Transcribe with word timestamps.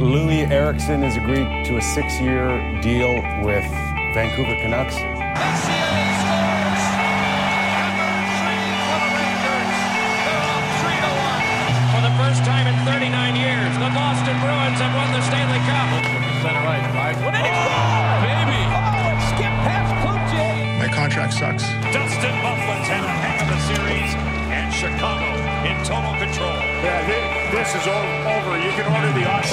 Loui 0.00 0.50
Eriksson 0.50 1.02
has 1.02 1.18
agreed 1.18 1.66
to 1.66 1.76
a 1.76 1.82
six-year 1.82 2.80
deal 2.80 3.16
with 3.44 3.66
Vancouver 4.14 4.56
Canucks. 4.62 4.96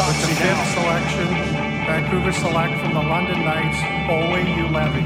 Order 0.07 0.19
the 0.19 0.23
autopsy 0.23 0.35
Fifth 0.35 0.73
selection, 0.73 1.27
Vancouver 1.85 2.31
select 2.31 2.79
from 2.79 2.93
the 2.93 3.01
London 3.01 3.43
Knights, 3.43 3.77
Olli 4.09 4.43
Juolevi. 4.55 5.03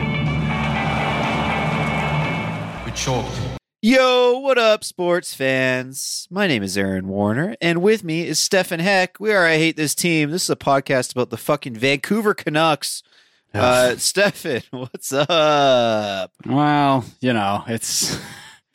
We 2.85 2.91
choked. 2.91 3.41
Yo, 3.81 4.37
what 4.37 4.59
up, 4.59 4.83
sports 4.83 5.33
fans? 5.33 6.27
My 6.29 6.45
name 6.45 6.61
is 6.61 6.77
Aaron 6.77 7.07
Warner, 7.07 7.55
and 7.59 7.81
with 7.81 8.03
me 8.03 8.27
is 8.27 8.37
Stefan 8.37 8.79
Heck. 8.79 9.19
We 9.19 9.33
are 9.33 9.43
I 9.43 9.57
Hate 9.57 9.75
This 9.75 9.95
Team. 9.95 10.29
This 10.29 10.43
is 10.43 10.51
a 10.51 10.55
podcast 10.55 11.13
about 11.13 11.31
the 11.31 11.37
fucking 11.37 11.73
Vancouver 11.73 12.35
Canucks. 12.35 13.01
Uh, 13.55 13.95
Stefan, 13.95 14.61
what's 14.69 15.11
up? 15.11 16.31
Well, 16.45 17.05
you 17.21 17.33
know, 17.33 17.63
it's. 17.67 18.19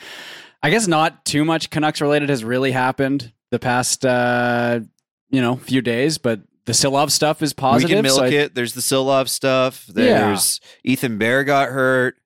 I 0.62 0.70
guess 0.70 0.88
not 0.88 1.24
too 1.24 1.44
much 1.44 1.70
Canucks 1.70 2.00
related 2.00 2.30
has 2.30 2.42
really 2.42 2.72
happened 2.72 3.32
the 3.52 3.60
past, 3.60 4.04
uh, 4.04 4.80
you 5.30 5.40
know, 5.40 5.56
few 5.56 5.80
days, 5.82 6.18
but 6.18 6.40
the 6.66 6.72
Silov 6.72 7.10
stuff 7.10 7.42
is 7.42 7.52
positive. 7.52 7.90
we 7.90 7.94
can 7.96 8.02
milk 8.02 8.18
so 8.18 8.24
I- 8.24 8.28
it. 8.28 8.54
There's 8.54 8.74
the 8.74 8.80
Silov 8.80 9.28
stuff. 9.28 9.86
There's 9.86 10.60
Ethan 10.84 11.18
Bear 11.18 11.44
got 11.44 11.68
hurt. 11.70 12.16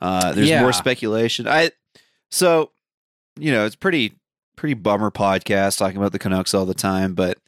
Uh, 0.00 0.32
there's 0.32 0.48
Yeah. 0.48 0.60
more 0.60 0.72
speculation. 0.72 1.46
I 1.46 1.70
so 2.30 2.72
you 3.38 3.52
know 3.52 3.64
it's 3.66 3.76
pretty 3.76 4.14
pretty 4.56 4.74
bummer 4.74 5.10
podcast 5.10 5.78
talking 5.78 5.96
about 5.96 6.12
the 6.12 6.18
Canucks 6.18 6.54
all 6.54 6.66
the 6.66 6.74
time, 6.74 7.14
but 7.14 7.38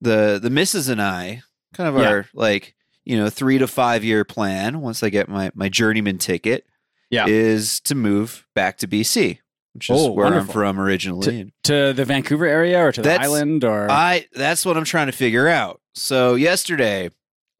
the 0.00 0.38
the 0.42 0.50
missus 0.50 0.88
and 0.88 1.00
I 1.00 1.42
kind 1.74 1.88
of 1.88 2.00
Yeah. 2.00 2.08
our 2.08 2.26
like 2.34 2.74
you 3.04 3.16
know 3.16 3.30
three 3.30 3.58
to 3.58 3.66
five 3.66 4.02
year 4.04 4.24
plan 4.24 4.80
once 4.80 5.02
I 5.02 5.08
get 5.10 5.28
my 5.28 5.50
my 5.54 5.68
journeyman 5.68 6.18
ticket 6.18 6.66
Yeah. 7.10 7.26
is 7.28 7.80
to 7.82 7.94
move 7.94 8.46
back 8.54 8.78
to 8.78 8.88
BC, 8.88 9.38
which 9.76 9.90
is 9.90 10.00
Oh, 10.00 10.10
where 10.12 10.26
I'm 10.26 10.46
from 10.46 10.78
originally. 10.80 11.40
And 11.40 11.52
to 11.64 11.92
the 11.92 12.04
Vancouver 12.04 12.46
area 12.46 12.84
or 12.84 12.92
to 12.92 13.00
the 13.02 13.08
That's- 13.08 13.26
island 13.28 13.64
or 13.64 13.90
I 13.90 14.26
that's 14.34 14.64
what 14.66 14.76
I'm 14.76 14.84
trying 14.84 15.06
to 15.06 15.12
figure 15.12 15.48
out. 15.48 15.80
So 15.94 16.34
yesterday 16.34 17.10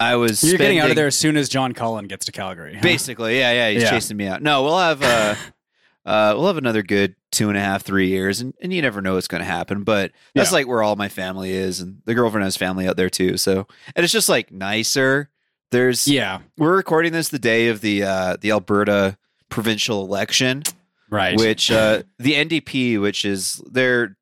I 0.00 0.16
was 0.16 0.42
you're 0.44 0.58
getting 0.58 0.78
out 0.78 0.90
of 0.90 0.96
there 0.96 1.06
as 1.06 1.16
soon 1.16 1.36
as 1.36 1.48
John 1.48 1.72
Cullen 1.72 2.06
gets 2.06 2.26
to 2.26 2.32
Calgary. 2.32 2.74
huh? 2.74 2.80
Basically, 2.82 3.38
yeah, 3.38 3.52
yeah, 3.52 3.70
he's 3.70 3.82
Yeah. 3.82 3.90
chasing 3.90 4.16
me 4.16 4.26
out. 4.26 4.42
No, 4.42 4.62
we'll 4.62 4.78
have 4.78 5.02
uh, 5.02 5.34
uh, 6.04 6.34
we'll 6.36 6.46
have 6.48 6.58
another 6.58 6.82
good 6.82 7.16
two 7.32 7.48
and 7.48 7.56
a 7.58 7.60
half, 7.60 7.82
three 7.82 8.08
years, 8.08 8.40
and, 8.40 8.54
and 8.62 8.72
you 8.72 8.80
never 8.82 9.00
know 9.02 9.14
what's 9.14 9.28
going 9.28 9.40
to 9.40 9.46
happen. 9.46 9.84
But 9.84 10.12
that's 10.34 10.50
Yeah. 10.50 10.54
like 10.56 10.66
where 10.68 10.82
all 10.82 10.96
my 10.96 11.08
family 11.08 11.50
is, 11.52 11.80
and 11.80 12.02
the 12.04 12.14
girlfriend 12.14 12.44
has 12.44 12.56
family 12.56 12.86
out 12.86 12.96
there 12.96 13.10
too. 13.10 13.36
So, 13.36 13.66
and 13.94 14.04
it's 14.04 14.12
just 14.12 14.28
like 14.28 14.50
nicer. 14.52 15.30
There's 15.72 16.06
Yeah, 16.06 16.40
we're 16.58 16.76
recording 16.76 17.12
this 17.12 17.28
the 17.30 17.38
day 17.38 17.68
of 17.68 17.80
the 17.80 18.02
uh, 18.04 18.36
the 18.40 18.50
Alberta 18.52 19.16
provincial 19.48 20.04
election, 20.04 20.62
right. 21.10 21.36
which 21.38 21.70
uh, 21.70 22.02
the 22.18 22.34
NDP, 22.34 23.00
which 23.00 23.24
is 23.24 23.62
they're 23.70 24.16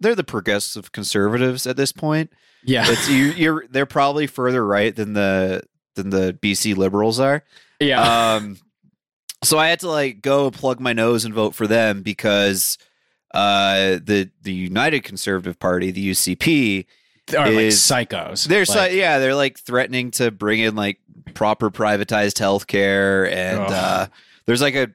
they're 0.00 0.14
the 0.14 0.24
progressive 0.24 0.92
conservatives 0.92 1.66
at 1.66 1.76
this 1.76 1.92
point. 1.92 2.30
yeah, 2.64 2.84
It's 2.88 3.08
you, 3.08 3.26
you're 3.32 3.64
they're 3.70 3.86
probably 3.86 4.26
further 4.26 4.64
right 4.64 4.94
than 4.94 5.12
the 5.12 5.62
than 5.94 6.10
the 6.10 6.36
BC 6.40 6.76
Liberals 6.76 7.20
are. 7.20 7.42
yeah. 7.80 8.34
Um, 8.34 8.58
so 9.42 9.58
I 9.58 9.68
had 9.68 9.80
to 9.80 9.88
like 9.88 10.20
go 10.22 10.50
plug 10.50 10.80
my 10.80 10.92
nose 10.92 11.24
and 11.24 11.32
vote 11.34 11.54
for 11.54 11.66
them 11.66 12.02
because 12.02 12.76
uh, 13.32 13.98
the 14.02 14.30
the 14.42 14.52
United 14.52 15.02
Conservative 15.04 15.58
Party, 15.58 15.90
the 15.90 16.10
UCP, 16.10 16.86
Are 17.36 17.46
like 17.50 17.66
psychos. 17.66 18.46
they're 18.46 18.64
like, 18.64 18.92
yeah, 18.92 19.18
they're 19.18 19.34
like 19.34 19.58
threatening 19.58 20.10
to 20.12 20.30
bring 20.30 20.60
in 20.60 20.74
like 20.76 20.98
proper 21.34 21.70
privatized 21.70 22.38
healthcare, 22.38 23.30
and 23.30 23.60
uh, 23.60 24.06
there's 24.46 24.60
like 24.60 24.74
a 24.74 24.90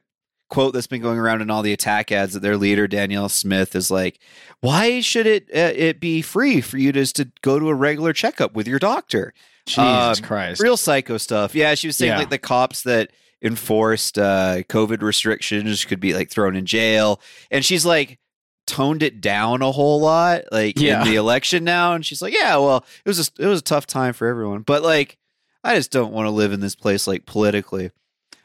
quote 0.48 0.72
that's 0.74 0.86
been 0.86 1.02
going 1.02 1.18
around 1.18 1.42
in 1.42 1.50
all 1.50 1.62
the 1.62 1.72
attack 1.72 2.12
ads 2.12 2.34
that 2.34 2.40
their 2.40 2.56
leader 2.56 2.86
Danielle 2.86 3.28
Smith 3.28 3.74
is 3.74 3.90
like, 3.90 4.18
"Why 4.60 5.00
should 5.00 5.26
it 5.26 5.48
uh, 5.54 5.72
it 5.74 6.00
be 6.00 6.22
free 6.22 6.60
for 6.60 6.78
you 6.78 6.92
just 6.92 7.16
to 7.16 7.30
go 7.42 7.58
to 7.58 7.68
a 7.68 7.74
regular 7.74 8.12
checkup 8.12 8.54
with 8.54 8.66
your 8.68 8.78
doctor?" 8.78 9.32
Jesus 9.66 10.18
um, 10.20 10.24
Christ. 10.24 10.60
real 10.62 10.76
psycho 10.76 11.16
stuff. 11.18 11.54
Yeah, 11.54 11.74
she 11.74 11.88
was 11.88 11.96
saying 11.96 12.12
Yeah. 12.12 12.18
like 12.18 12.30
the 12.30 12.38
cops 12.38 12.82
that 12.82 13.10
enforced 13.42 14.18
uh, 14.18 14.58
COVID 14.68 15.02
restrictions 15.02 15.84
could 15.84 16.00
be 16.00 16.14
like 16.14 16.30
thrown 16.30 16.54
in 16.56 16.66
jail, 16.66 17.20
and 17.50 17.64
she's 17.64 17.84
like 17.84 18.18
toned 18.66 19.02
it 19.02 19.20
down 19.20 19.62
a 19.62 19.70
whole 19.72 20.00
lot, 20.00 20.42
like 20.52 20.78
Yeah. 20.78 21.02
in 21.02 21.08
the 21.08 21.16
election 21.16 21.62
now. 21.64 21.94
And 21.94 22.04
she's 22.04 22.20
like, 22.20 22.34
yeah, 22.34 22.56
well, 22.56 22.84
it 23.04 23.08
was 23.08 23.28
a, 23.28 23.42
it 23.42 23.46
was 23.46 23.60
a 23.60 23.64
tough 23.64 23.86
time 23.86 24.12
for 24.12 24.26
everyone, 24.26 24.62
but 24.62 24.82
like, 24.82 25.18
I 25.62 25.76
just 25.76 25.90
don't 25.92 26.12
want 26.12 26.26
to 26.26 26.30
live 26.30 26.52
in 26.52 26.60
this 26.60 26.74
place 26.74 27.06
like 27.06 27.26
politically. 27.26 27.90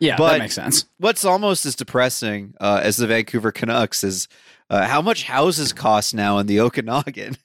Yeah, 0.02 0.18
but- 0.18 0.34
that 0.34 0.40
makes 0.40 0.56
sense. 0.56 0.86
What's 0.98 1.24
almost 1.24 1.66
as 1.66 1.76
depressing 1.76 2.54
uh, 2.60 2.82
as 2.84 2.98
the 2.98 3.08
Vancouver 3.08 3.52
Canucks 3.54 4.04
is 4.04 4.28
uh, 4.70 4.86
how 4.86 5.02
much 5.02 5.24
houses 5.24 5.72
cost 5.72 6.14
now 6.14 6.38
in 6.40 6.48
the 6.48 6.60
Okanagan. 6.62 7.38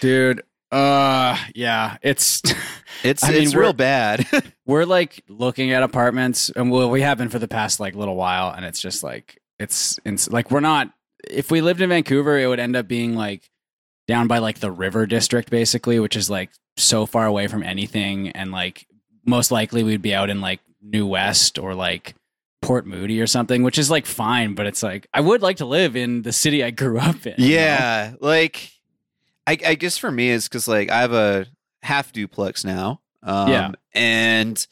Dude, 0.00 0.42
uh 0.70 1.36
yeah, 1.54 1.96
it's 2.02 2.40
It's 3.04 3.24
I 3.24 3.32
mean, 3.32 3.42
it's 3.42 3.54
real 3.54 3.72
bad. 3.72 4.26
we're 4.66 4.84
like 4.84 5.22
looking 5.28 5.72
at 5.72 5.82
apartments 5.82 6.50
and 6.54 6.70
well, 6.70 6.88
we 6.90 7.02
have 7.02 7.18
been 7.18 7.28
for 7.28 7.38
the 7.38 7.48
past 7.48 7.80
like 7.80 7.94
little 7.94 8.16
while 8.16 8.50
and 8.54 8.64
it's 8.64 8.80
just 8.80 9.02
like 9.02 9.38
it's, 9.58 9.98
it's 10.04 10.30
like 10.30 10.50
we're 10.50 10.60
not 10.60 10.90
if 11.28 11.50
we 11.50 11.60
lived 11.60 11.80
in 11.80 11.88
vancouver 11.90 12.38
it 12.38 12.46
would 12.46 12.58
end 12.58 12.74
up 12.74 12.88
being 12.88 13.14
like 13.14 13.48
down 14.08 14.26
by 14.26 14.38
like 14.38 14.58
the 14.58 14.70
river 14.70 15.06
district 15.06 15.50
basically 15.50 16.00
which 16.00 16.16
is 16.16 16.28
like 16.30 16.50
so 16.76 17.06
far 17.06 17.26
away 17.26 17.46
from 17.46 17.62
anything 17.62 18.30
and 18.30 18.50
like 18.50 18.86
most 19.24 19.52
likely 19.52 19.82
we'd 19.84 20.02
be 20.02 20.14
out 20.14 20.30
in 20.30 20.40
like 20.40 20.60
new 20.82 21.06
west 21.06 21.58
or 21.58 21.74
like 21.74 22.14
port 22.60 22.86
moody 22.86 23.20
or 23.20 23.26
something 23.26 23.62
which 23.62 23.76
is 23.78 23.90
like 23.90 24.06
fine 24.06 24.54
but 24.54 24.66
it's 24.66 24.82
like 24.82 25.06
i 25.12 25.20
would 25.20 25.42
like 25.42 25.56
to 25.56 25.64
live 25.66 25.96
in 25.96 26.22
the 26.22 26.32
city 26.32 26.62
i 26.62 26.70
grew 26.70 26.98
up 26.98 27.26
in 27.26 27.34
you 27.38 27.48
know? 27.56 27.60
Yeah, 27.60 28.12
like 28.20 28.70
I, 29.46 29.58
I 29.66 29.74
guess 29.74 29.98
for 29.98 30.10
me 30.12 30.30
it's 30.30 30.46
because 30.48 30.68
like 30.68 30.88
I 30.88 31.00
have 31.00 31.12
a 31.12 31.46
half 31.82 32.12
duplex 32.12 32.64
now. 32.64 33.00
Um, 33.24 33.48
Yeah. 33.50 33.70
and 33.92 34.64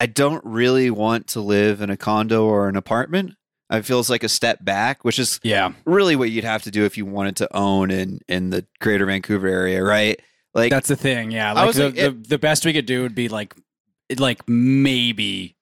I 0.00 0.06
don't 0.06 0.42
really 0.46 0.90
want 0.90 1.26
to 1.28 1.40
live 1.42 1.82
in 1.82 1.90
a 1.90 1.98
condo 1.98 2.46
or 2.46 2.68
an 2.70 2.76
apartment. 2.76 3.34
It 3.70 3.84
feels 3.84 4.08
like 4.08 4.24
a 4.24 4.28
step 4.30 4.64
back, 4.64 5.04
which 5.04 5.18
is 5.18 5.38
yeah 5.42 5.72
really 5.84 6.16
what 6.16 6.30
you'd 6.30 6.44
have 6.44 6.62
to 6.62 6.70
do 6.70 6.86
if 6.86 6.96
you 6.96 7.04
wanted 7.04 7.36
to 7.36 7.54
own 7.54 7.90
in 7.90 8.20
in 8.26 8.48
the 8.48 8.64
Greater 8.80 9.04
Vancouver 9.04 9.48
area, 9.48 9.84
right? 9.84 10.18
Like 10.54 10.70
That's 10.70 10.88
the 10.88 10.96
thing. 10.96 11.30
Yeah, 11.30 11.52
like 11.52 11.74
the, 11.74 11.84
like, 11.84 11.94
the 11.96 12.10
the 12.28 12.38
best 12.38 12.64
we 12.64 12.72
could 12.72 12.86
do 12.86 13.02
would 13.02 13.14
be 13.14 13.28
like 13.28 13.54
it- 13.54 13.62
like 14.18 14.48
maybe 14.48 15.56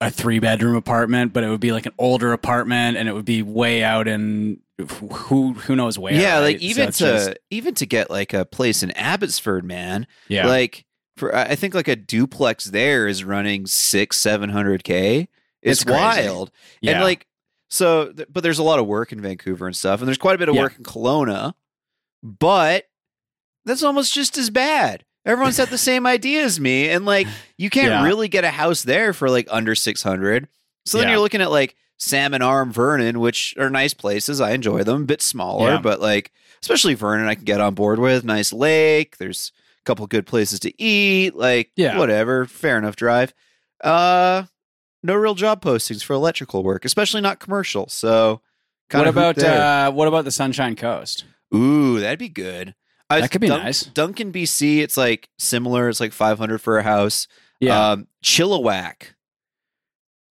a 0.00 0.10
three 0.10 0.38
bedroom 0.38 0.76
apartment, 0.76 1.32
but 1.32 1.44
it 1.44 1.48
would 1.50 1.60
be 1.60 1.72
like 1.72 1.86
an 1.86 1.92
older 1.98 2.32
apartment, 2.32 2.96
and 2.96 3.08
it 3.08 3.12
would 3.12 3.24
be 3.24 3.42
way 3.42 3.82
out 3.84 4.08
in 4.08 4.60
who 4.78 5.52
who 5.52 5.76
knows 5.76 5.98
where. 5.98 6.14
yeah, 6.14 6.34
right? 6.36 6.40
like 6.40 6.58
even 6.62 6.88
it's 6.88 6.98
to 6.98 7.04
just- 7.04 7.32
even 7.50 7.74
to 7.74 7.86
get 7.86 8.08
like 8.10 8.32
a 8.32 8.44
place 8.46 8.82
in 8.82 8.90
Abbotsford, 8.92 9.64
man. 9.64 10.06
yeah, 10.28 10.46
Like 10.46 10.86
for 11.18 11.34
I 11.36 11.54
think 11.54 11.74
like 11.74 11.88
a 11.88 11.96
duplex 11.96 12.64
there 12.66 13.06
is 13.06 13.22
running 13.24 13.66
six 13.66 14.16
seven 14.16 14.48
hundred 14.50 14.84
k. 14.84 15.28
It's, 15.62 15.82
It's 15.82 15.90
wild. 15.90 16.50
yeah. 16.80 16.92
And 16.92 17.00
like, 17.04 17.26
so, 17.68 18.14
but 18.30 18.42
there's 18.42 18.58
a 18.58 18.62
lot 18.62 18.78
of 18.78 18.86
work 18.86 19.12
in 19.12 19.20
Vancouver 19.20 19.66
and 19.66 19.76
stuff, 19.76 20.00
and 20.00 20.08
there's 20.08 20.16
quite 20.16 20.34
a 20.34 20.38
bit 20.38 20.48
of 20.48 20.54
Yeah. 20.54 20.62
work 20.62 20.78
in 20.78 20.84
Kelowna, 20.84 21.52
but 22.22 22.86
that's 23.66 23.82
almost 23.82 24.14
just 24.14 24.38
as 24.38 24.48
bad. 24.48 25.04
Everyone's 25.26 25.58
had 25.58 25.68
the 25.68 25.78
same 25.78 26.06
idea 26.06 26.42
as 26.44 26.58
me, 26.58 26.88
and 26.88 27.04
like, 27.04 27.26
you 27.58 27.68
can't 27.70 27.88
Yeah. 27.88 28.04
really 28.04 28.28
get 28.28 28.44
a 28.44 28.50
house 28.50 28.82
there 28.82 29.12
for 29.12 29.28
like 29.28 29.46
under 29.50 29.74
600. 29.74 30.48
So 30.86 30.98
then 30.98 31.06
Yeah. 31.08 31.12
you're 31.14 31.20
looking 31.20 31.42
at 31.42 31.50
like 31.50 31.76
Salmon 31.98 32.40
Arm, 32.40 32.72
Vernon, 32.72 33.20
which 33.20 33.54
are 33.58 33.68
nice 33.68 33.92
places. 33.92 34.40
I 34.40 34.52
enjoy 34.52 34.82
them, 34.82 35.02
a 35.02 35.06
bit 35.06 35.20
smaller, 35.20 35.72
Yeah. 35.72 35.80
but 35.80 36.00
like, 36.00 36.32
especially 36.62 36.94
Vernon, 36.94 37.28
I 37.28 37.34
can 37.34 37.44
get 37.44 37.60
on 37.60 37.74
board 37.74 37.98
with. 37.98 38.24
Nice 38.24 38.52
lake. 38.52 39.18
There's 39.18 39.52
a 39.80 39.84
couple 39.84 40.06
good 40.06 40.26
places 40.26 40.58
to 40.60 40.82
eat. 40.82 41.34
Like, 41.36 41.70
Yeah. 41.76 41.98
whatever. 41.98 42.46
Fair 42.46 42.78
enough 42.78 42.96
drive. 42.96 43.34
Uh, 43.84 44.44
no 45.02 45.14
real 45.14 45.34
job 45.34 45.62
postings 45.62 46.02
for 46.02 46.14
electrical 46.14 46.62
work, 46.62 46.84
especially 46.86 47.20
not 47.20 47.40
commercial. 47.40 47.88
So, 47.88 48.40
kind 48.88 49.00
what 49.02 49.08
of 49.08 49.16
about 49.16 49.38
uh, 49.44 49.90
what 49.92 50.08
about 50.08 50.24
the 50.24 50.30
Sunshine 50.30 50.76
Coast? 50.76 51.24
Ooh, 51.54 52.00
that'd 52.00 52.18
be 52.18 52.28
good. 52.30 52.74
I, 53.10 53.20
That 53.22 53.30
could 53.32 53.40
be 53.40 53.48
Dun- 53.48 53.62
nice. 53.64 53.82
Duncan, 53.82 54.32
BC, 54.32 54.78
it's 54.78 54.96
like 54.96 55.28
similar. 55.38 55.88
It's 55.88 56.00
like 56.00 56.12
500 56.12 56.58
for 56.58 56.78
a 56.78 56.82
house. 56.82 57.26
Yeah, 57.60 57.90
Um, 57.90 58.06
Chilliwack. 58.24 59.14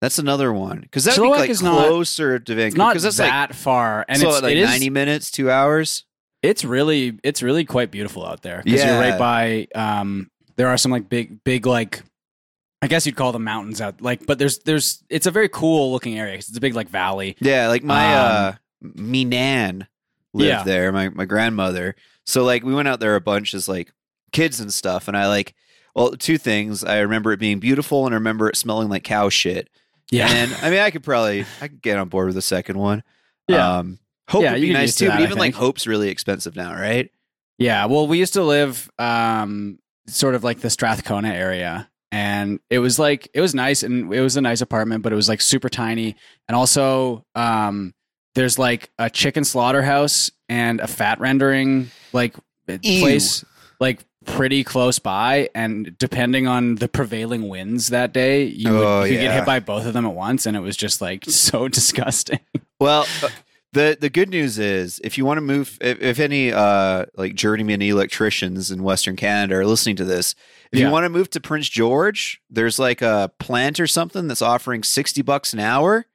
That's 0.02 0.18
another 0.18 0.54
one 0.54 0.80
because 0.80 1.04
that'd 1.04 1.22
be 1.22 1.28
Chilliwack 1.28 1.38
like 1.38 1.50
is 1.50 1.62
not- 1.62 1.88
closer 1.88 2.40
to 2.40 2.52
it's 2.54 2.58
Vancouver. 2.58 2.78
not 2.78 2.98
that's 2.98 3.18
that 3.18 3.54
far, 3.54 4.06
and 4.08 4.18
like, 4.22 4.28
it's 4.30 4.38
so 4.38 4.44
like 4.44 4.52
it 4.56 4.60
is- 4.60 4.70
90 4.70 4.90
minutes, 4.92 5.30
two 5.32 5.52
hours. 5.52 6.06
It's 6.42 6.64
really 6.64 7.20
it's 7.22 7.44
really 7.44 7.66
quite 7.66 7.92
beautiful 7.92 8.26
out 8.26 8.42
there 8.44 8.62
because 8.64 8.80
Yeah. 8.80 8.92
you're 8.94 9.10
right 9.12 9.20
by. 9.20 9.68
Um, 9.76 10.32
there 10.56 10.70
are 10.70 10.78
some 10.78 10.92
like 10.92 11.10
big 11.10 11.44
big 11.44 11.66
like. 11.66 12.02
I 12.82 12.88
guess 12.88 13.06
you'd 13.06 13.18
call 13.18 13.34
them 13.34 13.44
mountains 13.44 13.82
out, 13.82 14.00
like, 14.02 14.26
but 14.26 14.40
there's 14.40 14.60
there's 14.60 15.04
it's 15.10 15.28
a 15.28 15.32
very 15.32 15.50
cool 15.50 15.92
looking 15.92 16.18
area 16.18 16.36
it's 16.36 16.56
a 16.56 16.62
big 16.62 16.76
like 16.76 16.88
valley. 16.88 17.36
Yeah, 17.42 17.68
like 17.68 17.84
my 17.84 18.16
Um, 18.16 18.24
uh 18.24 18.54
me 18.96 19.26
nan 19.26 19.86
lived 20.34 20.48
Yeah. 20.48 20.64
there, 20.64 20.94
my 20.94 21.10
my 21.10 21.26
grandmother. 21.26 21.98
So 22.30 22.44
like 22.44 22.64
we 22.64 22.74
went 22.74 22.88
out 22.88 23.00
there 23.00 23.16
a 23.16 23.22
bunch 23.22 23.54
as 23.54 23.68
like 23.68 23.92
kids 24.32 24.60
and 24.60 24.74
stuff 24.74 25.08
and 25.08 25.18
I 25.18 25.28
like 25.28 25.56
well, 25.96 26.12
two 26.12 26.38
things. 26.38 26.84
I 26.84 27.00
remember 27.00 27.32
it 27.32 27.40
being 27.40 27.60
beautiful 27.60 28.06
and 28.06 28.14
I 28.14 28.18
remember 28.18 28.48
it 28.48 28.56
smelling 28.56 28.88
like 28.90 29.04
cow 29.04 29.30
shit. 29.30 29.70
Yeah, 30.12 30.28
And 30.30 30.54
I 30.62 30.70
mean 30.70 30.80
I 30.80 30.92
could 30.92 31.04
probably 31.04 31.46
I 31.62 31.68
could 31.68 31.82
get 31.82 31.98
on 31.98 32.10
board 32.10 32.28
with 32.28 32.36
the 32.36 32.42
second 32.42 32.78
one. 32.78 33.04
Yeah. 33.48 33.78
Um 33.80 34.00
Hope 34.30 34.44
Yeah, 34.44 34.54
would 34.54 34.62
be 34.62 34.72
nice 34.72 34.94
to 34.96 35.06
too, 35.06 35.08
that, 35.08 35.18
but 35.18 35.24
even 35.24 35.38
like. 35.40 35.56
Hope's 35.56 35.88
really 35.88 36.10
expensive 36.10 36.56
now, 36.56 36.74
right? 36.74 37.10
Yeah, 37.58 37.86
well, 37.86 38.06
we 38.06 38.20
used 38.20 38.34
to 38.34 38.44
live 38.44 38.90
um, 39.00 39.80
sort 40.08 40.36
of 40.36 40.44
like 40.44 40.60
the 40.60 40.70
Strathcona 40.70 41.30
area, 41.30 41.90
and 42.12 42.60
it 42.70 42.78
was 42.78 43.00
like 43.00 43.28
it 43.34 43.42
was 43.42 43.56
nice, 43.56 43.82
and 43.82 44.14
it 44.14 44.22
was 44.22 44.38
a 44.38 44.42
nice 44.42 44.62
apartment, 44.62 45.02
but 45.02 45.12
it 45.12 45.16
was 45.16 45.28
like 45.28 45.42
super 45.42 45.68
tiny, 45.68 46.16
and 46.48 46.56
also 46.56 47.26
um, 47.34 47.96
there's 48.36 48.58
like 48.60 48.90
a 49.00 49.10
chicken 49.10 49.44
slaughterhouse 49.44 50.32
and 50.48 50.80
a 50.80 50.88
fat 50.88 51.20
rendering 51.20 51.90
like 52.14 52.36
Ew. 52.68 53.00
place, 53.00 53.44
like 53.80 54.04
pretty 54.26 54.64
close 54.64 55.00
by, 55.00 55.50
and 55.56 55.98
depending 55.98 56.48
on 56.48 56.76
the 56.76 56.88
prevailing 56.88 57.50
winds 57.50 57.90
that 57.90 58.14
day, 58.14 58.44
you 58.44 58.72
would 58.72 58.84
Oh, 58.84 59.04
you 59.04 59.14
could 59.16 59.22
get 59.22 59.34
hit 59.34 59.46
by 59.46 59.60
both 59.60 59.86
of 59.86 59.94
them 59.94 60.06
at 60.06 60.14
once, 60.14 60.46
and 60.46 60.56
it 60.56 60.60
was 60.60 60.78
just 60.78 61.02
like 61.02 61.26
so 61.28 61.68
disgusting. 61.68 62.40
Well, 62.80 63.06
uh, 63.24 63.30
the 63.74 63.98
the 64.00 64.10
good 64.10 64.30
news 64.30 64.58
is 64.60 65.00
if 65.04 65.18
you 65.18 65.26
want 65.26 65.38
to 65.38 65.42
move, 65.42 65.78
if, 65.82 66.00
if 66.02 66.20
any 66.20 66.52
uh 66.52 67.06
like 67.16 67.34
journeyman 67.36 67.82
electricians 67.82 68.70
in 68.72 68.84
Western 68.84 69.16
Canada 69.16 69.56
are 69.56 69.66
listening 69.66 69.96
to 69.98 70.06
this, 70.06 70.36
if 70.72 70.80
Yeah. 70.80 70.88
you 70.88 70.92
want 70.92 71.06
to 71.06 71.10
move 71.10 71.30
to 71.32 71.40
Prince 71.40 71.70
George, 71.70 72.42
there's 72.50 72.78
like 72.80 73.02
a 73.02 73.32
plant 73.40 73.80
or 73.80 73.88
something 73.88 74.28
that's 74.28 74.42
offering 74.42 74.84
sixty 74.84 75.22
bucks 75.24 75.54
an 75.54 75.60
hour, 75.60 76.06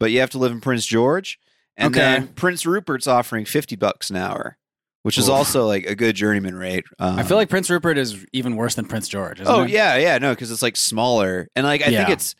but 0.00 0.10
you 0.12 0.20
have 0.20 0.30
to 0.30 0.38
live 0.38 0.52
in 0.52 0.60
Prince 0.60 0.86
George, 0.86 1.38
and 1.78 1.94
Okay. 1.96 2.00
then 2.00 2.28
Prince 2.28 2.66
Rupert's 2.66 3.06
offering 3.06 3.46
fifty 3.46 3.76
bucks 3.76 4.10
an 4.10 4.16
hour, 4.16 4.58
which 5.04 5.16
is 5.16 5.28
Oof. 5.28 5.34
also 5.34 5.66
like 5.66 5.86
a 5.86 5.94
good 5.94 6.14
journeyman 6.16 6.54
rate. 6.56 6.84
Um, 6.98 7.18
I 7.18 7.22
feel 7.22 7.36
like 7.38 7.48
Prince 7.48 7.70
Rupert 7.70 7.96
is 7.96 8.26
even 8.34 8.56
worse 8.56 8.74
than 8.74 8.84
Prince 8.84 9.08
George. 9.08 9.40
Oh 9.46 9.62
it? 9.62 9.70
yeah, 9.70 9.96
yeah, 9.96 10.18
no, 10.18 10.32
because 10.32 10.50
it's 10.50 10.62
like 10.62 10.76
smaller, 10.76 11.48
and 11.56 11.64
like 11.64 11.80
I 11.80 11.86
think 11.86 12.10
it's 12.10 12.34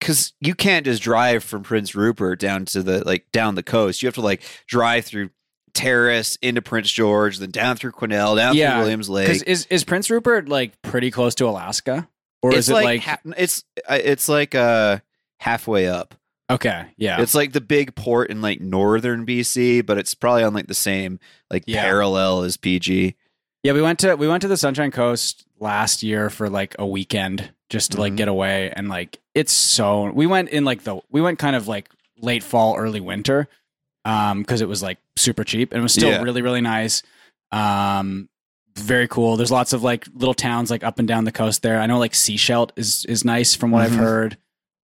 because 0.00 0.34
you 0.40 0.54
can't 0.54 0.84
just 0.84 1.02
drive 1.02 1.42
from 1.42 1.62
Prince 1.62 1.94
Rupert 1.94 2.38
down 2.40 2.66
to 2.66 2.82
the 2.82 3.02
like 3.06 3.24
down 3.32 3.54
the 3.54 3.62
coast. 3.62 4.02
You 4.02 4.08
have 4.08 4.14
to 4.16 4.20
like 4.20 4.42
drive 4.66 5.06
through 5.06 5.30
Terrace 5.72 6.36
into 6.42 6.60
Prince 6.62 6.90
George, 6.90 7.38
then 7.38 7.50
down 7.50 7.76
through 7.76 7.92
Quesnel, 7.92 8.36
down 8.36 8.54
Yeah, 8.54 8.72
through 8.74 8.80
Williams 8.82 9.08
Lake. 9.08 9.42
is 9.46 9.66
is 9.70 9.84
Prince 9.84 10.10
Rupert 10.10 10.48
like 10.48 10.80
pretty 10.82 11.10
close 11.10 11.34
to 11.36 11.46
Alaska, 11.46 12.08
or 12.42 12.50
it's 12.50 12.58
is 12.60 12.68
it 12.70 12.74
like, 12.74 12.84
like, 12.84 13.00
ha- 13.02 13.18
it's 13.36 13.64
uh, 13.88 13.98
it's 14.02 14.28
like 14.28 14.54
uh 14.54 14.98
halfway 15.38 15.88
up. 15.88 16.14
Okay, 16.50 16.86
yeah, 16.98 17.22
It's 17.22 17.34
like 17.34 17.52
the 17.52 17.60
big 17.62 17.94
port 17.94 18.30
in 18.30 18.42
like 18.42 18.60
northern 18.60 19.24
BC, 19.24 19.80
but 19.86 19.96
it's 19.96 20.14
probably 20.14 20.42
on 20.44 20.52
like 20.52 20.66
the 20.66 20.74
same 20.74 21.18
like 21.50 21.64
Yeah. 21.66 21.82
parallel 21.82 22.42
as 22.42 22.56
PG. 22.58 23.14
yeah? 23.62 23.72
We 23.72 23.80
went 23.80 23.98
to 24.00 24.14
we 24.16 24.28
went 24.28 24.42
to 24.42 24.48
the 24.48 24.58
Sunshine 24.58 24.90
Coast 24.90 25.46
last 25.58 26.02
year 26.02 26.28
for 26.28 26.50
like 26.50 26.76
a 26.78 26.86
weekend 26.86 27.50
just 27.70 27.92
to 27.92 27.98
like 28.00 28.12
Mhm. 28.12 28.16
get 28.18 28.28
away, 28.28 28.70
and 28.76 28.88
like 28.90 29.20
it's 29.34 29.52
so 29.52 30.10
we 30.12 30.26
went 30.26 30.50
in 30.50 30.66
like 30.66 30.84
the 30.84 31.00
we 31.10 31.22
went 31.22 31.38
kind 31.38 31.56
of 31.56 31.66
like 31.66 31.88
late 32.20 32.42
fall, 32.42 32.76
early 32.76 33.00
winter, 33.00 33.48
um, 34.04 34.42
because 34.42 34.60
it 34.60 34.68
was 34.68 34.82
like 34.82 34.98
super 35.16 35.44
cheap 35.44 35.72
and 35.72 35.80
it 35.80 35.82
was 35.82 35.94
still 35.94 36.10
Yeah. 36.10 36.22
really 36.22 36.42
really 36.42 36.60
nice, 36.60 37.02
um. 37.52 38.28
Very 38.76 39.06
cool. 39.06 39.36
There's 39.36 39.52
lots 39.52 39.72
of 39.72 39.84
like 39.84 40.04
little 40.16 40.34
towns 40.34 40.68
like 40.68 40.82
up 40.82 40.98
and 40.98 41.06
down 41.06 41.22
the 41.22 41.30
coast 41.30 41.62
there. 41.62 41.80
I 41.80 41.86
know 41.86 42.00
like 42.00 42.10
Sechelt 42.12 42.70
is 42.74 43.04
is 43.08 43.24
nice 43.24 43.54
from 43.54 43.70
what 43.70 43.82
Mhm. 43.82 43.84
I've 43.92 43.94
heard. 43.98 44.36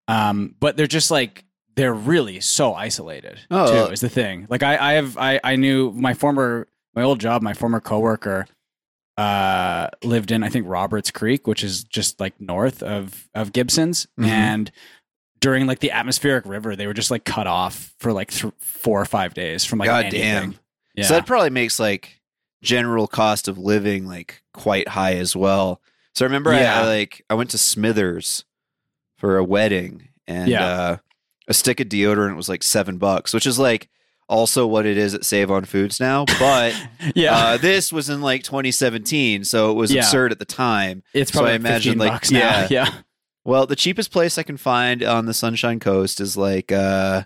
Um, 0.06 0.54
but 0.60 0.76
they're 0.76 0.86
just 0.86 1.10
like 1.10 1.44
they're 1.76 1.94
really 1.94 2.40
so 2.40 2.74
isolated 2.74 3.38
Oh, 3.50 3.72
too 3.72 3.78
uh, 3.78 3.92
is 3.92 4.00
the 4.00 4.08
thing 4.08 4.46
like 4.50 4.62
i 4.62 4.76
i 4.90 4.92
have 4.94 5.16
i 5.16 5.40
i 5.44 5.56
knew 5.56 5.92
my 5.92 6.14
former 6.14 6.66
my 6.94 7.02
old 7.02 7.20
job 7.20 7.42
my 7.42 7.54
former 7.54 7.80
coworker 7.80 8.46
uh 9.16 9.88
lived 10.02 10.30
in 10.30 10.42
i 10.42 10.48
think 10.48 10.66
roberts 10.68 11.10
creek 11.10 11.46
which 11.46 11.62
is 11.64 11.84
just 11.84 12.20
like 12.20 12.40
north 12.40 12.82
of 12.82 13.28
of 13.34 13.52
gibsons 13.52 14.06
Mhm. 14.18 14.26
and 14.26 14.70
during 15.40 15.66
like 15.66 15.80
the 15.80 15.90
atmospheric 15.90 16.46
river 16.46 16.76
they 16.76 16.86
were 16.86 16.94
just 16.94 17.10
like 17.10 17.24
cut 17.24 17.46
off 17.46 17.94
for 17.98 18.12
like 18.12 18.30
th- 18.30 18.52
four 18.58 19.00
or 19.00 19.04
five 19.06 19.34
days 19.34 19.64
from 19.64 19.78
like 19.78 19.88
God 19.88 20.04
anything. 20.06 20.20
damn. 20.20 20.54
yeah 20.94 21.04
So 21.04 21.14
that 21.14 21.26
probably 21.26 21.50
makes 21.50 21.80
like 21.80 22.20
general 22.62 23.06
cost 23.06 23.48
of 23.48 23.56
living 23.58 24.06
like 24.06 24.42
quite 24.52 24.86
high 24.88 25.14
as 25.14 25.34
well. 25.34 25.80
So 26.14 26.24
I 26.24 26.28
remember 26.28 26.52
I- 26.52 26.62
I, 26.64 26.84
like 26.86 27.24
I 27.30 27.34
went 27.34 27.48
to 27.50 27.58
Smithers 27.58 28.44
for 29.16 29.38
a 29.38 29.44
wedding 29.44 30.08
and 30.26 30.50
Yeah. 30.50 30.66
uh, 30.66 30.96
a 31.50 31.54
stick 31.54 31.80
of 31.80 31.88
deodorant 31.88 32.36
was 32.36 32.48
like 32.48 32.62
seven 32.62 32.96
bucks, 32.96 33.34
which 33.34 33.46
is 33.46 33.58
like 33.58 33.88
also 34.28 34.64
what 34.66 34.86
it 34.86 34.96
is 34.96 35.12
at 35.12 35.24
Save 35.24 35.50
on 35.50 35.64
Foods 35.64 35.98
now. 36.00 36.24
But 36.38 36.74
yeah 37.14 37.34
uh, 37.36 37.56
this 37.58 37.92
was 37.92 38.08
in 38.08 38.22
like 38.22 38.42
2017, 38.44 39.44
so 39.44 39.70
it 39.72 39.74
was 39.74 39.92
Yeah. 39.92 40.00
absurd 40.02 40.32
at 40.32 40.38
the 40.38 40.44
time. 40.46 41.02
it's 41.12 41.32
so 41.32 41.40
probably 41.40 41.50
I 41.50 41.54
like 41.54 41.60
imagine, 41.60 41.92
15 41.94 41.98
like, 41.98 42.12
bucks 42.12 42.30
now. 42.30 42.38
yeah. 42.38 42.68
yeah 42.70 42.92
Well, 43.44 43.66
the 43.66 43.74
cheapest 43.76 44.12
place 44.12 44.38
I 44.38 44.44
can 44.44 44.56
find 44.56 45.02
on 45.02 45.26
the 45.26 45.34
Sunshine 45.34 45.80
Coast 45.80 46.20
is 46.20 46.36
like 46.36 46.70
uh 46.72 47.24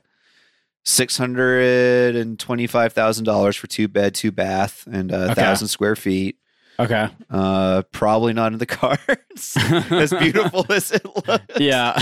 six 0.87 1.17
hundred 1.19 2.17
and 2.17 2.39
twenty 2.39 2.67
five 2.67 2.93
thousand 2.93 3.25
dollars 3.25 3.57
for 3.57 3.67
two 3.67 3.89
bed, 3.89 4.15
two 4.15 4.31
bath, 4.33 4.87
and 4.91 5.11
a 5.13 5.25
Okay. 5.33 5.35
thousand 5.35 5.69
square 5.69 5.97
feet. 5.97 6.37
okay 6.79 7.09
Uh, 7.31 7.83
probably 7.93 8.33
not 8.33 8.53
in 8.53 8.59
the 8.59 8.67
cards. 8.81 9.57
as 9.91 10.13
beautiful 10.13 10.65
as 10.73 10.91
it 10.93 11.05
looks. 11.05 11.61
yeah 11.61 11.99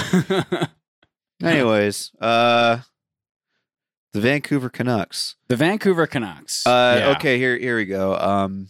Anyways, 1.42 2.12
uh, 2.20 2.78
the 4.12 4.20
Vancouver 4.20 4.68
Canucks. 4.68 5.36
the 5.48 5.56
vancouver 5.56 6.06
canucks 6.06 6.66
Uh, 6.66 6.96
Yeah. 6.98 7.10
okay, 7.12 7.38
here 7.38 7.56
here 7.58 7.76
we 7.76 7.84
go. 7.86 8.14
Um, 8.16 8.68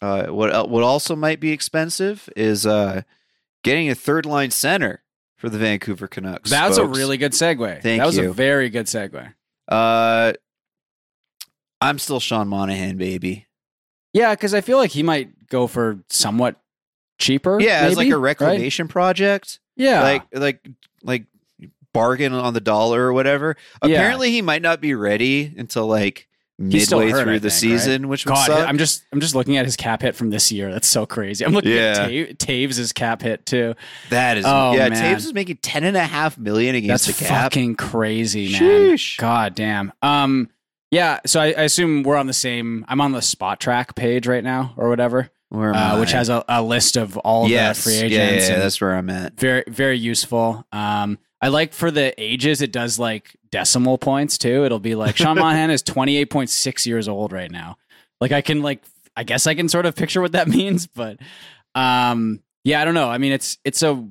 uh, 0.00 0.26
what 0.26 0.68
what 0.70 0.82
also 0.82 1.14
might 1.16 1.40
be 1.40 1.50
expensive 1.52 2.28
is 2.36 2.64
uh 2.66 3.02
getting 3.64 3.90
a 3.90 3.94
third 3.94 4.24
line 4.26 4.50
center 4.50 5.02
for 5.36 5.48
the 5.48 5.58
Vancouver 5.58 6.08
Canucks. 6.08 6.50
That's 6.50 6.78
a 6.78 6.86
really 6.86 7.16
good 7.16 7.32
segue. 7.32 7.82
Thank 7.82 8.00
that 8.00 8.06
was 8.06 8.18
a 8.18 8.32
very 8.32 8.70
good 8.70 8.86
segue. 8.86 9.34
Uh, 9.68 10.32
I'm 11.80 11.98
still 11.98 12.18
Sean 12.20 12.48
Monahan, 12.48 12.96
baby. 12.96 13.46
Yeah, 14.12 14.34
because 14.34 14.54
I 14.54 14.60
feel 14.62 14.78
like 14.78 14.90
he 14.90 15.02
might 15.02 15.48
go 15.48 15.66
for 15.66 16.00
somewhat 16.08 16.56
cheaper. 17.18 17.60
Yeah, 17.60 17.86
it's 17.86 17.96
like 17.96 18.06
maybe, 18.06 18.12
a 18.14 18.18
right? 18.18 18.40
reclamation 18.40 18.88
project. 18.88 19.60
Yeah, 19.76 20.02
Like 20.02 20.22
like 20.32 20.68
like 21.02 21.24
bargain 21.92 22.32
on 22.32 22.54
the 22.54 22.60
dollar 22.60 23.02
or 23.02 23.12
whatever. 23.12 23.56
Yeah. 23.84 23.96
Apparently, 23.96 24.30
he 24.30 24.42
might 24.42 24.62
not 24.62 24.80
be 24.80 24.94
ready 24.94 25.54
until 25.56 25.86
like 25.86 26.26
midway 26.60 27.10
hurt, 27.10 27.22
through 27.22 27.34
I 27.34 27.38
the 27.38 27.50
think, 27.50 27.70
right? 27.72 27.78
season, 27.80 28.08
which 28.08 28.24
would 28.26 28.32
God, 28.34 28.46
suck. 28.46 28.68
I'm 28.68 28.78
just 28.78 29.04
I'm 29.12 29.20
just 29.20 29.34
looking 29.34 29.56
at 29.56 29.64
his 29.64 29.76
cap 29.76 30.02
hit 30.02 30.16
from 30.16 30.30
this 30.30 30.50
year. 30.50 30.72
That's 30.72 30.88
so 30.88 31.06
crazy. 31.06 31.44
I'm 31.44 31.52
looking 31.52 31.70
Yeah. 31.72 32.08
at 32.08 32.38
Ta- 32.38 32.46
Toews' 32.46 32.92
cap 32.94 33.22
hit 33.22 33.46
too. 33.46 33.74
that 34.10 34.36
is 34.38 34.44
Oh, 34.46 34.72
yeah. 34.74 34.88
man. 34.88 35.14
Toews 35.14 35.18
is 35.26 35.32
making 35.34 35.58
ten 35.58 35.84
and 35.84 35.96
a 35.96 36.04
half 36.04 36.36
million 36.36 36.74
against 36.74 37.06
That's 37.06 37.18
the 37.18 37.24
cap. 37.26 37.44
fucking 37.44 37.76
crazy, 37.76 38.50
man. 38.52 38.60
Sheesh. 38.62 39.18
God 39.18 39.54
damn. 39.54 39.92
Um, 40.02 40.50
yeah. 40.90 41.20
So 41.26 41.38
I, 41.40 41.46
I 41.48 41.62
assume 41.62 42.02
we're 42.02 42.16
on 42.16 42.26
the 42.26 42.32
same. 42.32 42.84
I'm 42.88 43.00
on 43.00 43.12
the 43.12 43.20
Spotrac 43.20 43.94
page 43.94 44.26
right 44.26 44.42
now, 44.42 44.74
or 44.76 44.88
whatever, 44.88 45.30
uh, 45.54 45.96
which 45.98 46.10
has 46.12 46.28
a, 46.28 46.44
a 46.48 46.60
list 46.62 46.96
of 46.96 47.16
all 47.18 47.46
yes, 47.48 47.84
the 47.84 47.90
free 47.90 48.08
yeah, 48.08 48.26
agents. 48.30 48.48
yeah, 48.48 48.58
that's 48.58 48.80
where 48.80 48.94
I'm 48.96 49.08
at. 49.10 49.38
very 49.38 49.62
very 49.68 49.98
useful. 49.98 50.66
Um, 50.72 51.18
I 51.40 51.48
like 51.48 51.72
for 51.72 51.90
the 51.90 52.14
ages 52.20 52.62
it 52.62 52.72
does 52.72 52.98
like 52.98 53.36
decimal 53.50 53.98
points 53.98 54.38
too. 54.38 54.64
It'll 54.64 54.80
be 54.80 54.94
like 54.94 55.16
Sean 55.16 55.36
Monahan 55.38 55.70
is 55.70 55.82
twenty 55.82 56.16
eight 56.16 56.30
point 56.30 56.50
six 56.50 56.86
years 56.86 57.08
old 57.08 57.32
right 57.32 57.50
now. 57.50 57.76
Like 58.20 58.32
I 58.32 58.40
can 58.40 58.62
like 58.62 58.82
I 59.16 59.24
guess 59.24 59.46
I 59.46 59.54
can 59.54 59.68
sort 59.68 59.86
of 59.86 59.96
picture 59.96 60.20
what 60.20 60.32
that 60.32 60.48
means, 60.48 60.86
but 60.86 61.18
um, 61.74 62.40
yeah, 62.64 62.80
I 62.80 62.84
don't 62.84 62.94
know. 62.94 63.08
I 63.08 63.18
mean, 63.18 63.32
it's 63.32 63.58
it's 63.64 63.82
a 63.82 64.06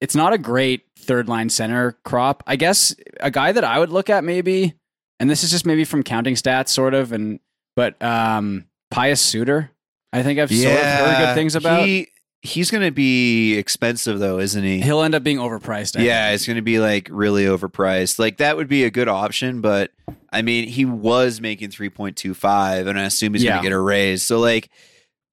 it's 0.00 0.14
not 0.14 0.32
a 0.32 0.38
great 0.38 0.84
third 0.98 1.28
line 1.28 1.48
center 1.50 1.98
crop. 2.04 2.42
I 2.46 2.56
guess 2.56 2.94
a 3.20 3.30
guy 3.30 3.52
that 3.52 3.64
I 3.64 3.78
would 3.78 3.90
look 3.90 4.10
at 4.10 4.24
maybe, 4.24 4.74
and 5.20 5.30
this 5.30 5.44
is 5.44 5.50
just 5.50 5.66
maybe 5.66 5.84
from 5.84 6.02
counting 6.02 6.34
stats, 6.34 6.68
sort 6.68 6.94
of, 6.94 7.12
and 7.12 7.40
but 7.76 8.00
um, 8.02 8.66
Pius 8.90 9.20
Suter. 9.20 9.70
I 10.12 10.22
think 10.22 10.38
I've 10.38 10.50
sort 10.50 10.72
of 10.72 10.82
heard 10.82 11.26
good 11.26 11.34
things 11.34 11.56
about. 11.56 11.84
He, 11.84 12.08
he's 12.44 12.70
going 12.70 12.84
to 12.84 12.90
be 12.90 13.54
expensive 13.56 14.18
though, 14.20 14.38
isn't 14.38 14.62
he? 14.62 14.80
He'll 14.82 15.02
end 15.02 15.14
up 15.14 15.22
being 15.22 15.38
overpriced. 15.38 15.98
I 15.98 16.02
yeah, 16.02 16.26
think. 16.28 16.34
it's 16.34 16.46
going 16.46 16.56
to 16.56 16.62
be 16.62 16.78
like 16.78 17.08
really 17.10 17.46
overpriced. 17.46 18.18
Like 18.18 18.36
that 18.36 18.56
would 18.56 18.68
be 18.68 18.84
a 18.84 18.90
good 18.90 19.08
option, 19.08 19.62
but 19.62 19.90
I 20.30 20.42
mean, 20.42 20.68
he 20.68 20.84
was 20.84 21.40
making 21.40 21.70
3.25 21.70 22.86
and 22.86 23.00
I 23.00 23.04
assume 23.04 23.32
he's 23.32 23.42
Yeah. 23.42 23.52
going 23.52 23.62
to 23.62 23.68
get 23.70 23.74
a 23.74 23.80
raise. 23.80 24.22
So 24.22 24.38
like 24.38 24.68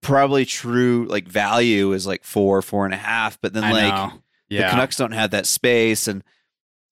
probably 0.02 0.46
true 0.46 1.06
like 1.10 1.28
value 1.28 1.92
is 1.92 2.08
like 2.08 2.24
four, 2.24 2.62
four 2.62 2.86
and 2.86 2.94
a 2.94 2.98
half, 2.98 3.40
but 3.42 3.54
then 3.54 3.66
I 3.66 3.72
like 3.72 3.94
know. 3.94 4.14
the 4.50 4.56
yeah. 4.56 4.70
Canucks 4.72 4.96
don't 4.96 5.12
have 5.12 5.32
that 5.32 5.46
space. 5.46 6.08
And 6.08 6.24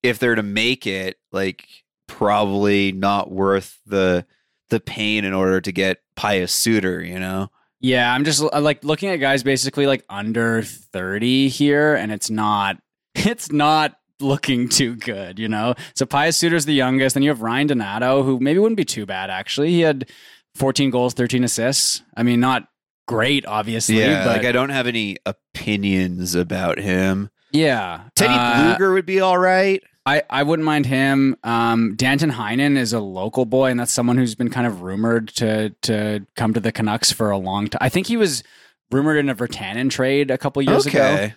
if 0.03 0.19
they're 0.19 0.35
to 0.35 0.43
make 0.43 0.85
it, 0.85 1.17
like 1.31 1.65
probably 2.07 2.91
not 2.91 3.31
worth 3.31 3.79
the, 3.85 4.25
the 4.69 4.81
pain 4.81 5.23
in 5.23 5.33
order 5.33 5.61
to 5.61 5.71
get 5.71 6.01
Pius 6.15 6.51
Suter, 6.51 7.01
you 7.01 7.19
know? 7.19 7.49
Yeah, 7.81 8.13
I'm 8.13 8.25
just 8.25 8.41
like 8.41 8.83
looking 8.83 9.09
at 9.09 9.17
guys 9.17 9.41
basically 9.43 9.87
like 9.87 10.03
under 10.09 10.61
30 10.63 11.47
here, 11.49 11.95
and 11.95 12.11
it's 12.11 12.29
not 12.29 12.77
it's 13.15 13.51
not 13.51 13.95
looking 14.19 14.67
too 14.67 14.95
good, 14.95 15.39
you 15.39 15.47
know. 15.47 15.75
So 15.95 16.05
Pius 16.05 16.35
Suter's 16.37 16.65
the 16.65 16.73
youngest, 16.73 17.15
and 17.15 17.23
you 17.23 17.31
have 17.31 17.41
Ryan 17.41 17.67
Donato, 17.67 18.23
who 18.23 18.39
maybe 18.39 18.59
wouldn't 18.59 18.77
be 18.77 18.85
too 18.85 19.05
bad 19.05 19.29
actually. 19.29 19.69
He 19.69 19.79
had 19.81 20.09
14 20.55 20.89
goals, 20.89 21.13
13 21.13 21.43
assists. 21.43 22.01
I 22.17 22.23
mean, 22.23 22.39
not 22.41 22.67
great, 23.07 23.45
obviously, 23.45 23.99
Yeah, 23.99 24.25
but 24.25 24.37
like 24.37 24.45
I 24.45 24.51
don't 24.51 24.69
have 24.69 24.85
any 24.87 25.15
opinions 25.25 26.35
about 26.35 26.79
him. 26.79 27.29
yeah, 27.51 28.01
Teddy 28.15 28.33
Uh, 28.33 28.77
Blueger 28.77 28.93
would 28.93 29.05
be 29.05 29.21
all 29.21 29.37
right. 29.37 29.81
I, 30.09 30.23
I 30.29 30.43
wouldn't 30.43 30.65
mind 30.65 30.87
him. 30.87 31.37
Um, 31.43 31.95
Danton 31.95 32.31
Heinen 32.31 32.77
is 32.77 32.93
a 32.93 32.99
local 32.99 33.45
boy, 33.45 33.69
and 33.69 33.79
that's 33.79 33.91
someone 33.91 34.17
who's 34.17 34.33
been 34.33 34.49
kind 34.49 34.65
of 34.65 34.81
rumored 34.81 35.27
to 35.35 35.69
to 35.83 36.25
come 36.35 36.53
to 36.55 36.59
the 36.59 36.71
Canucks 36.71 37.11
for 37.11 37.29
a 37.29 37.37
long 37.37 37.67
time. 37.67 37.79
I 37.79 37.89
think 37.89 38.07
he 38.07 38.17
was 38.17 38.43
rumored 38.89 39.17
in 39.17 39.29
a 39.29 39.35
Virtanen 39.35 39.91
trade 39.91 40.31
a 40.31 40.37
couple 40.37 40.63
years 40.63 40.87
ago. 40.87 40.99
Okay. 40.99 41.33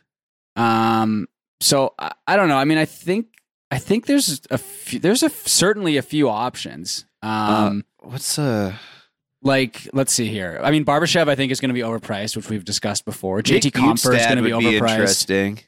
Um, 0.56 1.28
so 1.60 1.92
I, 1.98 2.12
I 2.26 2.36
don't 2.36 2.48
know. 2.48 2.56
I 2.56 2.64
mean, 2.64 2.78
I 2.78 2.86
think 2.86 3.26
I 3.70 3.78
think 3.78 4.06
there's 4.06 4.40
a 4.50 4.56
few, 4.56 4.98
there's 4.98 5.22
a 5.22 5.28
certainly 5.28 5.98
a 5.98 6.02
few 6.02 6.30
options. 6.30 7.04
Um, 7.20 7.84
What's 7.98 8.38
uh 8.38 8.74
like 9.42 9.86
let's 9.92 10.14
see 10.14 10.28
here. 10.28 10.58
I 10.62 10.70
mean, 10.70 10.86
Barbashev 10.86 11.28
I 11.28 11.34
think 11.34 11.52
is 11.52 11.60
going 11.60 11.68
to 11.68 11.74
be 11.74 11.80
overpriced, 11.80 12.36
which 12.36 12.48
we've 12.48 12.64
discussed 12.64 13.04
before. 13.04 13.42
JT 13.42 13.72
Compher 13.72 14.16
is 14.18 14.24
going 14.24 14.36
to 14.36 14.42
be 14.42 14.50
overpriced. 14.50 14.92
interesting. 14.92 15.60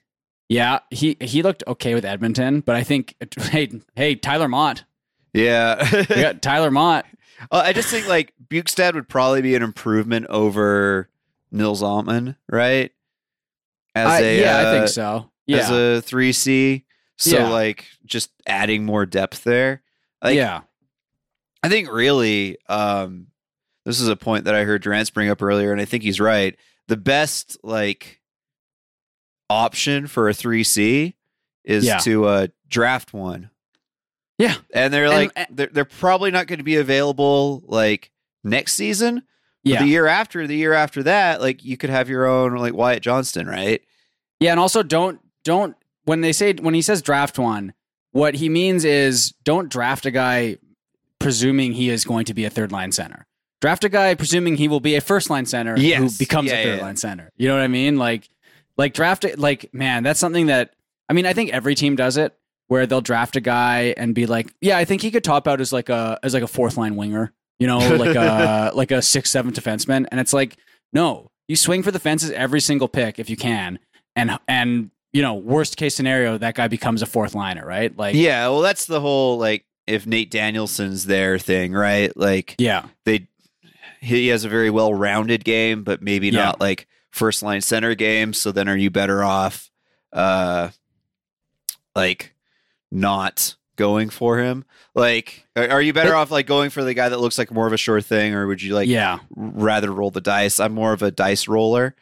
Yeah, 0.54 0.78
he 0.90 1.16
he 1.20 1.42
looked 1.42 1.64
okay 1.66 1.94
with 1.94 2.04
Edmonton, 2.04 2.60
but 2.60 2.76
I 2.76 2.84
think 2.84 3.14
hey 3.40 3.70
hey 3.96 4.14
Tyler 4.14 4.48
Motte, 4.48 4.84
Yeah. 5.32 5.88
we 5.92 6.04
got 6.16 6.42
Tyler 6.42 6.70
Motte. 6.70 7.06
Uh, 7.50 7.62
I 7.64 7.72
just 7.72 7.88
think 7.88 8.06
like 8.06 8.32
Bjugstad 8.48 8.94
would 8.94 9.08
probably 9.08 9.42
be 9.42 9.54
an 9.56 9.62
improvement 9.62 10.26
over 10.28 11.08
Nils 11.50 11.82
Aman, 11.82 12.36
right? 12.48 12.92
As 13.94 14.08
I- 14.08 14.20
a 14.20 14.40
yeah, 14.40 14.56
I 14.58 14.64
uh, 14.64 14.72
think 14.72 14.88
so. 14.88 15.30
Yeah, 15.46 15.58
As 15.58 15.70
a 15.70 16.00
three 16.02 16.32
C, 16.32 16.84
so 17.16 17.36
Yeah. 17.38 17.48
like 17.48 17.86
just 18.06 18.30
adding 18.46 18.84
more 18.84 19.04
depth 19.06 19.44
there. 19.44 19.82
Like, 20.22 20.36
yeah, 20.36 20.60
I 21.62 21.68
think 21.68 21.90
really, 21.92 22.56
um, 22.68 23.26
this 23.84 24.00
is 24.00 24.08
a 24.08 24.16
point 24.16 24.44
that 24.46 24.54
I 24.54 24.64
heard 24.64 24.82
Durant 24.82 25.12
bring 25.12 25.28
up 25.28 25.42
earlier, 25.42 25.70
and 25.72 25.80
I 25.80 25.84
think 25.84 26.02
he's 26.02 26.18
right. 26.20 26.56
The 26.88 26.96
best 26.96 27.58
like 27.62 28.20
option 29.50 30.06
for 30.06 30.28
a 30.28 30.34
three 30.34 30.64
C 30.64 31.14
is 31.64 31.84
Yeah. 31.84 31.98
to 31.98 32.24
uh, 32.26 32.46
draft 32.68 33.12
one. 33.12 33.50
Yeah. 34.38 34.56
and 34.74 34.92
they're 34.92 35.08
like 35.08 35.30
and- 35.36 35.46
they're, 35.50 35.68
they're 35.72 35.84
probably 35.84 36.30
not 36.30 36.46
going 36.46 36.58
to 36.58 36.64
be 36.64 36.76
available 36.76 37.62
like 37.66 38.10
next 38.42 38.74
season. 38.74 39.22
Yeah, 39.66 39.80
the 39.80 39.88
year 39.88 40.06
after, 40.06 40.46
the 40.46 40.56
year 40.56 40.74
after 40.74 41.02
that, 41.04 41.40
like 41.40 41.64
you 41.64 41.78
could 41.78 41.88
have 41.88 42.10
your 42.10 42.26
own 42.26 42.54
like 42.56 42.74
Wyatt 42.74 43.02
Johnston, 43.02 43.46
right? 43.46 43.82
yeah, 44.40 44.50
and 44.50 44.60
also 44.60 44.82
don't 44.82 45.20
don't 45.42 45.74
when 46.04 46.20
they 46.20 46.32
say 46.32 46.52
when 46.52 46.74
he 46.74 46.82
says 46.82 47.00
draft 47.00 47.38
one, 47.38 47.72
what 48.12 48.34
he 48.34 48.50
means 48.50 48.84
is 48.84 49.30
don't 49.42 49.70
draft 49.70 50.04
a 50.04 50.10
guy 50.10 50.58
presuming 51.18 51.72
he 51.72 51.88
is 51.88 52.04
going 52.04 52.26
to 52.26 52.34
be 52.34 52.44
a 52.44 52.50
third 52.50 52.72
line 52.72 52.92
center. 52.92 53.26
Draft 53.62 53.84
a 53.84 53.88
guy 53.88 54.14
presuming 54.14 54.56
he 54.56 54.68
will 54.68 54.80
be 54.80 54.96
a 54.96 55.00
first 55.00 55.30
line 55.30 55.46
center 55.46 55.76
who 55.78 56.10
becomes 56.18 56.50
Yeah, 56.50 56.58
a 56.58 56.64
third 56.64 56.76
yeah. 56.80 56.84
line 56.84 56.96
center. 56.96 57.30
You 57.38 57.48
know 57.48 57.54
what 57.54 57.62
I 57.62 57.68
mean? 57.68 57.96
Like 57.96 58.28
like 58.76 58.94
draft 58.94 59.24
it 59.24 59.38
like 59.38 59.72
man, 59.72 60.02
that's 60.02 60.20
something 60.20 60.46
that 60.46 60.74
I 61.08 61.12
mean, 61.12 61.26
I 61.26 61.32
think 61.32 61.50
every 61.52 61.74
team 61.74 61.96
does 61.96 62.16
it 62.16 62.34
where 62.68 62.86
they'll 62.86 63.00
draft 63.02 63.36
a 63.36 63.40
guy 63.40 63.92
and 63.96 64.14
be 64.14 64.24
like, 64.26 64.52
yeah, 64.60 64.78
I 64.78 64.84
think 64.86 65.02
he 65.02 65.10
could 65.10 65.22
top 65.24 65.46
out 65.46 65.60
as 65.60 65.72
like 65.72 65.88
a 65.88 66.18
as 66.22 66.34
like 66.34 66.42
a 66.42 66.48
fourth 66.48 66.76
line 66.76 66.96
winger, 66.96 67.32
you 67.58 67.66
know, 67.66 67.78
like 67.96 68.16
a 68.16 68.72
like 68.74 68.90
a 68.90 69.02
six 69.02 69.30
seven 69.30 69.52
defenseman, 69.52 70.06
and 70.10 70.20
it's 70.20 70.32
like 70.32 70.56
no, 70.92 71.28
you 71.48 71.56
swing 71.56 71.82
for 71.82 71.90
the 71.90 71.98
fences 71.98 72.30
every 72.30 72.60
single 72.60 72.88
pick 72.88 73.18
if 73.18 73.28
you 73.28 73.36
can, 73.36 73.78
and 74.16 74.38
and 74.48 74.90
you 75.12 75.22
know, 75.22 75.34
worst 75.34 75.76
case 75.76 75.94
scenario, 75.94 76.38
that 76.38 76.54
guy 76.56 76.66
becomes 76.66 77.00
a 77.02 77.06
fourth 77.06 77.34
liner, 77.36 77.64
right? 77.64 77.96
Like 77.96 78.16
Yeah, 78.16 78.48
well, 78.48 78.62
that's 78.62 78.86
the 78.86 79.00
whole 79.00 79.38
like 79.38 79.64
if 79.86 80.06
Nate 80.06 80.30
Danielson's 80.30 81.04
there 81.04 81.38
thing, 81.38 81.72
right? 81.72 82.16
Like 82.16 82.54
yeah, 82.58 82.86
they 83.04 83.28
he 84.00 84.28
has 84.28 84.44
a 84.44 84.48
very 84.48 84.70
well 84.70 84.92
rounded 84.94 85.44
game, 85.44 85.84
but 85.84 86.02
maybe 86.02 86.28
Yeah. 86.28 86.44
not 86.44 86.60
like 86.60 86.88
first 87.14 87.42
line 87.42 87.60
center 87.60 87.94
game. 87.94 88.32
So 88.32 88.52
then, 88.52 88.68
are 88.68 88.76
you 88.76 88.90
better 88.90 89.22
off, 89.22 89.70
uh, 90.12 90.70
like 91.94 92.34
not 92.90 93.56
going 93.76 94.10
for 94.10 94.38
him? 94.38 94.64
Like, 94.94 95.46
are 95.56 95.82
you 95.82 95.92
better 95.92 96.10
But- 96.10 96.16
off 96.18 96.30
like 96.30 96.46
going 96.46 96.70
for 96.70 96.84
the 96.84 96.94
guy 96.94 97.08
that 97.08 97.20
looks 97.20 97.38
like 97.38 97.50
more 97.50 97.66
of 97.66 97.72
a 97.72 97.76
sure 97.78 98.00
thing, 98.00 98.34
or 98.34 98.46
would 98.46 98.62
you 98.62 98.74
like 98.74 98.88
yeah, 98.88 99.18
rather 99.34 99.90
roll 99.92 100.10
the 100.10 100.20
dice. 100.20 100.60
I'm 100.60 100.72
more 100.72 100.92
of 100.92 101.02
a 101.02 101.10
dice 101.10 101.48
roller. 101.48 101.94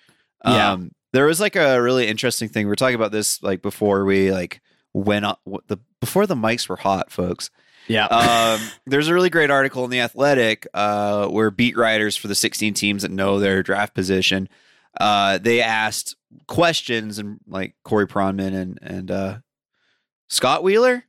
Yeah. 0.45 0.73
Um, 0.73 0.93
there 1.13 1.27
was 1.27 1.41
like 1.41 1.57
a 1.57 1.81
really 1.81 2.09
interesting 2.09 2.49
thing. 2.49 2.67
We 2.67 2.73
are 2.73 2.77
talking 2.77 2.95
about 2.95 3.13
this 3.13 3.43
like 3.43 3.63
before 3.63 4.05
we 4.05 4.33
like 4.33 4.61
went 4.95 5.25
up 5.25 5.41
the 5.69 5.79
before 6.01 6.27
the 6.27 6.35
mics 6.35 6.69
were 6.69 6.77
hot, 6.77 7.11
folks. 7.11 7.51
yeah, 7.87 8.07
Um, 8.07 8.61
there's 8.87 9.09
a 9.09 9.15
really 9.15 9.31
great 9.31 9.51
article 9.51 9.85
in 9.85 9.91
the 9.91 10.01
Athletic 10.01 10.67
uh, 10.75 11.27
where 11.29 11.51
beat 11.51 11.77
writers 11.77 12.17
for 12.17 12.29
the 12.29 12.35
16 12.35 12.75
teams 12.75 13.03
that 13.03 13.11
know 13.11 13.39
their 13.39 13.63
draft 13.63 13.95
position 13.95 14.49
uh, 15.01 15.39
they 15.39 15.63
asked 15.63 16.17
questions 16.47 17.19
and 17.19 17.39
like 17.47 17.75
Corey 17.85 18.07
Pronman 18.07 18.55
and 18.55 18.79
and 18.83 19.11
uh, 19.11 19.39
Scott 20.29 20.63
Wheeler. 20.63 21.05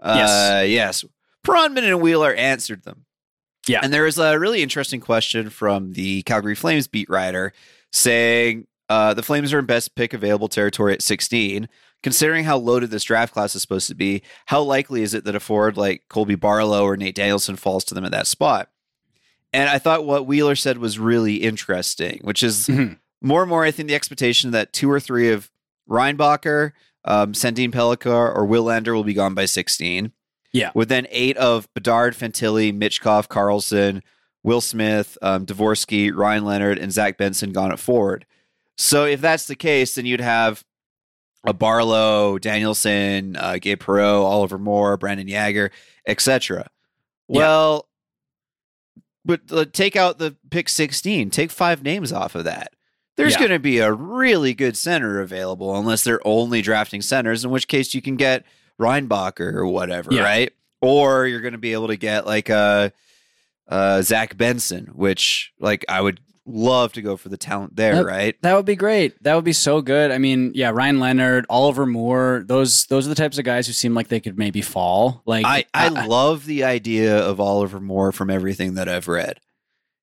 Uh, 0.00 0.64
yes, 0.66 1.04
Pronman 1.46 1.84
and 1.84 2.00
Wheeler 2.00 2.34
answered 2.34 2.84
them. 2.84 3.04
Yeah. 3.68 3.80
and 3.82 3.92
there 3.92 4.04
was 4.04 4.16
a 4.16 4.38
really 4.38 4.62
interesting 4.62 5.00
question 5.00 5.50
from 5.50 5.94
the 5.94 6.22
Calgary 6.22 6.54
Flames 6.54 6.86
beat 6.86 7.10
writer 7.10 7.52
saying 7.92 8.68
uh, 8.88 9.14
the 9.14 9.22
Flames 9.24 9.52
are 9.52 9.58
in 9.58 9.66
best 9.66 9.96
pick 9.96 10.14
available 10.14 10.48
territory 10.48 10.92
at 10.92 11.02
16. 11.02 11.68
Considering 12.02 12.44
how 12.44 12.56
loaded 12.56 12.90
this 12.90 13.02
draft 13.02 13.32
class 13.32 13.56
is 13.56 13.62
supposed 13.62 13.88
to 13.88 13.94
be, 13.94 14.22
how 14.46 14.62
likely 14.62 15.02
is 15.02 15.14
it 15.14 15.24
that 15.24 15.34
a 15.34 15.40
forward 15.40 15.76
like 15.76 16.04
Colby 16.08 16.36
Barlow 16.36 16.84
or 16.84 16.96
Nate 16.96 17.16
Danielson 17.16 17.56
falls 17.56 17.84
to 17.86 17.94
them 17.94 18.04
at 18.04 18.12
that 18.12 18.28
spot? 18.28 18.70
And 19.56 19.70
I 19.70 19.78
thought 19.78 20.04
what 20.04 20.26
Wheeler 20.26 20.54
said 20.54 20.76
was 20.78 20.98
really 20.98 21.36
interesting, 21.36 22.20
which 22.22 22.42
is 22.42 22.66
Mhm. 22.68 22.98
more 23.22 23.40
and 23.42 23.48
more, 23.48 23.64
I 23.64 23.70
think 23.70 23.88
the 23.88 23.94
expectation 23.94 24.50
that 24.50 24.72
two 24.74 24.90
or 24.90 25.00
three 25.00 25.30
of 25.30 25.50
Reinbacher, 25.88 26.72
um, 27.06 27.32
Sandin 27.32 27.70
Pellikka, 27.72 28.10
or 28.34 28.46
Willander 28.46 28.92
will 28.92 29.02
be 29.04 29.14
gone 29.14 29.32
by 29.34 29.46
16. 29.46 30.12
Yeah. 30.52 30.70
With 30.74 30.88
then 30.90 31.06
eight 31.10 31.36
of 31.38 31.72
Bedard, 31.74 32.14
Fantilli, 32.14 32.70
Michkov, 32.72 33.28
Carlsson, 33.28 34.02
Will 34.42 34.60
Smith, 34.60 35.16
um, 35.22 35.46
Dvorsky, 35.46 36.12
Ryan 36.14 36.44
Leonard, 36.44 36.78
and 36.78 36.92
Zach 36.92 37.16
Benson 37.16 37.52
gone 37.52 37.72
at 37.72 37.78
forward. 37.80 38.26
So 38.76 39.04
if 39.06 39.20
that's 39.22 39.46
the 39.46 39.56
case, 39.56 39.94
then 39.94 40.04
you'd 40.06 40.20
have 40.20 40.64
a 41.46 41.54
Barlow, 41.54 42.38
Danielson, 42.38 43.36
uh, 43.36 43.56
Gabe 43.60 43.80
Perreault, 43.82 44.24
Oliver 44.24 44.58
Moore, 44.58 44.96
Brandon 44.98 45.28
Yager, 45.28 45.70
etc. 46.06 46.68
Well, 47.28 47.85
but 49.26 49.40
uh, 49.50 49.64
take 49.70 49.96
out 49.96 50.18
the 50.18 50.36
pick 50.50 50.68
16, 50.68 51.30
take 51.30 51.50
five 51.50 51.82
names 51.82 52.12
off 52.12 52.34
of 52.34 52.44
that. 52.44 52.72
There's 53.16 53.32
Yeah. 53.32 53.38
going 53.40 53.50
to 53.50 53.58
be 53.58 53.78
a 53.78 53.92
really 53.92 54.54
good 54.54 54.76
center 54.76 55.20
available 55.20 55.76
unless 55.76 56.04
they're 56.04 56.26
only 56.26 56.62
drafting 56.62 57.02
centers, 57.02 57.44
in 57.44 57.50
which 57.50 57.66
case 57.66 57.94
you 57.94 58.00
can 58.02 58.16
get 58.16 58.44
Reinbacher 58.80 59.54
or 59.54 59.66
whatever, 59.66 60.12
Yeah. 60.12 60.22
right? 60.22 60.52
Or 60.80 61.26
you're 61.26 61.40
going 61.40 61.52
to 61.52 61.58
be 61.58 61.72
able 61.72 61.88
to 61.88 61.96
get 61.96 62.26
like 62.26 62.48
a, 62.48 62.92
uh 63.68 64.00
Zach 64.02 64.36
Benson, 64.36 64.90
which 64.94 65.52
like 65.58 65.84
I 65.88 66.00
would 66.00 66.20
love 66.46 66.92
to 66.92 67.02
go 67.02 67.16
for 67.16 67.28
the 67.28 67.36
talent 67.36 67.74
there, 67.76 67.94
Yep. 67.96 68.04
right? 68.06 68.36
That 68.42 68.54
would 68.54 68.64
be 68.66 68.76
great. 68.76 69.20
That 69.24 69.34
would 69.34 69.44
be 69.44 69.52
so 69.52 69.80
good. 69.80 70.10
I 70.12 70.18
mean, 70.18 70.52
yeah, 70.54 70.70
Ryan 70.70 71.00
Leonard, 71.00 71.44
Oliver 71.50 71.86
Moore, 71.86 72.44
those 72.46 72.86
those 72.86 73.06
are 73.06 73.08
the 73.08 73.14
types 73.16 73.36
of 73.38 73.44
guys 73.44 73.66
who 73.66 73.72
seem 73.72 73.94
like 73.94 74.08
they 74.08 74.20
could 74.20 74.38
maybe 74.38 74.62
fall. 74.62 75.22
Like 75.26 75.44
I, 75.44 75.64
I 75.74 75.88
love 75.88 76.46
the 76.46 76.64
idea 76.64 77.18
of 77.18 77.40
Oliver 77.40 77.80
Moore 77.80 78.12
from 78.12 78.30
everything 78.30 78.74
that 78.74 78.88
I've 78.88 79.08
read. 79.08 79.40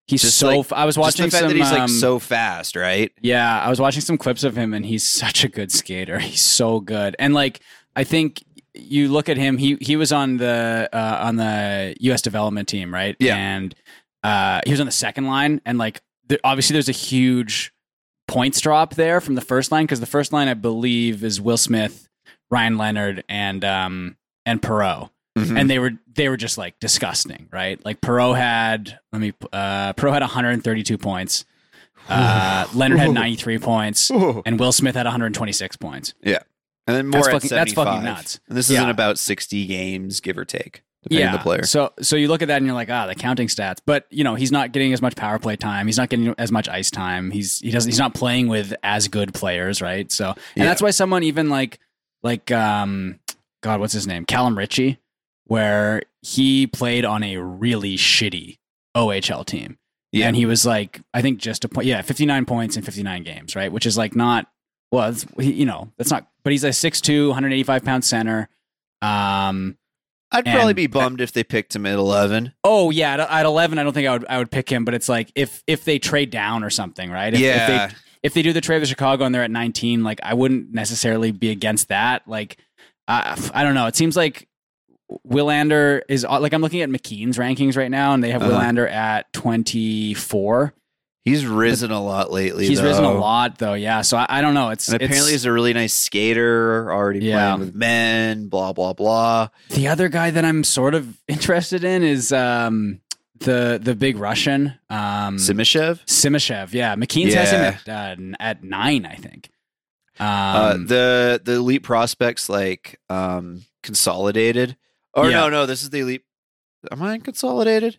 he's 0.07 0.21
just 0.21 0.37
so. 0.37 0.47
like- 0.59 0.71
I 0.73 0.85
was 0.85 0.95
Just 0.95 1.01
watching 1.01 1.25
the 1.25 1.31
fact 1.31 1.41
some. 1.43 1.47
that 1.49 1.55
he's 1.57 1.71
like 1.71 1.81
um, 1.81 1.87
so 1.87 2.19
fast, 2.19 2.75
right? 2.75 3.11
Yeah, 3.21 3.61
I 3.61 3.69
was 3.69 3.79
watching 3.79 4.01
some 4.01 4.17
clips 4.17 4.43
of 4.43 4.57
him, 4.57 4.73
and 4.73 4.85
he's 4.85 5.07
such 5.07 5.43
a 5.45 5.47
good 5.47 5.71
skater. 5.71 6.19
He's 6.19 6.41
so 6.41 6.79
good, 6.81 7.15
and 7.19 7.33
like 7.33 7.61
I 7.95 8.03
think 8.03 8.43
you 8.75 9.07
look 9.07 9.29
at 9.29 9.37
him. 9.37 9.57
He 9.57 9.77
he 9.79 9.95
was 9.95 10.11
on 10.11 10.37
the 10.37 10.89
uh, 10.91 11.17
on 11.21 11.37
the 11.37 11.95
U.S. 12.01 12.21
development 12.21 12.67
team, 12.67 12.93
right? 12.93 13.15
Yeah. 13.19 13.37
and 13.37 13.73
uh, 14.23 14.61
he 14.65 14.71
was 14.71 14.79
on 14.79 14.85
the 14.87 14.91
second 14.91 15.25
line, 15.27 15.61
and 15.65 15.77
like 15.77 16.01
there, 16.27 16.39
obviously 16.43 16.73
there's 16.73 16.89
a 16.89 16.93
huge 16.93 17.73
points 18.27 18.59
drop 18.61 18.95
there 18.95 19.19
from 19.21 19.35
the 19.35 19.41
first 19.41 19.71
line 19.71 19.85
because 19.85 19.99
the 19.99 20.05
first 20.05 20.31
line 20.33 20.47
I 20.47 20.53
believe 20.53 21.23
is 21.23 21.39
Will 21.41 21.57
Smith, 21.57 22.07
Ryan 22.49 22.77
Leonard, 22.77 23.23
and 23.29 23.63
um 23.65 24.17
and 24.45 24.61
Perreault 24.61 25.09
Mhm. 25.37 25.59
and 25.59 25.69
they 25.69 25.79
were 25.79 25.91
they 26.15 26.29
were 26.29 26.37
just 26.37 26.57
like 26.57 26.79
disgusting, 26.79 27.47
right? 27.51 27.83
Like 27.83 28.01
Perreault 28.01 28.37
had 28.37 28.99
let 29.11 29.19
me 29.19 29.33
uh 29.51 29.93
Perreault 29.93 30.13
had 30.13 30.21
132 30.21 30.97
points. 30.97 31.45
Uh 32.09 32.65
Leonard 32.73 32.99
had 32.99 33.11
93 33.11 33.59
points 33.59 34.09
and 34.09 34.59
Will 34.59 34.71
Smith 34.71 34.95
had 34.95 35.05
126 35.05 35.77
points. 35.77 36.13
yeah, 36.23 36.39
and 36.87 36.95
then 36.97 37.07
more 37.07 37.21
That's 37.23 37.27
at 37.27 37.33
fucking- 37.33 37.49
that's 37.49 37.73
fucking 37.73 38.03
nuts. 38.03 38.39
And 38.47 38.57
this 38.57 38.69
Yeah. 38.69 38.79
isn't 38.79 38.89
about 38.89 39.17
sixty 39.19 39.65
games, 39.65 40.19
give 40.19 40.37
or 40.37 40.45
take. 40.45 40.83
Depending 41.03 41.27
on 41.27 41.33
the 41.33 41.39
player. 41.39 41.63
So 41.63 41.93
so 42.01 42.15
you 42.15 42.27
look 42.27 42.41
at 42.41 42.47
that 42.47 42.57
and 42.57 42.65
you're 42.65 42.75
like, 42.75 42.89
ah, 42.89 43.07
the 43.07 43.15
counting 43.15 43.47
stats. 43.47 43.77
But 43.85 44.07
you 44.09 44.23
know, 44.23 44.35
he's 44.35 44.51
not 44.51 44.71
getting 44.71 44.93
as 44.93 45.01
much 45.01 45.15
power 45.15 45.39
play 45.39 45.55
time. 45.55 45.85
He's 45.87 45.97
not 45.97 46.09
getting 46.09 46.33
as 46.37 46.51
much 46.51 46.67
ice 46.69 46.89
time. 46.91 47.31
He's 47.31 47.59
he 47.59 47.71
doesn't 47.71 47.89
he's 47.91 47.99
not 47.99 48.13
playing 48.13 48.47
with 48.47 48.73
as 48.83 49.07
good 49.07 49.33
players, 49.33 49.81
right? 49.81 50.11
So 50.11 50.29
and 50.29 50.37
Yeah. 50.55 50.65
that's 50.65 50.81
why 50.81 50.91
someone 50.91 51.23
even 51.23 51.49
like 51.49 51.79
like 52.23 52.51
um 52.51 53.19
God, 53.61 53.79
what's 53.79 53.93
his 53.93 54.07
name? 54.07 54.25
Callum 54.25 54.57
Ritchie, 54.57 54.99
where 55.45 56.03
he 56.21 56.67
played 56.67 57.05
on 57.05 57.23
a 57.23 57.37
really 57.37 57.95
shitty 57.95 58.57
OHL 58.95 59.45
team. 59.45 59.77
Yeah. 60.11 60.27
And 60.27 60.35
he 60.35 60.45
was 60.45 60.65
like, 60.65 61.01
I 61.13 61.21
think 61.21 61.39
just 61.39 61.65
a 61.65 61.69
point, 61.69 61.87
yeah, 61.87 62.01
59 62.03 62.45
points 62.45 62.77
in 62.77 62.83
59 62.83 63.23
games, 63.23 63.55
right? 63.55 63.71
Which 63.71 63.85
is 63.87 63.97
like 63.97 64.15
not, 64.15 64.45
well, 64.91 65.11
you 65.39 65.65
know, 65.65 65.91
that's 65.97 66.11
not, 66.11 66.27
but 66.43 66.51
he's 66.51 66.63
a 66.63 66.69
6'2, 66.69 67.29
185 67.29 67.83
pound 67.83 68.05
center. 68.05 68.47
Um, 69.01 69.77
I'd 70.33 70.45
probably 70.45 70.73
be 70.73 70.87
bummed 70.87 71.21
if 71.21 71.31
they 71.31 71.43
picked 71.43 71.75
him 71.75 71.85
at 71.85 71.93
11. 71.93 72.53
Oh 72.63 72.89
yeah, 72.89 73.13
at, 73.13 73.19
at 73.19 73.45
eleven, 73.45 73.77
I 73.79 73.83
don't 73.83 73.93
think 73.93 74.07
I 74.07 74.13
would 74.13 74.25
I 74.27 74.37
would 74.39 74.51
pick 74.51 74.69
him. 74.69 74.83
But 74.85 74.93
it's 74.95 75.07
like 75.07 75.31
if 75.35 75.63
if 75.67 75.85
they 75.85 75.99
trade 75.99 76.29
down 76.31 76.63
or 76.63 76.69
something, 76.69 77.09
right? 77.11 77.33
If, 77.33 77.39
Yeah. 77.39 77.85
If 77.85 77.91
they, 77.91 77.97
if 78.23 78.33
they 78.33 78.41
do 78.41 78.53
the 78.53 78.61
trade 78.61 78.79
with 78.79 78.89
Chicago 78.89 79.25
and 79.25 79.33
they're 79.35 79.43
at 79.43 79.51
nineteen, 79.51 80.03
like 80.03 80.19
I 80.23 80.33
wouldn't 80.33 80.73
necessarily 80.73 81.31
be 81.31 81.49
against 81.51 81.89
that. 81.89 82.27
Like 82.27 82.57
I 83.07 83.37
I 83.53 83.63
don't 83.63 83.75
know. 83.75 83.87
It 83.87 83.95
seems 83.95 84.15
like 84.15 84.47
Willander 85.27 86.01
is 86.09 86.23
like 86.23 86.53
I'm 86.53 86.61
looking 86.61 86.81
at 86.81 86.89
McKeen's 86.89 87.37
rankings 87.37 87.77
right 87.77 87.91
now, 87.91 88.13
and 88.13 88.23
they 88.23 88.31
have 88.31 88.41
Uh-huh. 88.41 88.59
Willander 88.59 88.89
at 88.89 89.31
twenty 89.33 90.13
four. 90.13 90.73
He's 91.25 91.45
risen 91.45 91.91
a 91.91 92.01
lot 92.03 92.31
lately. 92.31 92.67
He's 92.67 92.81
risen 92.81 93.05
a 93.05 93.11
lot 93.13 93.57
though. 93.57 93.75
Yeah. 93.75 94.01
So 94.01 94.17
I, 94.17 94.25
I 94.27 94.41
don't 94.41 94.53
know. 94.53 94.69
It's 94.71 94.87
And 94.89 94.95
apparently, 94.95 95.19
it's, 95.19 95.29
he's 95.29 95.45
a 95.45 95.51
really 95.53 95.71
nice 95.73 95.93
skater, 95.93 96.91
already 96.91 97.19
Yeah. 97.19 97.53
playing 97.55 97.59
with 97.67 97.75
men, 97.75 98.47
blah, 98.49 98.73
blah, 98.73 98.91
blah. 98.93 99.47
the 99.69 99.87
other 99.87 100.09
guy 100.09 100.31
that 100.31 100.43
I'm 100.43 100.63
sort 100.65 100.93
of 100.95 101.17
interested 101.29 101.83
in 101.85 102.03
is 102.03 102.33
um 102.33 102.99
the 103.39 103.79
the 103.81 103.95
big 103.95 104.17
Russian 104.17 104.73
um 104.89 105.37
Simashev? 105.37 106.03
Simashev, 106.05 106.73
yeah. 106.73 106.95
McKeen's 106.95 107.33
has 107.35 107.51
him 107.51 107.61
at 107.61 107.87
uh, 107.89 108.15
at 108.39 108.63
nine, 108.63 109.05
I 109.05 109.15
think. 109.15 109.49
Um, 110.19 110.27
uh, 110.27 110.73
the 110.73 111.41
the 111.43 111.53
elite 111.53 111.83
prospects 111.83 112.49
like 112.49 112.99
um 113.09 113.63
consolidated. 113.81 114.75
Or 115.13 115.29
Yeah. 115.29 115.41
no, 115.41 115.49
no, 115.49 115.65
this 115.65 115.83
is 115.83 115.89
the 115.89 115.99
elite. 116.01 116.23
Am 116.91 117.01
I 117.01 117.17
consolidated? 117.19 117.97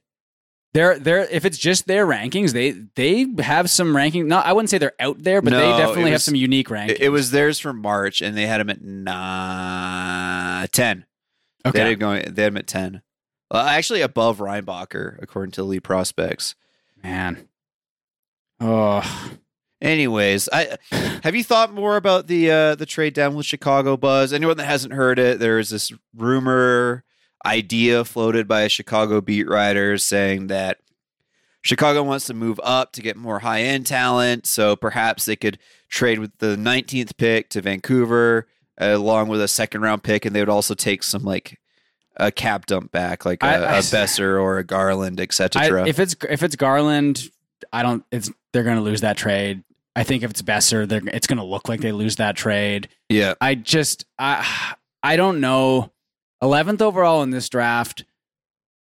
They're 0.74 0.98
they're 0.98 1.20
if 1.30 1.44
it's 1.44 1.56
just 1.56 1.86
their 1.86 2.06
rankings, 2.06 2.52
they 2.52 2.72
they 2.96 3.26
have 3.42 3.70
some 3.70 3.96
ranking. 3.96 4.28
No, 4.28 4.38
I 4.38 4.52
wouldn't 4.52 4.70
say 4.70 4.78
they're 4.78 4.92
out 5.00 5.22
there, 5.22 5.40
but 5.40 5.50
they 5.50 5.58
definitely 5.60 6.10
it 6.10 6.12
have 6.12 6.22
some 6.22 6.34
unique 6.34 6.68
rankings. 6.68 6.90
It, 6.90 7.02
it 7.02 7.08
was 7.10 7.30
theirs 7.30 7.58
for 7.58 7.72
March, 7.72 8.20
and 8.20 8.36
they 8.36 8.46
had 8.46 8.60
them 8.60 8.70
at 8.70 8.82
nine, 8.82 10.68
10. 10.68 11.06
They 11.64 11.78
had 11.78 11.86
okay. 11.86 11.94
going. 11.94 12.34
They 12.34 12.42
had 12.42 12.52
him 12.52 12.56
at 12.56 12.66
ten. 12.66 13.02
Uh, 13.50 13.66
actually, 13.70 14.00
above 14.00 14.38
Reinbacher, 14.38 15.16
according 15.22 15.52
to 15.52 15.62
elite 15.62 15.84
prospects. 15.84 16.56
Man, 17.02 17.48
oh, 18.60 19.02
Anyways, 19.84 20.48
I 20.50 20.78
have 21.22 21.34
you 21.34 21.44
thought 21.44 21.74
more 21.74 21.96
about 21.96 22.26
the 22.26 22.50
uh, 22.50 22.74
the 22.74 22.86
trade 22.86 23.12
down 23.12 23.34
with 23.34 23.44
Chicago 23.44 23.98
Buzz? 23.98 24.32
Anyone 24.32 24.56
that 24.56 24.64
hasn't 24.64 24.94
heard 24.94 25.18
it, 25.18 25.38
there 25.38 25.58
is 25.58 25.68
this 25.68 25.92
rumor 26.16 27.04
idea 27.46 28.04
floated 28.04 28.46
by 28.48 28.62
a 28.62 28.68
Chicago 28.68 29.20
beat 29.20 29.48
writer 29.48 29.98
saying 29.98 30.46
that 30.48 30.78
Chicago 31.62 32.02
wants 32.02 32.26
to 32.26 32.34
move 32.34 32.60
up 32.62 32.92
to 32.92 33.00
get 33.02 33.16
more 33.16 33.38
high 33.38 33.62
end 33.62 33.86
talent, 33.86 34.46
so 34.46 34.76
perhaps 34.76 35.24
they 35.24 35.36
could 35.36 35.58
trade 35.88 36.18
with 36.18 36.36
the 36.38 36.56
19th 36.56 37.16
pick 37.16 37.48
to 37.50 37.62
Vancouver 37.62 38.46
uh, 38.80 38.86
along 38.86 39.28
with 39.28 39.40
a 39.40 39.48
second 39.48 39.80
round 39.80 40.02
pick, 40.02 40.24
and 40.26 40.34
they 40.36 40.40
would 40.40 40.48
also 40.50 40.74
take 40.74 41.02
some 41.02 41.22
like 41.22 41.58
a 42.16 42.30
cap 42.30 42.66
dump 42.66 42.92
back, 42.92 43.24
like 43.24 43.42
a, 43.42 43.46
I- 43.46 43.54
I- 43.54 43.76
a 43.78 43.80
Boeser 43.82 44.40
or 44.40 44.58
a 44.58 44.64
Garland, 44.64 45.20
etc. 45.20 45.62
if 45.88 45.98
it's 45.98 46.14
if 46.28 46.42
it's 46.42 46.56
Garland, 46.56 47.30
I 47.72 47.82
don't. 47.82 48.04
It's 48.12 48.30
they're 48.52 48.62
going 48.64 48.76
to 48.76 48.82
lose 48.82 49.00
that 49.00 49.16
trade. 49.16 49.64
I 49.96 50.02
think 50.04 50.22
if 50.22 50.30
it's 50.30 50.42
Boeser, 50.42 50.86
they're 50.86 51.00
it's 51.06 51.26
going 51.26 51.38
to 51.38 51.44
look 51.44 51.68
like 51.68 51.80
they 51.80 51.92
lose 51.92 52.16
that 52.16 52.36
trade. 52.36 52.88
Yeah, 53.08 53.34
I 53.40 53.54
just 53.54 54.04
I 54.18 54.74
I 55.02 55.16
don't 55.16 55.40
know. 55.40 55.92
Eleventh 56.42 56.82
overall 56.82 57.22
in 57.22 57.30
this 57.30 57.48
draft 57.48 58.04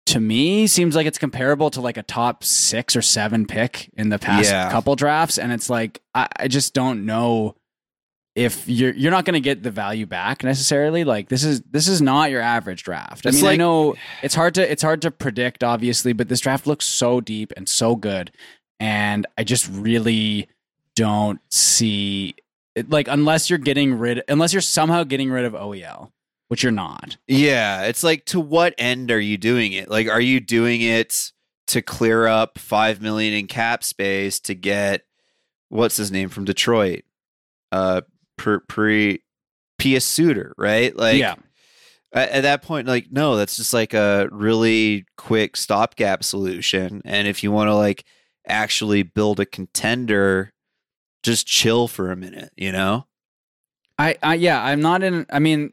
to 0.06 0.20
me 0.20 0.66
seems 0.66 0.94
like 0.94 1.06
it's 1.06 1.18
comparable 1.18 1.68
to 1.70 1.80
like 1.80 1.96
a 1.96 2.02
top 2.02 2.44
six 2.44 2.94
or 2.94 3.02
seven 3.02 3.44
pick 3.46 3.90
in 3.96 4.08
the 4.08 4.18
past 4.18 4.48
Yeah. 4.50 4.70
couple 4.70 4.94
drafts, 4.96 5.38
and 5.38 5.52
it's 5.52 5.68
like 5.70 6.00
I, 6.14 6.28
I 6.36 6.48
just 6.48 6.74
don't 6.74 7.04
know 7.06 7.56
if 8.36 8.68
you're 8.68 8.92
you're 8.94 9.10
not 9.10 9.24
going 9.24 9.34
to 9.34 9.40
get 9.40 9.62
the 9.62 9.70
value 9.70 10.06
back 10.06 10.44
necessarily. 10.44 11.02
Like 11.04 11.28
this 11.28 11.42
is 11.42 11.62
this 11.62 11.88
is 11.88 12.00
not 12.02 12.30
your 12.30 12.40
average 12.42 12.82
draft. 12.84 13.26
I 13.26 13.30
mean, 13.30 13.44
I 13.46 13.56
know 13.56 13.94
it's 14.22 14.34
hard 14.34 14.54
to 14.54 14.70
it's 14.70 14.82
hard 14.82 15.02
to 15.02 15.10
predict, 15.10 15.64
obviously, 15.64 16.12
but 16.12 16.28
this 16.28 16.40
draft 16.40 16.66
looks 16.66 16.84
so 16.84 17.20
deep 17.20 17.52
and 17.56 17.68
so 17.68 17.96
good, 17.96 18.30
and 18.78 19.26
I 19.38 19.42
just 19.44 19.68
really 19.72 20.48
don't 20.94 21.40
see 21.50 22.34
it, 22.74 22.90
like 22.90 23.08
unless 23.08 23.48
you're 23.50 23.58
getting 23.58 23.94
rid 23.98 24.22
unless 24.28 24.52
you're 24.52 24.62
somehow 24.62 25.02
getting 25.04 25.30
rid 25.30 25.46
of 25.46 25.54
OEL, 25.54 26.10
which 26.48 26.62
you're 26.62 26.72
not. 26.72 27.16
Yeah, 27.26 27.84
it's 27.84 28.02
like 28.02 28.24
to 28.26 28.40
what 28.40 28.74
end 28.78 29.10
are 29.10 29.20
you 29.20 29.36
doing 29.36 29.72
it? 29.72 29.88
Like 29.90 30.08
are 30.08 30.20
you 30.20 30.40
doing 30.40 30.80
it 30.80 31.32
to 31.68 31.82
clear 31.82 32.26
up 32.26 32.58
5 32.58 33.00
million 33.00 33.34
in 33.34 33.46
cap 33.46 33.82
space 33.82 34.38
to 34.40 34.54
get 34.54 35.02
what's 35.68 35.96
his 35.96 36.12
name 36.12 36.28
from 36.28 36.44
Detroit? 36.44 37.02
Uh 37.72 38.02
pre, 38.36 38.58
pre 38.68 39.22
Pius 39.78 40.04
Suter, 40.04 40.54
right? 40.56 40.96
Like 40.96 41.18
yeah, 41.18 41.34
at, 42.12 42.30
at 42.30 42.40
that 42.42 42.62
point 42.62 42.86
like 42.86 43.08
no, 43.10 43.36
that's 43.36 43.56
just 43.56 43.74
like 43.74 43.94
a 43.94 44.28
really 44.30 45.06
quick 45.16 45.56
stopgap 45.56 46.22
solution 46.22 47.02
and 47.04 47.26
if 47.26 47.42
you 47.42 47.50
want 47.50 47.68
to 47.68 47.74
like 47.74 48.04
actually 48.48 49.02
build 49.02 49.40
a 49.40 49.46
contender 49.46 50.52
just 51.26 51.44
chill 51.44 51.88
for 51.88 52.12
a 52.12 52.16
minute, 52.16 52.52
you 52.56 52.70
know? 52.70 53.04
I, 53.98 54.16
I 54.22 54.34
yeah, 54.34 54.62
I'm 54.62 54.80
not 54.80 55.02
in. 55.02 55.26
I 55.30 55.40
mean, 55.40 55.72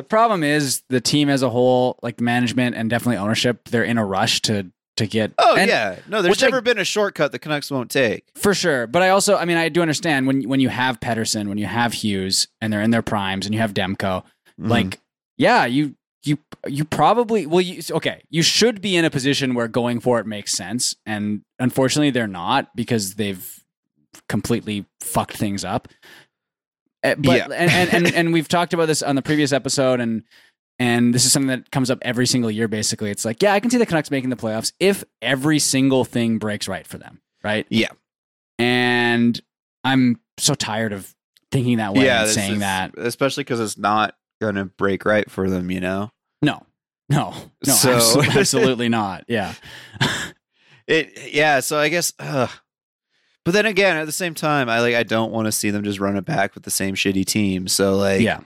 the 0.00 0.08
problem 0.08 0.42
is 0.42 0.82
the 0.88 1.00
team 1.00 1.28
as 1.28 1.42
a 1.42 1.50
whole, 1.50 1.98
like 2.02 2.20
management 2.20 2.76
and 2.76 2.88
definitely 2.90 3.16
ownership, 3.18 3.68
they're 3.68 3.84
in 3.84 3.98
a 3.98 4.04
rush 4.04 4.40
to 4.42 4.66
to 4.96 5.06
get. 5.06 5.32
Oh 5.38 5.56
and- 5.56 5.68
yeah. 5.68 5.96
No, 6.08 6.20
there's 6.22 6.30
which 6.30 6.42
I- 6.42 6.46
never 6.46 6.60
been 6.60 6.78
a 6.78 6.84
shortcut 6.84 7.32
the 7.32 7.38
Canucks 7.38 7.70
won't 7.70 7.90
take. 7.90 8.24
For 8.34 8.54
sure, 8.54 8.86
but 8.86 9.02
I 9.02 9.10
also, 9.10 9.36
I 9.36 9.44
mean, 9.44 9.56
I 9.56 9.68
do 9.68 9.82
understand 9.82 10.26
when 10.26 10.42
when 10.48 10.60
you 10.60 10.68
have 10.68 11.00
Pettersson, 11.00 11.48
when 11.48 11.58
you 11.58 11.66
have 11.66 11.92
Hughes, 11.92 12.48
and 12.60 12.72
they're 12.72 12.82
in 12.82 12.90
their 12.90 13.02
primes, 13.02 13.46
and 13.46 13.54
you 13.54 13.60
have 13.60 13.74
Demko, 13.74 14.22
Mm-hmm. 14.60 14.68
like, 14.68 15.00
yeah, 15.38 15.64
you 15.64 15.94
you 16.22 16.36
you 16.66 16.84
probably 16.84 17.46
well, 17.46 17.62
you 17.62 17.80
okay, 17.92 18.22
you 18.28 18.42
should 18.42 18.80
be 18.82 18.94
in 18.96 19.04
a 19.06 19.10
position 19.10 19.54
where 19.54 19.68
going 19.68 20.00
for 20.00 20.18
it 20.20 20.26
makes 20.26 20.52
sense, 20.52 20.94
and 21.06 21.40
unfortunately, 21.58 22.10
they're 22.10 22.26
not 22.26 22.74
because 22.76 23.14
they've 23.14 23.56
completely 24.28 24.84
fucked 25.00 25.36
things 25.36 25.64
up. 25.64 25.88
Uh, 27.02 27.14
But 27.16 27.36
Yeah. 27.36 27.44
and, 27.54 27.70
and 27.70 27.94
and 28.06 28.14
and 28.14 28.32
we've 28.32 28.48
talked 28.48 28.74
about 28.74 28.86
this 28.86 29.02
on 29.02 29.14
the 29.16 29.22
previous 29.22 29.52
episode, 29.52 30.00
and 30.00 30.22
and 30.78 31.14
this 31.14 31.24
is 31.24 31.32
something 31.32 31.48
that 31.48 31.70
comes 31.70 31.90
up 31.90 31.98
every 32.02 32.26
single 32.26 32.50
year. 32.50 32.68
Basically, 32.68 33.10
it's 33.10 33.24
like, 33.24 33.42
yeah, 33.42 33.52
I 33.54 33.60
can 33.60 33.70
see 33.70 33.78
the 33.78 33.86
Canucks 33.86 34.10
making 34.10 34.30
the 34.30 34.36
playoffs 34.36 34.72
if 34.80 35.04
every 35.22 35.58
single 35.58 36.04
thing 36.04 36.38
breaks 36.38 36.68
right 36.68 36.86
for 36.86 36.98
them, 36.98 37.20
right? 37.44 37.66
Yeah. 37.70 37.88
and 38.58 39.40
I'm 39.84 40.20
so 40.38 40.54
tired 40.54 40.92
of 40.92 41.14
thinking 41.50 41.78
that 41.78 41.94
way 41.94 42.08
and 42.08 42.28
saying 42.28 42.52
is- 42.54 42.58
that. 42.60 42.94
especially 42.98 43.44
because 43.44 43.60
it's 43.60 43.78
not 43.78 44.14
going 44.40 44.54
to 44.56 44.66
break 44.66 45.04
right 45.04 45.30
for 45.30 45.48
them. 45.50 45.70
You 45.70 45.80
know, 45.80 46.10
No, 46.42 46.64
no, 47.08 47.34
no, 47.66 47.72
So- 47.72 47.96
abso- 47.98 48.36
absolutely 48.38 48.88
not. 48.90 49.24
Yeah, 49.28 49.54
it. 50.86 51.32
Yeah, 51.32 51.60
so 51.60 51.78
I 51.78 51.88
guess. 51.88 52.12
Uh, 52.18 52.48
but 53.44 53.52
then 53.52 53.66
again, 53.66 53.96
at 53.96 54.06
the 54.06 54.12
same 54.12 54.34
time, 54.34 54.68
I 54.68 54.80
like 54.80 54.94
I 54.94 55.02
don't 55.02 55.32
want 55.32 55.46
to 55.46 55.52
see 55.52 55.70
them 55.70 55.84
just 55.84 56.00
run 56.00 56.16
it 56.16 56.24
back 56.24 56.54
with 56.54 56.64
the 56.64 56.70
same 56.70 56.94
shitty 56.94 57.24
team. 57.24 57.68
So 57.68 57.96
like, 57.96 58.20
yeah, 58.20 58.40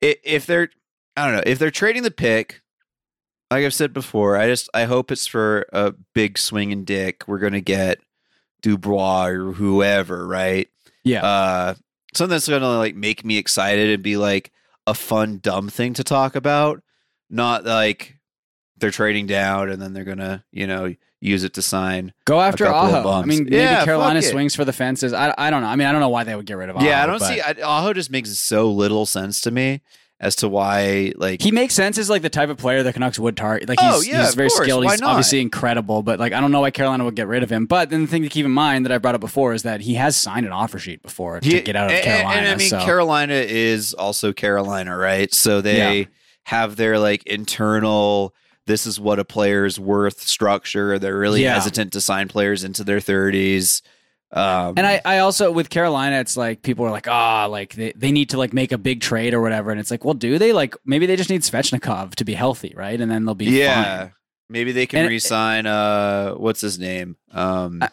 if 0.00 0.46
they're, 0.46 0.70
I 1.16 1.26
don't 1.26 1.36
know, 1.36 1.42
if 1.46 1.58
they're 1.58 1.70
trading 1.70 2.02
the 2.02 2.10
pick, 2.10 2.60
like 3.50 3.64
I've 3.64 3.74
said 3.74 3.92
before, 3.92 4.36
I 4.36 4.48
just 4.48 4.68
I 4.74 4.84
hope 4.84 5.10
it's 5.10 5.26
for 5.26 5.66
a 5.72 5.92
big 6.14 6.38
swing 6.38 6.72
and 6.72 6.86
dick. 6.86 7.24
We're 7.26 7.38
gonna 7.38 7.60
get 7.60 7.98
Dubois 8.62 9.26
or 9.28 9.52
whoever, 9.52 10.26
right? 10.26 10.68
yeah. 11.06 11.24
uh 11.24 11.74
something 12.14 12.32
that's 12.32 12.48
gonna 12.48 12.78
like 12.78 12.96
make 12.96 13.24
me 13.24 13.38
excited 13.38 13.90
and 13.90 14.02
be 14.02 14.16
like 14.16 14.52
a 14.86 14.94
fun 14.94 15.38
dumb 15.38 15.68
thing 15.68 15.94
to 15.94 16.04
talk 16.04 16.34
about 16.34 16.82
not 17.30 17.64
like 17.64 18.18
they're 18.78 18.90
trading 18.90 19.26
down 19.26 19.68
and 19.68 19.80
then 19.80 19.92
they're 19.92 20.04
gonna 20.04 20.44
you 20.50 20.66
know 20.66 20.94
use 21.20 21.44
it 21.44 21.54
to 21.54 21.62
sign 21.62 22.12
Go 22.26 22.40
after 22.40 22.66
Aho. 22.66 23.08
I 23.10 23.24
mean, 23.24 23.44
maybe 23.44 23.56
Yeah, 23.56 23.84
Carolina 23.84 24.20
swings 24.22 24.54
for 24.54 24.64
the 24.64 24.72
fences. 24.72 25.12
I, 25.12 25.34
I 25.38 25.50
don't 25.50 25.62
know. 25.62 25.68
I 25.68 25.76
mean, 25.76 25.86
I 25.86 25.92
don't 25.92 26.00
know 26.00 26.08
why 26.10 26.24
they 26.24 26.34
would 26.36 26.46
get 26.46 26.56
rid 26.58 26.68
of 26.68 26.76
Aho. 26.76 26.84
yeah 26.84 27.02
i 27.02 27.06
don't 27.06 27.18
but 27.18 27.28
see 27.28 27.40
I, 27.40 27.54
aho 27.64 27.92
just 27.94 28.10
makes 28.10 28.36
so 28.38 28.70
little 28.70 29.06
sense 29.06 29.40
to 29.42 29.50
me 29.50 29.80
as 30.18 30.34
to 30.36 30.48
why 30.48 31.12
like 31.16 31.42
He 31.42 31.50
makes 31.50 31.74
sense 31.74 31.98
as 31.98 32.08
like 32.08 32.22
the 32.22 32.30
type 32.30 32.48
of 32.48 32.56
player 32.56 32.82
the 32.82 32.90
Canucks 32.90 33.18
would 33.18 33.36
target. 33.36 33.68
Like 33.68 33.78
Oh, 33.82 33.96
he's, 33.96 34.08
yeah, 34.08 34.24
he's 34.24 34.34
very 34.34 34.48
course. 34.48 34.62
skilled. 34.62 34.82
Why 34.86 34.92
He's 34.92 35.00
not? 35.02 35.10
obviously 35.10 35.42
incredible, 35.42 36.02
but 36.02 36.18
like 36.18 36.32
I 36.32 36.40
don't 36.40 36.50
know 36.52 36.60
why 36.62 36.70
Carolina 36.70 37.04
would 37.04 37.16
get 37.16 37.28
rid 37.28 37.42
of 37.42 37.50
him. 37.50 37.66
But 37.66 37.90
then 37.90 38.00
the 38.00 38.06
thing 38.06 38.22
to 38.22 38.30
keep 38.30 38.46
in 38.46 38.50
mind 38.50 38.86
that 38.86 38.92
I 38.92 38.96
brought 38.96 39.14
up 39.14 39.20
before 39.20 39.52
is 39.52 39.62
that 39.64 39.82
he 39.82 39.92
has 39.96 40.16
signed 40.16 40.46
an 40.46 40.52
offer 40.52 40.78
sheet 40.78 41.02
before 41.02 41.40
he- 41.42 41.50
to 41.50 41.60
get 41.60 41.76
out 41.76 41.88
of 41.88 41.92
and- 41.92 42.02
Carolina. 42.04 42.40
and, 42.40 42.48
i 42.48 42.56
mean 42.56 42.70
so. 42.70 42.80
carolina 42.82 43.34
is 43.34 43.92
also 43.92 44.32
carolina 44.32 44.96
right 44.96 45.34
so 45.34 45.60
they 45.60 45.98
Yeah. 46.00 46.04
have 46.44 46.76
their 46.76 46.98
like 46.98 47.22
internal 47.26 48.34
this 48.66 48.86
is 48.86 48.98
what 49.00 49.18
a 49.18 49.24
player's 49.24 49.78
worth 49.78 50.20
structure. 50.20 50.98
They're 50.98 51.18
really 51.18 51.42
Yeah. 51.42 51.54
hesitant 51.54 51.92
to 51.94 52.00
sign 52.00 52.28
players 52.28 52.64
into 52.64 52.84
their 52.84 52.98
30s. 53.00 53.82
Um, 54.32 54.74
And 54.76 54.86
I, 54.86 55.00
I 55.04 55.18
also 55.18 55.52
with 55.52 55.70
Carolina, 55.70 56.18
it's 56.18 56.36
like 56.36 56.62
people 56.62 56.84
are 56.84 56.90
like, 56.90 57.06
ah, 57.08 57.46
like 57.46 57.74
they, 57.74 57.92
they 57.94 58.10
need 58.10 58.30
to 58.30 58.38
like 58.38 58.52
make 58.52 58.72
a 58.72 58.78
big 58.78 59.00
trade 59.00 59.34
or 59.34 59.40
whatever. 59.40 59.70
And 59.70 59.78
it's 59.78 59.90
like, 59.90 60.04
well, 60.04 60.14
do 60.14 60.36
they? 60.38 60.52
Like 60.52 60.74
maybe 60.84 61.06
they 61.06 61.14
just 61.16 61.30
need 61.30 61.42
Svechnikov 61.42 62.16
to 62.16 62.24
be 62.24 62.34
healthy, 62.34 62.74
right? 62.76 63.00
And 63.00 63.10
then 63.10 63.24
they'll 63.24 63.36
be 63.36 63.44
yeah, 63.46 63.98
fine. 63.98 64.12
maybe 64.48 64.72
they 64.72 64.86
can 64.86 64.98
And 65.00 65.06
it- 65.06 65.10
re-sign. 65.10 65.66
Uh, 65.66 66.32
what's 66.32 66.60
his 66.60 66.78
name? 66.78 67.16
Um, 67.32 67.82
I- 67.82 67.90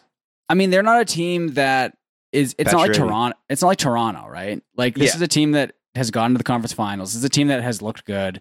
I 0.48 0.54
mean, 0.54 0.70
they're 0.70 0.82
not 0.82 1.00
a 1.00 1.04
team 1.06 1.54
that 1.54 1.96
is. 2.32 2.54
It's 2.58 2.72
not 2.72 2.80
like 2.80 2.92
Toronto. 2.92 3.38
It's 3.48 3.62
not 3.62 3.68
like 3.68 3.78
Toronto, 3.78 4.26
right? 4.28 4.60
Like 4.76 4.94
this 4.96 5.10
Yeah. 5.12 5.16
is 5.16 5.22
a 5.22 5.28
team 5.28 5.52
that 5.52 5.74
has 5.94 6.10
gone 6.10 6.32
to 6.32 6.38
the 6.38 6.44
conference 6.44 6.72
finals. 6.74 7.12
This 7.12 7.18
is 7.20 7.24
a 7.24 7.28
team 7.30 7.46
that 7.48 7.62
has 7.62 7.80
looked 7.80 8.04
good 8.04 8.40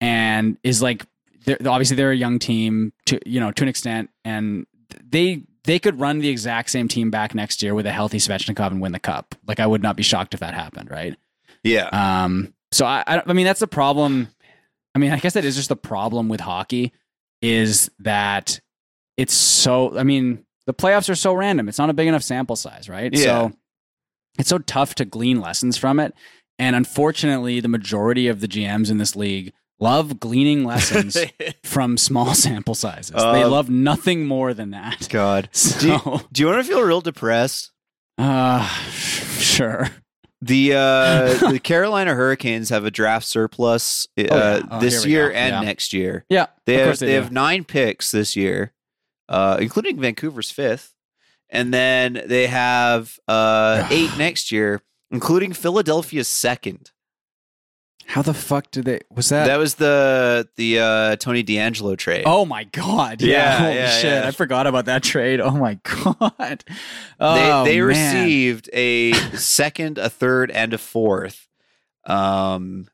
and 0.00 0.56
is 0.62 0.82
like. 0.82 1.04
They're, 1.46 1.58
obviously, 1.66 1.96
they're 1.96 2.10
a 2.10 2.16
young 2.16 2.38
team 2.38 2.92
to 3.06 3.18
you 3.24 3.40
know 3.40 3.50
to 3.52 3.62
an 3.62 3.68
extent, 3.68 4.10
and 4.24 4.66
they 5.02 5.42
they 5.64 5.78
could 5.78 5.98
run 5.98 6.18
the 6.18 6.28
exact 6.28 6.70
same 6.70 6.88
team 6.88 7.10
back 7.10 7.34
next 7.34 7.62
year 7.62 7.74
with 7.74 7.86
a 7.86 7.92
healthy 7.92 8.18
Svechnikov 8.18 8.70
and 8.70 8.80
win 8.80 8.92
the 8.92 9.00
cup. 9.00 9.34
Like 9.46 9.60
I 9.60 9.66
would 9.66 9.82
not 9.82 9.96
be 9.96 10.02
shocked 10.02 10.34
if 10.34 10.40
that 10.40 10.54
happened, 10.54 10.90
right? 10.90 11.16
yeah, 11.62 11.88
Um, 11.92 12.54
so 12.70 12.86
I, 12.86 13.02
I, 13.06 13.22
I 13.26 13.32
mean, 13.32 13.46
that's 13.46 13.60
the 13.60 13.66
problem. 13.66 14.28
I 14.94 14.98
mean, 14.98 15.12
I 15.12 15.18
guess 15.18 15.34
that 15.34 15.44
is 15.44 15.56
just 15.56 15.68
the 15.68 15.76
problem 15.76 16.28
with 16.28 16.40
hockey 16.40 16.92
is 17.42 17.90
that 18.00 18.60
it's 19.16 19.34
so. 19.34 19.96
I 19.98 20.02
mean, 20.02 20.44
the 20.66 20.74
playoffs 20.74 21.08
are 21.08 21.14
so 21.14 21.32
random. 21.32 21.68
It's 21.68 21.78
not 21.78 21.90
a 21.90 21.94
big 21.94 22.08
enough 22.08 22.22
sample 22.22 22.56
size, 22.56 22.88
right? 22.88 23.12
Yeah. 23.12 23.24
So 23.24 23.52
it's 24.38 24.48
so 24.48 24.58
tough 24.58 24.94
to 24.96 25.04
glean 25.04 25.40
lessons 25.40 25.76
from 25.76 26.00
it. 26.00 26.14
And 26.58 26.74
unfortunately, 26.74 27.60
the 27.60 27.68
majority 27.68 28.28
of 28.28 28.40
the 28.40 28.48
GMs 28.48 28.90
in 28.90 28.98
this 28.98 29.14
league 29.16 29.52
love 29.78 30.18
gleaning 30.20 30.64
lessons 30.64 31.16
from 31.64 31.96
small 31.96 32.34
sample 32.34 32.74
sizes. 32.74 33.10
they 33.14 33.42
Uh, 33.42 33.48
love 33.48 33.68
nothing 33.70 34.26
more 34.26 34.54
than 34.54 34.70
that. 34.70 35.06
God. 35.10 35.48
Do 35.80 35.88
you, 35.88 36.20
do 36.32 36.42
you 36.42 36.46
want 36.48 36.64
to 36.64 36.64
feel 36.64 36.82
real 36.82 37.00
depressed? 37.00 37.72
uh, 38.18 38.66
sure. 38.90 39.88
The 40.42 40.74
uh, 40.74 41.50
the 41.50 41.58
Carolina 41.60 42.14
Hurricanes 42.14 42.68
have 42.68 42.84
a 42.84 42.90
draft 42.90 43.26
surplus 43.26 44.06
uh, 44.18 44.22
Oh, 44.22 44.24
yeah. 44.36 44.62
Oh, 44.70 44.80
this 44.80 45.04
year 45.06 45.30
go. 45.30 45.34
and 45.36 45.52
Yeah. 45.54 45.60
next 45.62 45.92
year. 45.92 46.24
Yeah, 46.28 46.46
They 46.66 46.74
of 46.74 46.80
have 46.80 46.88
course 46.88 46.98
they, 47.00 47.06
they, 47.06 47.12
have 47.14 47.32
nine 47.32 47.64
picks 47.64 48.10
this 48.10 48.36
year, 48.36 48.72
uh, 49.30 49.56
including 49.60 49.98
Vancouver's 49.98 50.50
fifth, 50.50 50.92
and 51.48 51.72
then 51.72 52.22
they 52.26 52.46
have 52.48 53.18
uh, 53.26 53.86
eight 53.90 54.10
next 54.18 54.52
year, 54.52 54.82
including 55.10 55.52
Philadelphia's 55.54 56.28
second. 56.28 56.90
How 58.06 58.22
the 58.22 58.34
fuck 58.34 58.70
did 58.70 58.84
they? 58.84 59.00
Was 59.14 59.28
that? 59.30 59.46
That 59.46 59.56
was 59.58 59.74
the 59.74 60.48
the 60.56 60.78
uh, 60.78 61.16
Tony 61.16 61.42
DeAngelo 61.44 61.96
trade. 61.96 62.22
oh 62.26 62.44
my 62.44 62.64
god! 62.64 63.20
Yeah, 63.20 63.28
Yeah, 63.36 63.58
holy 63.58 63.74
yeah, 63.74 63.90
shit! 63.90 64.04
yeah. 64.22 64.28
I 64.28 64.30
forgot 64.30 64.66
about 64.66 64.84
that 64.86 65.02
trade. 65.02 65.40
Oh 65.40 65.50
my 65.50 65.74
god! 65.82 66.64
they 66.66 66.74
Oh, 67.20 67.64
they 67.64 67.80
man. 67.80 67.86
received 67.86 68.70
a 68.72 69.12
second, 69.36 69.98
a 69.98 70.08
third, 70.08 70.50
and 70.50 70.72
a 70.72 70.78
fourth 70.78 71.48
um, 72.04 72.86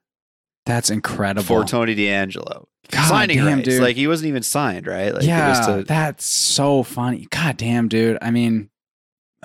That's 0.66 0.90
incredible. 0.90 1.44
for 1.44 1.64
Tony 1.64 1.94
DeAngelo. 1.94 2.66
God 2.90 3.08
Signing 3.08 3.38
damn, 3.38 3.58
rights, 3.58 3.68
dude. 3.68 3.82
like 3.82 3.96
he 3.96 4.06
wasn't 4.06 4.28
even 4.28 4.42
signed, 4.42 4.86
right? 4.86 5.14
Like 5.14 5.24
yeah, 5.24 5.46
it 5.46 5.48
was 5.50 5.66
to, 5.66 5.84
that's 5.84 6.24
so 6.24 6.82
funny. 6.82 7.26
God 7.30 7.56
damn, 7.56 7.88
dude. 7.88 8.18
I 8.20 8.30
mean, 8.30 8.70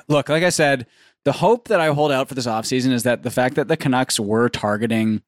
look, 0.08 0.28
like 0.30 0.44
I 0.44 0.50
said, 0.50 0.88
the 1.24 1.34
hope 1.34 1.68
that 1.68 1.80
I 1.80 1.88
hold 1.88 2.12
out 2.12 2.28
for 2.30 2.36
this 2.36 2.48
offseason 2.48 2.92
is 2.92 3.04
that 3.04 3.24
the 3.24 3.32
fact 3.32 3.56
that 3.56 3.68
the 3.68 3.78
Canucks 3.78 4.20
were 4.20 4.50
targeting 4.50 5.22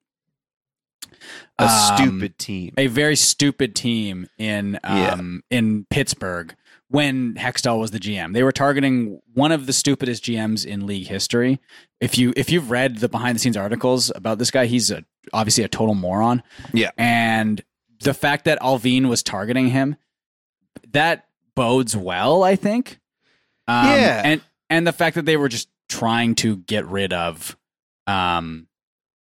a 1.58 1.64
um, 1.66 1.96
stupid 1.98 2.38
team. 2.38 2.74
a 2.78 2.88
very 2.88 3.16
stupid 3.16 3.76
team 3.76 4.28
in 4.38 4.80
Yeah. 4.84 5.12
um, 5.14 5.44
in 5.50 5.86
Pittsburgh 5.90 6.56
when 6.90 7.36
Hextall 7.36 7.80
was 7.80 7.92
the 7.92 8.00
GM. 8.00 8.34
They 8.34 8.42
were 8.44 8.52
targeting 8.52 9.20
one 9.34 9.52
of 9.52 9.66
the 9.68 9.74
stupidest 9.74 10.24
GMs 10.24 10.66
in 10.66 10.86
league 10.88 11.08
history. 11.08 11.60
If 12.02 12.18
you 12.18 12.34
if 12.36 12.50
you've 12.50 12.72
read 12.72 12.98
the 12.98 13.10
behind 13.10 13.36
the 13.36 13.40
scenes 13.40 13.58
articles 13.58 14.12
about 14.16 14.40
this 14.40 14.50
guy, 14.52 14.66
he's 14.66 14.90
a, 14.90 15.04
obviously 15.34 15.64
a 15.64 15.68
total 15.68 15.96
moron. 15.96 16.42
Yeah. 16.74 16.92
and 16.98 17.62
the 18.02 18.14
fact 18.14 18.46
that 18.46 18.60
Allvin 18.62 19.08
was 19.10 19.22
targeting 19.22 19.68
him 19.68 19.98
that 20.94 21.26
bodes 21.56 21.96
well, 21.96 22.44
I 22.44 22.56
think. 22.56 23.00
Um, 23.68 23.86
Yeah. 23.88 24.22
and 24.26 24.42
and 24.70 24.88
the 24.88 24.94
fact 24.94 25.16
that 25.16 25.26
they 25.26 25.36
were 25.38 25.50
just 25.50 25.68
trying 25.90 26.36
to 26.36 26.58
get 26.58 26.86
rid 26.88 27.12
of 27.14 27.58
um 28.08 28.68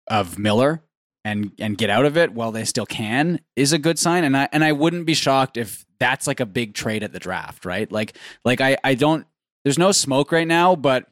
of 0.08 0.38
Miller 0.40 0.82
and 1.26 1.52
and 1.60 1.78
get 1.78 1.90
out 1.90 2.06
of 2.06 2.18
it 2.18 2.34
while 2.34 2.52
they 2.52 2.66
still 2.66 2.86
can 2.86 3.40
is 3.56 3.72
a 3.74 3.78
good 3.80 3.98
sign 3.98 4.24
and 4.24 4.36
I 4.36 4.50
and 4.52 4.64
I 4.64 4.72
wouldn't 4.74 5.06
be 5.06 5.14
shocked 5.14 5.58
if 5.58 5.86
that's 6.00 6.28
like 6.28 6.40
a 6.42 6.46
big 6.46 6.74
trade 6.74 7.02
at 7.04 7.14
the 7.14 7.20
draft, 7.20 7.66
right? 7.66 7.90
Like 7.92 8.18
like 8.44 8.60
I 8.62 8.78
I 8.84 8.96
don't 8.96 9.26
there's 9.64 9.78
no 9.80 9.92
smoke 9.94 10.32
right 10.34 10.48
now, 10.48 10.76
but 10.76 11.08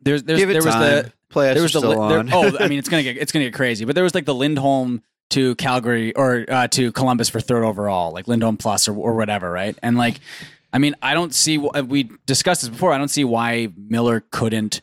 there's 0.00 0.22
there's 0.22 0.40
there 0.54 0.62
was 0.62 0.74
the 1.04 1.12
Playoffs 1.34 1.54
there 1.54 1.62
was 1.62 1.72
the 1.72 1.80
there- 2.08 2.24
oh 2.34 2.58
I 2.58 2.68
mean 2.68 2.78
it's 2.78 2.88
gonna 2.88 3.02
get 3.02 3.16
it's 3.16 3.32
gonna 3.32 3.44
get 3.46 3.54
crazy, 3.54 3.84
but 3.84 3.94
there 3.94 4.04
was 4.04 4.14
like 4.14 4.24
the 4.24 4.34
Lindholm 4.34 5.02
to 5.30 5.54
Calgary 5.54 6.14
or 6.16 6.44
uh, 6.48 6.66
to 6.68 6.90
Columbus 6.92 7.28
for 7.28 7.40
third 7.40 7.62
overall, 7.64 8.12
like 8.12 8.26
Lindholm 8.26 8.56
plus 8.56 8.88
or 8.88 8.96
or 8.96 9.14
whatever, 9.14 9.50
right? 9.50 9.78
And 9.82 9.96
like 9.96 10.20
I 10.72 10.78
mean 10.78 10.94
I 11.02 11.14
don't 11.14 11.32
see 11.34 11.56
wh- 11.56 11.88
we 11.88 12.10
discussed 12.26 12.62
this 12.62 12.68
before. 12.70 12.92
I 12.92 12.98
don't 12.98 13.08
see 13.08 13.24
why 13.24 13.68
Miller 13.76 14.24
couldn't 14.30 14.80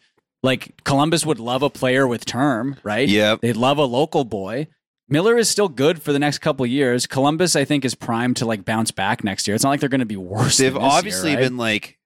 like 0.47 0.83
Columbus 0.83 1.25
would 1.25 1.39
love 1.39 1.61
a 1.61 1.69
player 1.69 2.07
with 2.07 2.25
term, 2.25 2.77
right? 2.83 3.07
Yep. 3.07 3.41
They'd 3.41 3.55
love 3.55 3.77
a 3.77 3.85
local 3.85 4.23
boy. 4.23 4.67
Miller 5.09 5.37
is 5.37 5.49
still 5.49 5.69
good 5.69 6.01
for 6.01 6.11
the 6.11 6.19
next 6.19 6.39
couple 6.39 6.65
years. 6.65 7.05
Columbus, 7.07 7.55
I 7.55 7.63
think, 7.65 7.85
is 7.85 7.95
primed 7.95 8.37
to 8.37 8.45
like 8.45 8.65
bounce 8.65 8.91
back 8.91 9.23
next 9.23 9.47
year. 9.47 9.55
It's 9.55 9.63
not 9.63 9.69
like 9.69 9.79
they're 9.79 9.89
going 9.89 9.99
to 9.99 10.05
be 10.05 10.17
worse. 10.17 10.57
They've 10.57 10.75
obviously 10.75 11.29
year, 11.29 11.39
right? 11.39 11.43
been 11.45 11.57
like, 11.57 11.97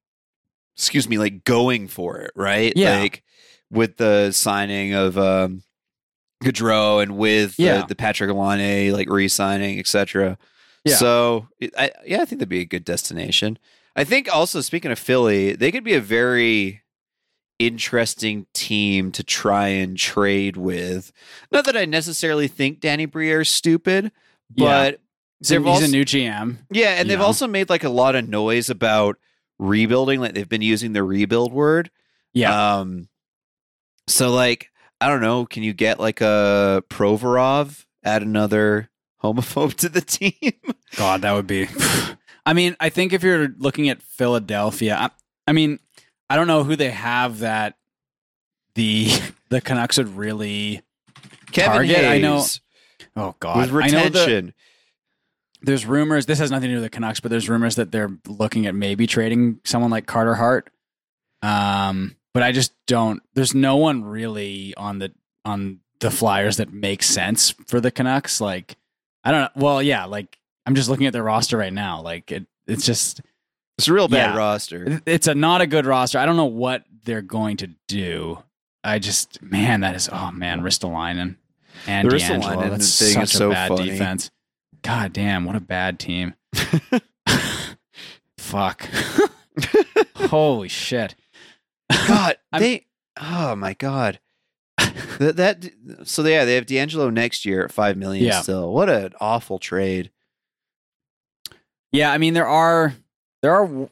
excuse 0.75 1.07
me, 1.07 1.17
like 1.17 1.43
going 1.43 1.87
for 1.87 2.19
it, 2.19 2.31
right? 2.35 2.73
Yeah. 2.75 2.99
Like 2.99 3.23
with 3.71 3.97
the 3.97 4.31
signing 4.31 4.93
of 4.93 5.17
um, 5.17 5.63
Gaudreau 6.43 7.01
and 7.01 7.17
with 7.17 7.55
Yeah. 7.57 7.81
the, 7.81 7.87
the 7.87 7.95
Patrik 7.95 8.33
Laine 8.35 8.91
like 8.93 9.09
re-signing, 9.09 9.79
etc. 9.79 10.37
Yeah. 10.83 10.95
So 10.95 11.47
I, 11.77 11.91
yeah, 12.05 12.21
I 12.21 12.25
think 12.25 12.39
that'd 12.39 12.49
be 12.49 12.61
a 12.61 12.65
good 12.65 12.85
destination. 12.85 13.57
I 13.95 14.03
think 14.03 14.33
also 14.33 14.61
speaking 14.61 14.91
of 14.91 14.99
Philly, 14.99 15.53
they 15.53 15.71
could 15.71 15.83
be 15.83 15.93
a 15.95 16.01
very 16.01 16.80
interesting 17.65 18.45
team 18.53 19.11
to 19.13 19.23
try 19.23 19.67
and 19.69 19.97
trade 19.97 20.57
with. 20.57 21.11
Not 21.51 21.65
that 21.65 21.77
I 21.77 21.85
necessarily 21.85 22.47
think 22.47 22.79
Danny 22.79 23.05
Briere's 23.05 23.49
stupid, 23.49 24.11
but 24.55 24.99
He's 25.39 25.51
a- 25.51 25.53
they've 25.55 25.61
he's 25.63 25.69
also- 25.69 25.85
a 25.85 25.87
new 25.89 26.05
GM. 26.05 26.57
yeah, 26.71 26.95
and 26.99 27.09
they've 27.09 27.19
know? 27.19 27.25
also 27.25 27.47
made 27.47 27.69
like 27.69 27.83
a 27.83 27.89
lot 27.89 28.15
of 28.15 28.27
noise 28.27 28.69
about 28.69 29.17
rebuilding. 29.59 30.19
Like 30.19 30.33
they've 30.33 30.47
been 30.49 30.61
using 30.61 30.93
the 30.93 31.03
rebuild 31.03 31.53
word. 31.53 31.89
Yeah. 32.33 32.77
Um. 32.79 33.07
So 34.07 34.31
like, 34.31 34.69
I 34.99 35.07
don't 35.07 35.21
know. 35.21 35.45
Can 35.45 35.63
you 35.63 35.73
get 35.73 35.99
like 35.99 36.21
a 36.21 36.83
Provorov? 36.89 37.85
Add 38.03 38.23
another 38.23 38.89
homophobe 39.23 39.75
to 39.75 39.89
the 39.89 40.01
team. 40.01 40.33
God, 40.95 41.21
that 41.21 41.33
would 41.33 41.47
be. 41.47 41.67
I 42.45 42.53
mean, 42.53 42.75
I 42.79 42.89
think 42.89 43.13
if 43.13 43.21
you're 43.23 43.49
looking 43.59 43.89
at 43.89 44.01
Philadelphia, 44.01 44.97
I, 44.99 45.09
I 45.47 45.51
mean, 45.53 45.77
I 46.31 46.35
don't 46.35 46.47
know 46.47 46.63
who 46.63 46.75
they 46.75 46.91
have 46.91 47.39
that 47.39 47.75
the 48.75 49.09
the 49.49 49.61
Canucks 49.61 49.97
would 49.97 50.15
really. 50.15 50.81
Kevin 51.51 51.73
Target, 51.73 52.05
I 52.05 52.17
know- 52.19 52.43
Oh 53.17 53.35
God, 53.41 53.69
with 53.71 53.83
I 53.83 53.87
know 53.89 54.07
the, 54.07 54.19
retention. 54.21 54.53
there's 55.63 55.85
rumors. 55.85 56.25
This 56.27 56.39
has 56.39 56.49
nothing 56.49 56.69
to 56.69 56.75
do 56.75 56.81
with 56.81 56.83
the 56.83 56.89
Canucks, 56.89 57.19
but 57.19 57.29
there's 57.29 57.49
rumors 57.49 57.75
that 57.75 57.91
they're 57.91 58.11
looking 58.27 58.65
at 58.67 58.73
maybe 58.75 59.05
trading 59.05 59.59
someone 59.65 59.91
like 59.91 60.05
Carter 60.05 60.35
Hart. 60.35 60.69
Um, 61.41 62.15
but 62.33 62.43
I 62.43 62.53
just 62.53 62.71
don't. 62.87 63.21
There's 63.33 63.53
no 63.53 63.75
one 63.75 64.05
really 64.05 64.73
on 64.77 64.99
the 64.99 65.11
on 65.43 65.79
the 65.99 66.09
Flyers 66.11 66.55
that 66.57 66.71
makes 66.71 67.07
sense 67.09 67.49
for 67.67 67.81
the 67.81 67.91
Canucks. 67.91 68.39
Like, 68.39 68.77
I 69.25 69.31
don't 69.31 69.41
know. 69.41 69.61
Well, 69.61 69.83
yeah, 69.83 70.05
like 70.05 70.37
I'm 70.65 70.75
just 70.75 70.87
looking 70.87 71.07
at 71.07 71.11
their 71.13 71.23
roster 71.23 71.57
right 71.57 71.73
now. 71.73 72.01
Like, 72.01 72.31
it, 72.31 72.45
it's 72.67 72.85
just 72.85 73.19
It's 73.81 73.87
a 73.87 73.93
real 73.93 74.07
bad 74.07 74.33
Yeah. 74.33 74.37
roster. 74.37 75.01
it's 75.07 75.25
a 75.27 75.33
not 75.33 75.61
a 75.61 75.67
good 75.67 75.85
roster. 75.87 76.19
I 76.19 76.25
don't 76.27 76.37
know 76.37 76.45
what 76.45 76.83
they're 77.03 77.21
going 77.23 77.57
to 77.57 77.67
do. 77.87 78.43
I 78.83 78.99
just 78.99 79.41
man, 79.41 79.81
that 79.81 79.95
is 79.95 80.07
oh 80.11 80.31
man, 80.31 80.61
Ristolainen 80.61 81.37
and 81.87 82.09
The 82.11 82.17
DeAngelo. 82.17 82.69
That's 82.69 82.87
such 82.87 83.23
a 83.23 83.27
so 83.27 83.49
bad 83.51 83.69
funny. 83.69 83.89
defense. 83.89 84.29
God 84.83 85.13
damn, 85.13 85.45
what 85.45 85.55
a 85.55 85.59
bad 85.59 85.97
team. 85.99 86.35
Fuck. 88.37 88.87
Holy 90.15 90.67
shit. 90.67 91.15
God, 92.07 92.37
they. 92.57 92.85
Oh 93.19 93.55
my 93.55 93.73
God. 93.73 94.19
that, 95.19 95.35
that 95.37 95.71
so 96.07 96.23
yeah 96.25 96.45
they 96.45 96.55
have 96.55 96.65
DeAngelo 96.65 97.13
next 97.13 97.45
year 97.45 97.63
at 97.65 97.71
five 97.71 97.97
million 97.97 98.25
Yeah. 98.25 98.41
still. 98.41 98.71
What 98.73 98.89
an 98.89 99.13
awful 99.19 99.59
trade. 99.59 100.11
Yeah, 101.91 102.11
I 102.11 102.17
mean 102.17 102.33
there 102.33 102.47
are 102.47 102.95
there 103.41 103.53
are 103.53 103.89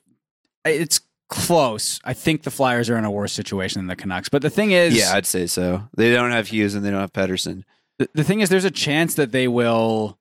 it's 0.65 1.01
close. 1.29 1.99
I 2.03 2.13
think 2.13 2.43
the 2.43 2.51
Flyers 2.51 2.89
are 2.89 2.97
in 2.97 3.05
a 3.05 3.12
worse 3.12 3.33
situation 3.33 3.79
than 3.79 3.88
the 3.88 3.95
Canucks. 3.95 4.29
But 4.29 4.41
the 4.41 4.49
thing 4.49 4.71
is 4.71 4.95
yeah, 4.95 5.13
I'd 5.13 5.25
say 5.25 5.47
so. 5.47 5.88
They 5.95 6.12
don't 6.12 6.31
have 6.31 6.47
Hughes 6.47 6.75
and 6.75 6.83
they 6.83 6.91
don't 6.91 7.01
have 7.01 7.13
Pettersson. 7.13 7.63
the, 7.97 8.09
the 8.13 8.23
thing 8.23 8.41
is, 8.41 8.49
there's 8.49 8.65
a 8.65 8.71
chance 8.71 9.15
that 9.15 9.31
they 9.31 9.47
will 9.47 10.17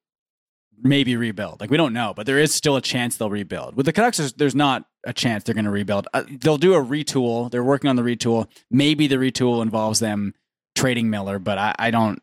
maybe 0.82 1.16
rebuild. 1.16 1.60
Like 1.60 1.70
we 1.70 1.76
don't 1.76 1.92
know, 1.92 2.12
but 2.14 2.26
there 2.26 2.38
is 2.38 2.54
still 2.54 2.76
a 2.76 2.82
chance 2.82 3.16
they'll 3.16 3.30
rebuild. 3.30 3.76
With 3.76 3.86
the 3.86 3.92
Canucks, 3.92 4.18
there's, 4.18 4.32
there's 4.34 4.54
not 4.54 4.84
a 5.04 5.12
chance 5.12 5.44
they're 5.44 5.54
going 5.54 5.64
to 5.64 5.70
rebuild. 5.70 6.06
Uh, 6.12 6.24
they'll 6.30 6.58
do 6.58 6.74
a 6.74 6.84
retool. 6.84 7.50
They're 7.50 7.64
working 7.64 7.88
on 7.90 7.96
the 7.96 8.02
retool. 8.02 8.46
Maybe 8.70 9.06
the 9.06 9.16
retool 9.16 9.62
involves 9.62 10.00
them 10.00 10.34
trading 10.74 11.10
Miller, 11.10 11.38
but 11.38 11.58
I, 11.58 11.74
I 11.78 11.90
don't. 11.90 12.22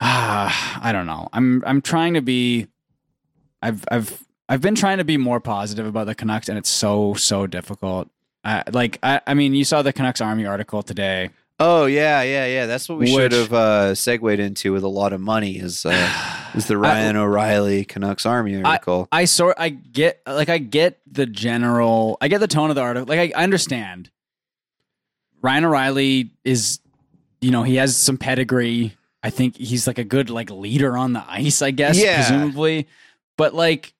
Ah, 0.00 0.80
I 0.82 0.92
don't 0.92 1.06
know. 1.06 1.28
I'm 1.32 1.62
I'm 1.66 1.80
trying 1.80 2.14
to 2.14 2.22
be. 2.22 2.68
I've 3.60 3.84
I've 3.90 4.24
I've 4.52 4.60
been 4.60 4.74
trying 4.74 4.98
to 4.98 5.04
be 5.04 5.16
more 5.16 5.40
positive 5.40 5.86
about 5.86 6.04
the 6.06 6.14
Canucks, 6.14 6.50
and 6.50 6.58
it's 6.58 6.68
so 6.68 7.14
so 7.14 7.46
difficult. 7.46 8.10
I, 8.44 8.62
like 8.70 8.98
I, 9.02 9.18
I 9.26 9.32
mean, 9.32 9.54
you 9.54 9.64
saw 9.64 9.80
the 9.80 9.94
Canucks 9.94 10.20
Army 10.20 10.44
article 10.44 10.82
today. 10.82 11.30
Oh 11.58 11.86
yeah, 11.86 12.20
yeah, 12.20 12.44
yeah. 12.44 12.66
That's 12.66 12.86
what 12.86 12.98
we 12.98 13.06
should 13.06 13.32
have 13.32 13.50
uh, 13.54 13.94
segued 13.94 14.40
into 14.40 14.74
with 14.74 14.82
a 14.82 14.88
lot 14.88 15.14
of 15.14 15.22
money. 15.22 15.56
Is 15.58 15.86
uh, 15.86 16.50
is 16.54 16.66
the 16.66 16.76
Ryan 16.76 17.16
O'Reilly 17.16 17.86
Canucks 17.86 18.26
Army 18.26 18.62
article? 18.62 19.08
I 19.10 19.24
sort 19.24 19.56
I 19.58 19.70
get 19.70 20.20
like 20.26 20.50
I 20.50 20.58
get 20.58 21.00
the 21.10 21.24
general 21.24 22.18
I 22.20 22.28
get 22.28 22.40
the 22.40 22.46
tone 22.46 22.68
of 22.68 22.76
the 22.76 22.82
article. 22.82 23.06
Like 23.08 23.32
I, 23.34 23.40
I 23.40 23.44
understand. 23.44 24.10
Ryan 25.40 25.64
O'Reilly 25.64 26.30
is 26.44 26.78
you 27.40 27.50
know, 27.52 27.62
he 27.62 27.76
has 27.76 27.96
some 27.96 28.18
pedigree. 28.18 28.98
I 29.22 29.30
think 29.30 29.56
he's 29.56 29.86
like 29.86 29.96
a 29.96 30.04
good 30.04 30.28
like 30.28 30.50
leader 30.50 30.98
on 30.98 31.14
the 31.14 31.24
ice, 31.26 31.62
I 31.62 31.70
guess, 31.70 31.98
Yeah. 31.98 32.16
presumably. 32.16 32.86
But 33.38 33.54
like 33.54 33.94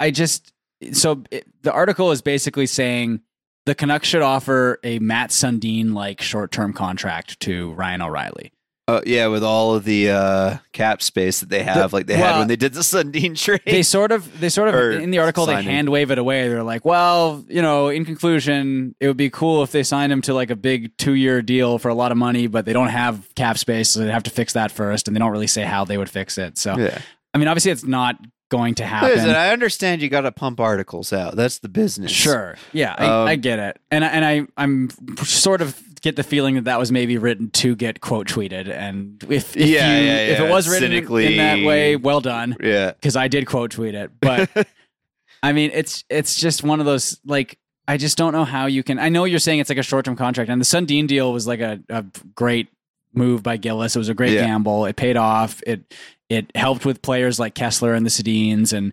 I 0.00 0.10
just 0.10 0.52
so 0.92 1.22
it, 1.30 1.46
the 1.62 1.72
article 1.72 2.10
is 2.10 2.22
basically 2.22 2.66
saying 2.66 3.20
the 3.64 3.74
Canucks 3.74 4.08
should 4.08 4.22
offer 4.22 4.78
a 4.84 4.98
Mats 5.00 5.42
Sundin 5.42 5.92
like 5.92 6.20
short-term 6.20 6.72
contract 6.72 7.40
to 7.40 7.72
Ryan 7.72 8.02
O'Reilly. 8.02 8.52
Uh, 8.88 9.00
yeah, 9.04 9.26
with 9.26 9.42
all 9.42 9.74
of 9.74 9.82
the 9.82 10.10
uh, 10.10 10.56
cap 10.70 11.02
space 11.02 11.40
that 11.40 11.48
they 11.48 11.64
have, 11.64 11.92
like 11.92 12.06
they 12.06 12.16
had 12.16 12.38
when 12.38 12.46
they 12.46 12.54
did 12.54 12.72
the 12.72 12.82
Sundin 12.82 13.34
trade. 13.42 13.60
they 13.66 13.82
sort 13.82 14.12
of 14.12 14.38
they 14.38 14.48
sort 14.48 14.68
of 14.68 14.76
Or 14.76 14.92
in 14.92 15.10
the 15.10 15.18
article 15.18 15.44
they 15.44 15.60
hand 15.60 15.88
wave 15.88 16.12
it 16.12 16.18
away 16.18 16.48
they're 16.48 16.62
like 16.62 16.84
well 16.84 17.44
you 17.48 17.62
know 17.62 17.88
in 17.88 18.04
conclusion 18.04 18.94
it 19.00 19.08
would 19.08 19.16
be 19.16 19.28
cool 19.28 19.64
if 19.64 19.72
they 19.72 19.82
signed 19.82 20.12
him 20.12 20.22
to 20.22 20.34
like 20.34 20.50
a 20.50 20.56
big 20.56 20.96
two 20.98 21.14
year 21.14 21.42
deal 21.42 21.78
for 21.78 21.88
a 21.88 21.94
lot 21.94 22.12
of 22.12 22.18
money 22.18 22.46
but 22.46 22.64
they 22.64 22.72
don't 22.72 22.86
have 22.86 23.34
cap 23.34 23.58
space 23.58 23.90
so 23.90 23.98
they 23.98 24.10
have 24.12 24.22
to 24.22 24.30
fix 24.30 24.52
that 24.52 24.70
first 24.70 25.08
and 25.08 25.16
they 25.16 25.18
don't 25.18 25.32
really 25.32 25.48
say 25.48 25.64
how 25.64 25.84
they 25.84 25.98
would 25.98 26.08
fix 26.08 26.38
it 26.38 26.56
so 26.56 26.78
yeah. 26.78 26.96
i 27.34 27.38
mean 27.38 27.48
obviously 27.48 27.72
it's 27.72 27.82
not 27.82 28.16
going 28.48 28.74
to 28.76 28.84
happen 28.86 29.10
Listen, 29.10 29.30
I 29.30 29.50
understand 29.50 30.02
you 30.02 30.08
got 30.08 30.20
to 30.22 30.32
pump 30.32 30.60
articles 30.60 31.12
out. 31.12 31.34
That's 31.36 31.58
the 31.58 31.68
business. 31.68 32.12
Sure. 32.12 32.56
Yeah, 32.72 32.94
I, 32.96 33.04
Um, 33.06 33.28
I 33.28 33.36
get 33.36 33.58
it, 33.58 33.78
and 33.90 34.04
I- 34.04 34.08
and 34.08 34.24
I 34.24 34.46
I'm 34.56 34.90
sort 35.24 35.60
of 35.62 35.82
get 36.02 36.14
the 36.16 36.22
feeling 36.22 36.54
that 36.54 36.64
that 36.64 36.78
was 36.78 36.92
maybe 36.92 37.18
written 37.18 37.50
to 37.50 37.74
get 37.74 38.00
quote 38.00 38.28
tweeted, 38.28 38.68
and 38.70 39.20
if, 39.28 39.56
if 39.56 39.68
Yeah, 39.68 39.98
you, 39.98 40.06
yeah, 40.06 40.16
if 40.18 40.40
it 40.40 40.48
was 40.50 40.68
written 40.68 40.92
in- 40.92 41.02
Cynically- 41.04 41.26
in 41.32 41.36
that 41.38 41.66
way, 41.66 41.96
well 41.96 42.20
done, 42.20 42.56
Yeah. 42.62 42.92
because 42.92 43.16
I 43.16 43.26
did 43.28 43.46
quote 43.46 43.72
tweet 43.72 43.94
it. 43.94 44.10
But 44.20 44.48
I 45.42 45.52
mean, 45.52 45.70
it's 45.74 46.04
it's 46.08 46.38
just 46.38 46.62
one 46.62 46.78
of 46.80 46.86
those 46.86 47.18
like 47.24 47.58
I 47.88 47.96
just 47.96 48.16
don't 48.18 48.32
know 48.32 48.44
how 48.44 48.66
you 48.66 48.82
can. 48.82 48.98
I 48.98 49.08
know 49.08 49.24
you're 49.24 49.38
saying 49.38 49.60
it's 49.60 49.70
like 49.70 49.78
a 49.78 49.82
short 49.82 50.04
term 50.04 50.16
contract, 50.16 50.50
and 50.50 50.60
the 50.60 50.64
Sundin 50.64 51.06
deal 51.06 51.32
was 51.32 51.46
like 51.46 51.60
a, 51.60 51.80
a 51.88 52.04
great 52.34 52.68
move 53.12 53.42
by 53.42 53.56
Gillis. 53.56 53.96
It 53.96 53.98
was 53.98 54.08
a 54.08 54.14
great 54.14 54.32
Yeah. 54.32 54.46
gamble. 54.46 54.84
It 54.86 54.96
paid 54.96 55.16
off. 55.16 55.62
It 55.66 55.94
it 56.28 56.54
helped 56.56 56.84
with 56.84 57.02
players 57.02 57.38
like 57.38 57.54
Kesler 57.54 57.96
and 57.96 58.04
the 58.04 58.10
Sedins 58.10 58.72
and 58.72 58.92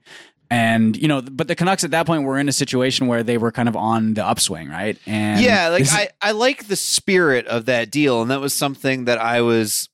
and 0.49 0.95
you 0.95 1.07
know, 1.07 1.21
but 1.21 1.47
the 1.47 1.55
Canucks 1.55 1.83
at 1.83 1.91
that 1.91 2.05
point 2.05 2.23
were 2.23 2.37
in 2.37 2.47
a 2.47 2.53
situation 2.53 3.07
where 3.07 3.23
they 3.23 3.39
were 3.39 3.51
kind 3.51 3.67
of 3.67 3.75
on 3.75 4.13
the 4.13 4.23
upswing, 4.23 4.69
right? 4.69 4.99
And 5.07 5.41
yeah, 5.41 5.69
like 5.69 5.87
I, 5.89 6.09
I 6.21 6.31
like 6.31 6.67
the 6.67 6.75
spirit 6.75 7.47
of 7.47 7.65
that 7.65 7.89
deal, 7.89 8.21
and 8.21 8.29
that 8.29 8.39
was 8.39 8.53
something 8.53 9.05
that 9.05 9.19
I 9.19 9.41
was 9.41 9.89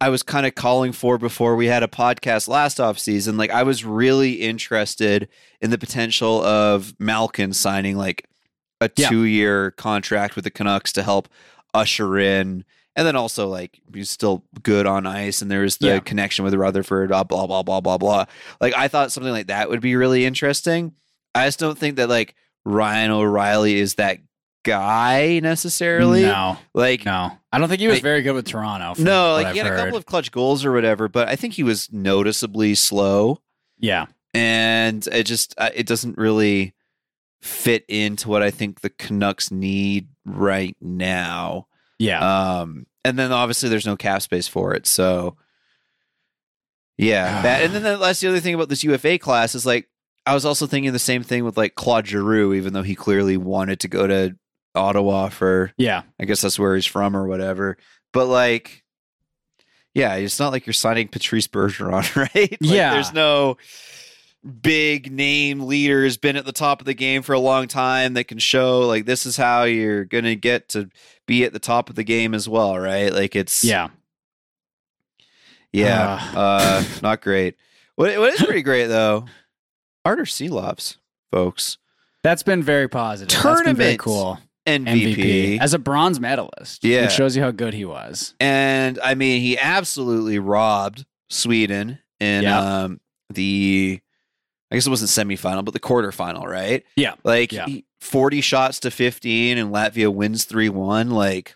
I 0.00 0.10
was 0.10 0.22
kind 0.22 0.44
of 0.44 0.54
calling 0.54 0.92
for 0.92 1.16
before 1.16 1.56
we 1.56 1.66
had 1.66 1.82
a 1.82 1.88
podcast 1.88 2.48
last 2.48 2.78
off 2.78 2.98
season. 2.98 3.38
Like 3.38 3.50
I 3.50 3.62
was 3.62 3.84
really 3.84 4.34
interested 4.34 5.28
in 5.62 5.70
the 5.70 5.78
potential 5.78 6.44
of 6.44 6.94
Malkin 6.98 7.54
signing 7.54 7.96
like 7.96 8.28
a 8.80 8.90
two 8.90 9.22
year 9.22 9.70
contract 9.70 10.36
with 10.36 10.44
the 10.44 10.50
Canucks 10.50 10.92
to 10.92 11.02
help 11.02 11.28
usher 11.72 12.18
in 12.18 12.64
and 12.96 13.06
then 13.06 13.14
also 13.14 13.46
like 13.48 13.80
he's 13.94 14.10
still 14.10 14.42
good 14.62 14.86
on 14.86 15.06
ice 15.06 15.42
and 15.42 15.50
there's 15.50 15.76
the 15.76 15.86
Yeah. 15.88 15.98
connection 16.00 16.44
with 16.44 16.54
Rutherford, 16.54 17.08
blah 17.10 17.22
blah 17.24 17.46
blah 17.46 17.62
blah 17.62 17.80
blah 17.80 17.98
blah. 17.98 18.24
Like 18.60 18.74
I 18.76 18.88
thought 18.88 19.12
something 19.12 19.32
like 19.32 19.46
that 19.48 19.68
would 19.68 19.80
be 19.80 19.94
really 19.96 20.24
interesting. 20.24 20.92
I 21.34 21.46
just 21.46 21.58
don't 21.60 21.78
think 21.78 21.96
that 21.96 22.08
like 22.08 22.34
Ryan 22.64 23.10
O'Reilly 23.12 23.76
is 23.76 23.94
that 23.96 24.18
guy 24.64 25.38
necessarily. 25.40 26.22
no, 26.22 26.56
Like 26.74 27.04
no, 27.04 27.30
I 27.52 27.58
don't 27.58 27.68
think 27.68 27.80
he 27.80 27.86
was 27.86 27.96
Like- 27.96 28.02
very 28.02 28.22
good 28.22 28.32
with 28.32 28.46
Toronto. 28.48 28.94
no, 29.00 29.34
like 29.34 29.54
he 29.54 29.60
I've 29.60 29.66
had 29.66 29.74
a 29.74 29.76
couple 29.84 29.96
of 29.98 30.06
clutch 30.06 30.32
goals 30.32 30.64
or 30.64 30.72
whatever, 30.72 31.08
but 31.08 31.28
I 31.28 31.36
think 31.36 31.54
he 31.54 31.62
was 31.62 31.88
noticeably 31.92 32.74
slow, 32.74 33.40
yeah, 33.78 34.06
and 34.34 35.06
it 35.12 35.24
just 35.24 35.54
uh, 35.58 35.70
it 35.74 35.86
doesn't 35.86 36.18
really 36.18 36.74
fit 37.40 37.84
into 37.86 38.28
what 38.28 38.42
I 38.42 38.50
think 38.50 38.80
the 38.80 38.90
Canucks 38.90 39.52
need 39.52 40.08
right 40.24 40.74
now. 40.80 41.68
Yeah. 41.98 42.58
Um, 42.60 42.86
and 43.04 43.18
then 43.18 43.32
obviously 43.32 43.68
there's 43.68 43.86
no 43.86 43.96
cap 43.96 44.22
space 44.22 44.48
for 44.48 44.74
it, 44.74 44.86
so 44.86 45.36
yeah. 46.98 47.42
that, 47.42 47.62
and 47.62 47.72
then 47.74 47.82
the- 47.82 47.96
that's 47.98 48.20
the 48.20 48.28
other 48.28 48.40
thing 48.40 48.54
about 48.54 48.68
this 48.68 48.84
UFA 48.84 49.18
class 49.18 49.54
is 49.54 49.66
like 49.66 49.88
I 50.24 50.34
was 50.34 50.44
also 50.44 50.66
thinking 50.66 50.92
the 50.92 50.98
same 50.98 51.22
thing 51.22 51.44
with 51.44 51.56
like 51.56 51.74
Claude 51.74 52.06
Giroux, 52.06 52.52
even 52.54 52.72
though 52.72 52.82
he 52.82 52.94
clearly 52.96 53.36
wanted 53.36 53.80
to 53.80 53.88
go 53.88 54.06
to 54.06 54.36
Ottawa 54.74 55.28
for 55.28 55.72
yeah, 55.76 56.02
I 56.20 56.24
guess 56.24 56.40
that's 56.40 56.58
where 56.58 56.74
he's 56.74 56.86
from 56.86 57.16
or 57.16 57.26
whatever. 57.28 57.76
But 58.12 58.26
like, 58.26 58.82
yeah, 59.94 60.14
it's 60.16 60.40
not 60.40 60.52
like 60.52 60.66
you're 60.66 60.72
signing 60.74 61.08
Patrice 61.08 61.46
Bergeron, 61.48 62.14
right? 62.34 62.34
Like, 62.34 62.58
Yeah. 62.60 62.94
there's 62.94 63.12
no 63.12 63.56
big 64.46 65.10
name 65.10 65.60
leader 65.60 66.04
has 66.04 66.16
been 66.16 66.36
at 66.36 66.44
the 66.44 66.52
top 66.52 66.80
of 66.80 66.86
the 66.86 66.94
game 66.94 67.22
for 67.22 67.32
a 67.32 67.38
long 67.40 67.66
time 67.68 68.14
that 68.14 68.24
can 68.28 68.38
show 68.38 68.80
like 68.80 69.04
this 69.06 69.26
is 69.26 69.36
how 69.36 69.64
you're 69.64 70.04
gonna 70.04 70.34
get 70.36 70.68
to 70.70 70.88
be 71.26 71.44
at 71.44 71.52
the 71.52 71.58
top 71.58 71.90
of 71.90 71.96
the 71.96 72.04
game 72.04 72.34
as 72.34 72.48
well, 72.48 72.78
right? 72.78 73.12
Like 73.12 73.34
it's 73.34 73.64
yeah. 73.64 73.88
yeah, 75.72 76.30
uh, 76.34 76.84
not 77.02 77.20
great. 77.20 77.56
What 77.96 78.16
what 78.18 78.32
is 78.34 78.42
pretty 78.42 78.62
great 78.62 78.86
though, 78.86 79.26
Arturs 80.04 80.32
Silovs, 80.34 80.96
folks, 81.32 81.78
That's 82.22 82.42
been 82.42 82.62
very 82.62 82.88
positive. 82.88 83.30
That's 83.42 83.62
been 83.62 83.76
very 83.76 83.96
Tournament 83.96 84.00
cool. 84.00 84.38
MVP. 84.66 85.14
MVP 85.16 85.60
as 85.60 85.74
a 85.74 85.78
bronze 85.78 86.18
medalist. 86.18 86.82
Yeah. 86.84 87.04
it 87.04 87.12
shows 87.12 87.36
you 87.36 87.42
how 87.42 87.52
good 87.52 87.72
he 87.72 87.84
was. 87.84 88.34
and 88.40 88.98
I 89.00 89.14
mean, 89.14 89.40
he 89.40 89.56
absolutely 89.58 90.38
robbed 90.40 91.04
Sweden 91.30 92.00
in 92.18 92.42
Yeah. 92.42 92.82
um, 92.84 93.00
the, 93.32 94.00
I 94.70 94.74
guess 94.76 94.86
it 94.86 94.90
wasn't 94.90 95.10
semifinal, 95.30 95.64
but 95.64 95.74
the 95.74 95.80
quarterfinal, 95.80 96.44
right? 96.44 96.84
Yeah. 96.96 97.14
Like 97.24 97.52
Yeah. 97.52 97.66
40 98.00 98.40
shots 98.40 98.80
to 98.80 98.90
15, 98.90 99.58
and 99.58 99.72
Latvia 99.72 100.12
wins 100.12 100.44
3 100.44 100.68
1. 100.68 101.10
Like, 101.10 101.54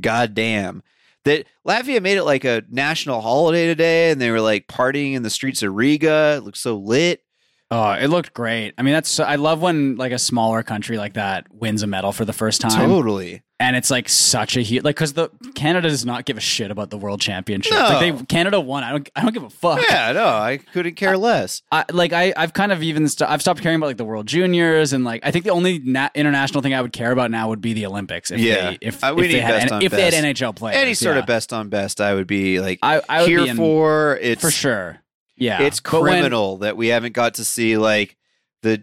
goddamn. 0.00 0.82
That 1.24 1.46
Latvia 1.66 2.00
made 2.00 2.16
it 2.16 2.24
like 2.24 2.44
a 2.44 2.62
national 2.70 3.20
holiday 3.20 3.66
today, 3.66 4.10
and 4.10 4.20
they 4.20 4.30
were 4.30 4.40
like 4.40 4.66
partying 4.68 5.14
in 5.14 5.22
the 5.22 5.30
streets 5.30 5.62
of 5.62 5.74
Riga. 5.74 6.36
It 6.38 6.44
looked 6.44 6.58
so 6.58 6.76
lit. 6.76 7.22
Oh, 7.70 7.90
it 7.92 8.06
looked 8.06 8.32
great. 8.32 8.72
I 8.78 8.82
mean, 8.82 8.94
that's 8.94 9.20
I 9.20 9.34
love 9.34 9.60
when 9.60 9.96
like 9.96 10.12
a 10.12 10.18
smaller 10.18 10.62
country 10.62 10.96
like 10.96 11.14
that 11.14 11.46
wins 11.52 11.82
a 11.82 11.86
medal 11.86 12.12
for 12.12 12.24
the 12.24 12.32
first 12.32 12.60
time, 12.62 12.88
Totally. 12.88 13.42
And 13.60 13.74
it's 13.74 13.90
like 13.90 14.08
such 14.08 14.56
a 14.56 14.60
huge 14.62 14.84
like 14.84 14.94
because 14.94 15.14
the 15.14 15.30
Canada 15.56 15.88
does 15.88 16.04
not 16.06 16.24
give 16.24 16.36
a 16.36 16.40
shit 16.40 16.70
about 16.70 16.90
the 16.90 16.96
World 16.96 17.20
Championship. 17.20 17.72
No. 17.72 17.80
Like 17.80 18.00
they 18.18 18.24
Canada 18.26 18.60
won. 18.60 18.84
I 18.84 18.90
don't 18.90 19.10
I 19.16 19.22
don't 19.22 19.34
give 19.34 19.42
a 19.42 19.50
fuck. 19.50 19.80
Yeah, 19.88 20.12
no, 20.12 20.26
I 20.26 20.58
couldn't 20.72 20.94
care 20.94 21.16
less. 21.16 21.62
I, 21.72 21.84
like 21.92 22.12
I, 22.12 22.32
I've 22.36 22.52
kind 22.52 22.70
of 22.70 22.82
even 22.82 23.08
st- 23.08 23.28
I've 23.28 23.40
stopped 23.40 23.60
caring 23.60 23.76
about 23.76 23.86
like 23.86 23.96
the 23.96 24.04
World 24.04 24.26
Juniors 24.26 24.92
and 24.92 25.04
like 25.04 25.26
I 25.26 25.30
think 25.32 25.44
the 25.44 25.50
only 25.50 25.80
na- 25.80 26.10
international 26.14 26.62
thing 26.62 26.72
I 26.74 26.80
would 26.82 26.92
care 26.92 27.10
about 27.10 27.30
now 27.32 27.48
would 27.48 27.60
be 27.60 27.72
the 27.72 27.86
Olympics. 27.86 28.30
If 28.30 28.38
Yeah. 28.40 28.70
they, 28.70 28.78
if, 28.80 29.02
Uh, 29.02 29.14
if 29.18 29.30
they 29.32 29.40
had 29.40 29.68
best 29.70 29.82
if 29.82 29.92
they 29.92 30.02
had. 30.10 30.14
NHL 30.14 30.54
players, 30.54 30.76
Any 30.76 30.94
sort 30.94 31.16
yeah. 31.16 31.20
of 31.20 31.26
best 31.26 31.52
on 31.52 31.68
best, 31.68 32.00
I 32.00 32.14
would 32.14 32.26
be 32.28 32.60
like 32.60 32.78
I, 32.82 33.02
I 33.08 33.20
would 33.22 33.28
here 33.28 33.42
be 33.42 33.48
in, 33.50 33.56
for. 33.56 34.16
It's 34.22 34.40
for 34.40 34.50
sure. 34.52 34.98
Yeah, 35.36 35.62
It's 35.62 35.80
But 35.80 36.02
when- 36.02 36.12
criminal 36.14 36.58
that 36.58 36.76
we 36.76 36.88
haven't 36.88 37.12
got 37.14 37.34
to 37.34 37.44
see 37.44 37.76
like 37.76 38.16
the 38.62 38.82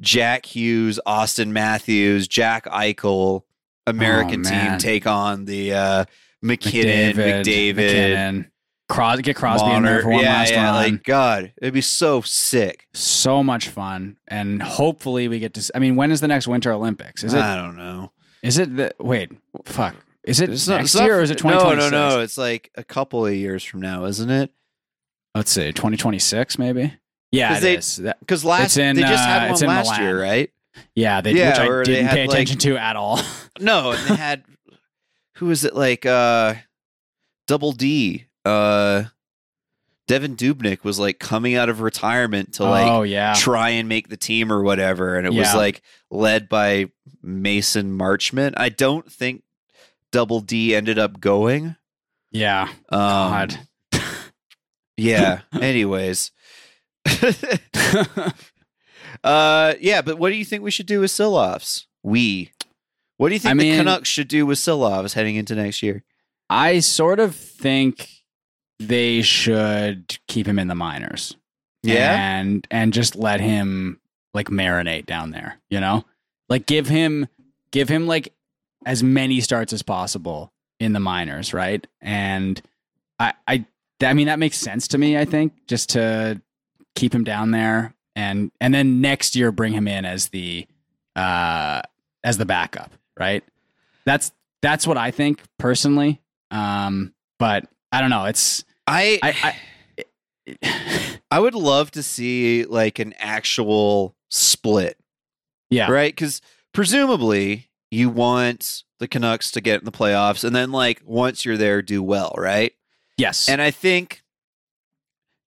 Jack 0.00 0.46
Hughes, 0.46 1.00
Austin 1.06 1.52
Matthews, 1.52 2.28
Jack 2.28 2.64
Eichel 2.66 3.42
American 3.86 4.44
Oh, 4.46 4.50
team 4.50 4.78
take 4.78 5.06
on 5.06 5.44
the 5.44 5.74
uh, 5.74 6.04
MacKinnon, 6.42 7.16
McDavid, 7.16 7.76
MacKinnon, 7.76 8.50
Cros- 8.88 9.20
get 9.20 9.36
Crosby 9.36 9.70
in 9.72 9.82
there 9.82 10.02
for 10.02 10.10
one 10.10 10.22
yeah, 10.22 10.32
last 10.34 10.50
yeah, 10.52 10.64
run. 10.66 10.74
like 10.74 11.02
God, 11.04 11.52
it'd 11.60 11.74
be 11.74 11.80
so 11.80 12.20
sick. 12.20 12.86
so 12.94 13.42
much 13.42 13.68
fun, 13.68 14.16
and 14.28 14.62
hopefully 14.62 15.28
we 15.28 15.38
get 15.38 15.54
to. 15.54 15.70
I 15.74 15.78
mean, 15.80 15.96
when 15.96 16.10
is 16.12 16.20
the 16.20 16.28
next 16.28 16.46
Winter 16.46 16.72
Olympics? 16.72 17.24
Is 17.24 17.34
it? 17.34 17.40
I 17.40 17.56
don't 17.56 17.76
know. 17.76 18.12
Is 18.42 18.58
it 18.58 18.76
the? 18.76 18.94
Wait, 19.00 19.32
fuck. 19.64 19.94
Is 20.24 20.40
it 20.40 20.50
It's 20.50 20.66
next 20.68 20.94
not- 20.94 21.04
year 21.04 21.18
or 21.18 21.22
is 21.22 21.30
it 21.30 21.42
no, 21.42 21.50
twenty 21.50 21.56
no, 21.58 21.64
twenty 21.64 21.80
six? 21.82 21.92
no. 21.92 22.20
It's 22.20 22.38
like 22.38 22.70
a 22.74 22.82
couple 22.84 23.24
of 23.26 23.32
years 23.34 23.62
from 23.64 23.80
now, 23.80 24.04
isn't 24.06 24.30
it? 24.30 24.50
Let's 25.34 25.50
see, 25.50 25.72
twenty 25.72 25.96
twenty 25.96 26.18
six 26.18 26.58
maybe. 26.58 26.92
Yeah, 27.32 27.56
it 27.58 27.60
they-. 27.60 28.12
Because 28.20 28.44
last 28.44 28.76
in, 28.76 28.96
they 28.96 29.02
just 29.02 29.14
uh, 29.14 29.26
had 29.26 29.50
it's 29.50 29.62
one 29.62 29.68
last 29.74 30.00
year, 30.00 30.20
right? 30.20 30.50
Yeah, 30.94 31.20
they, 31.20 31.32
Yeah, 31.32 31.50
which 31.50 31.58
I 31.58 31.82
didn't 31.92 32.08
pay 32.08 32.26
like- 32.26 32.34
attention 32.34 32.58
to 32.60 32.76
at 32.76 32.96
all. 32.96 33.20
No, 33.58 33.92
and 33.92 34.08
they 34.08 34.16
had 34.16 34.44
who 35.36 35.46
was 35.46 35.64
it 35.64 35.74
like 35.74 36.04
uh 36.04 36.54
Double 37.46 37.72
D 37.72 38.26
uh 38.44 39.04
Devan 40.08 40.36
Dubnyk 40.36 40.84
was 40.84 40.98
like 40.98 41.18
coming 41.18 41.54
out 41.54 41.68
of 41.70 41.80
retirement 41.80 42.54
to 42.54 42.64
like 42.64 42.86
oh 42.86 43.02
yeah, 43.02 43.34
try 43.34 43.70
and 43.70 43.88
make 43.88 44.08
the 44.08 44.16
team 44.16 44.52
or 44.52 44.62
whatever. 44.62 45.16
And 45.16 45.26
it 45.26 45.32
was 45.32 45.54
like 45.54 45.80
led 46.10 46.48
by 46.50 46.90
Mason 47.22 47.96
Marchment. 47.98 48.54
I 48.58 48.68
don't 48.68 49.10
think 49.10 49.42
Double 50.12 50.40
D 50.40 50.74
ended 50.74 50.98
up 50.98 51.18
going. 51.18 51.76
yeah. 52.30 52.68
Um, 52.90 52.98
God. 53.00 53.58
Yeah. 54.98 55.40
Anyways. 55.52 56.30
uh 59.24 59.74
yeah, 59.80 60.02
but 60.02 60.18
what 60.18 60.30
do 60.30 60.36
you 60.36 60.44
think 60.44 60.62
we 60.62 60.70
should 60.70 60.86
do 60.86 61.00
with 61.00 61.10
Silovs? 61.10 61.86
We. 62.02 62.52
What 63.18 63.28
do 63.28 63.34
you 63.34 63.38
think 63.40 63.50
I 63.52 63.54
the 63.54 63.70
mean- 63.70 63.78
Canucks 63.78 64.08
should 64.08 64.28
do 64.28 64.44
with 64.46 64.58
Silovs 64.58 65.14
heading 65.14 65.36
into 65.36 65.54
next 65.54 65.82
year? 65.82 66.02
I 66.50 66.80
sort 66.80 67.18
of 67.18 67.34
think 67.34 68.08
they 68.78 69.22
should 69.22 70.18
keep 70.28 70.46
him 70.46 70.58
in 70.58 70.68
the 70.68 70.74
minors. 70.74 71.36
Yeah. 71.82 72.38
and 72.40 72.66
and 72.70 72.92
just 72.92 73.14
let 73.14 73.40
him 73.40 74.00
like 74.34 74.48
marinate 74.48 75.06
down 75.06 75.30
there 75.30 75.60
you 75.70 75.78
know 75.78 76.04
like 76.48 76.66
give 76.66 76.88
him 76.88 77.28
give 77.70 77.88
him 77.88 78.08
like 78.08 78.34
as 78.84 79.04
many 79.04 79.40
starts 79.40 79.72
as 79.72 79.82
possible 79.82 80.52
in 80.80 80.92
the 80.94 80.98
minors 81.00 81.54
right 81.54 81.86
and 82.00 82.60
i 83.20 83.32
i 83.46 83.64
i 84.02 84.12
mean 84.14 84.26
that 84.26 84.40
makes 84.40 84.56
sense 84.58 84.88
to 84.88 84.98
me 84.98 85.16
i 85.16 85.24
think 85.24 85.52
just 85.68 85.90
to 85.90 86.42
keep 86.96 87.14
him 87.14 87.22
down 87.22 87.52
there 87.52 87.94
and 88.16 88.50
and 88.60 88.74
then 88.74 89.00
next 89.00 89.36
year 89.36 89.52
bring 89.52 89.72
him 89.72 89.86
in 89.86 90.04
as 90.04 90.30
the 90.30 90.66
uh 91.14 91.80
as 92.24 92.38
the 92.38 92.44
backup 92.44 92.90
right 93.18 93.44
that's 94.04 94.32
that's 94.62 94.86
what 94.86 94.96
i 94.96 95.12
think 95.12 95.40
personally 95.58 96.20
um 96.50 97.12
but 97.38 97.68
i 97.92 98.00
don't 98.00 98.10
know 98.10 98.24
it's 98.24 98.64
I 98.88 99.18
i 99.22 99.34
i 99.42 99.56
I 101.30 101.40
would 101.40 101.54
love 101.54 101.90
to 101.92 102.02
see 102.04 102.64
like 102.64 103.00
an 103.00 103.12
actual 103.18 104.14
split, 104.30 104.96
yeah 105.70 105.90
right? 105.90 106.12
Because 106.14 106.40
presumably 106.72 107.68
you 107.90 108.10
want 108.10 108.84
the 109.00 109.08
Canucks 109.08 109.50
to 109.50 109.60
get 109.60 109.80
in 109.80 109.84
the 109.84 109.92
playoffs, 109.92 110.44
and 110.44 110.54
then 110.54 110.70
like 110.70 111.02
once 111.04 111.44
you're 111.44 111.56
there, 111.56 111.82
do 111.82 112.02
well, 112.02 112.32
right? 112.38 112.72
yes 113.18 113.48
And 113.48 113.60
I 113.60 113.70
think 113.70 114.22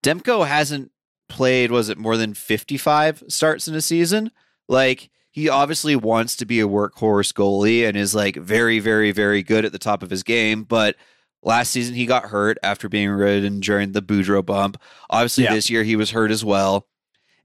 Demko 0.03 0.45
hasn't 0.45 0.91
played, 1.29 1.71
was 1.71 1.87
it 1.89 1.97
more 1.97 2.17
than 2.17 2.33
55 2.33 3.23
starts 3.29 3.67
in 3.67 3.75
a 3.75 3.81
season? 3.81 4.31
Like, 4.67 5.09
he 5.31 5.47
obviously 5.47 5.95
wants 5.95 6.35
to 6.37 6.45
be 6.45 6.59
a 6.59 6.67
workhorse 6.67 7.31
goalie 7.33 7.87
and 7.87 7.95
is 7.95 8.13
like 8.13 8.35
very, 8.35 8.79
very, 8.79 9.11
very 9.11 9.43
good 9.43 9.63
at 9.63 9.71
the 9.71 9.79
top 9.79 10.03
of 10.03 10.09
his 10.09 10.23
game. 10.23 10.63
But 10.63 10.95
last 11.43 11.71
season 11.71 11.95
he 11.95 12.05
got 12.05 12.25
hurt 12.25 12.57
after 12.63 12.89
being 12.89 13.09
ridden 13.09 13.59
during 13.59 13.91
the 13.93 14.01
Boudreau 14.01 14.45
bump. 14.45 14.77
Obviously, 15.09 15.45
Yeah. 15.45 15.53
this 15.53 15.69
year 15.69 15.83
he 15.83 15.95
was 15.95 16.11
hurt 16.11 16.31
as 16.31 16.43
well. 16.43 16.87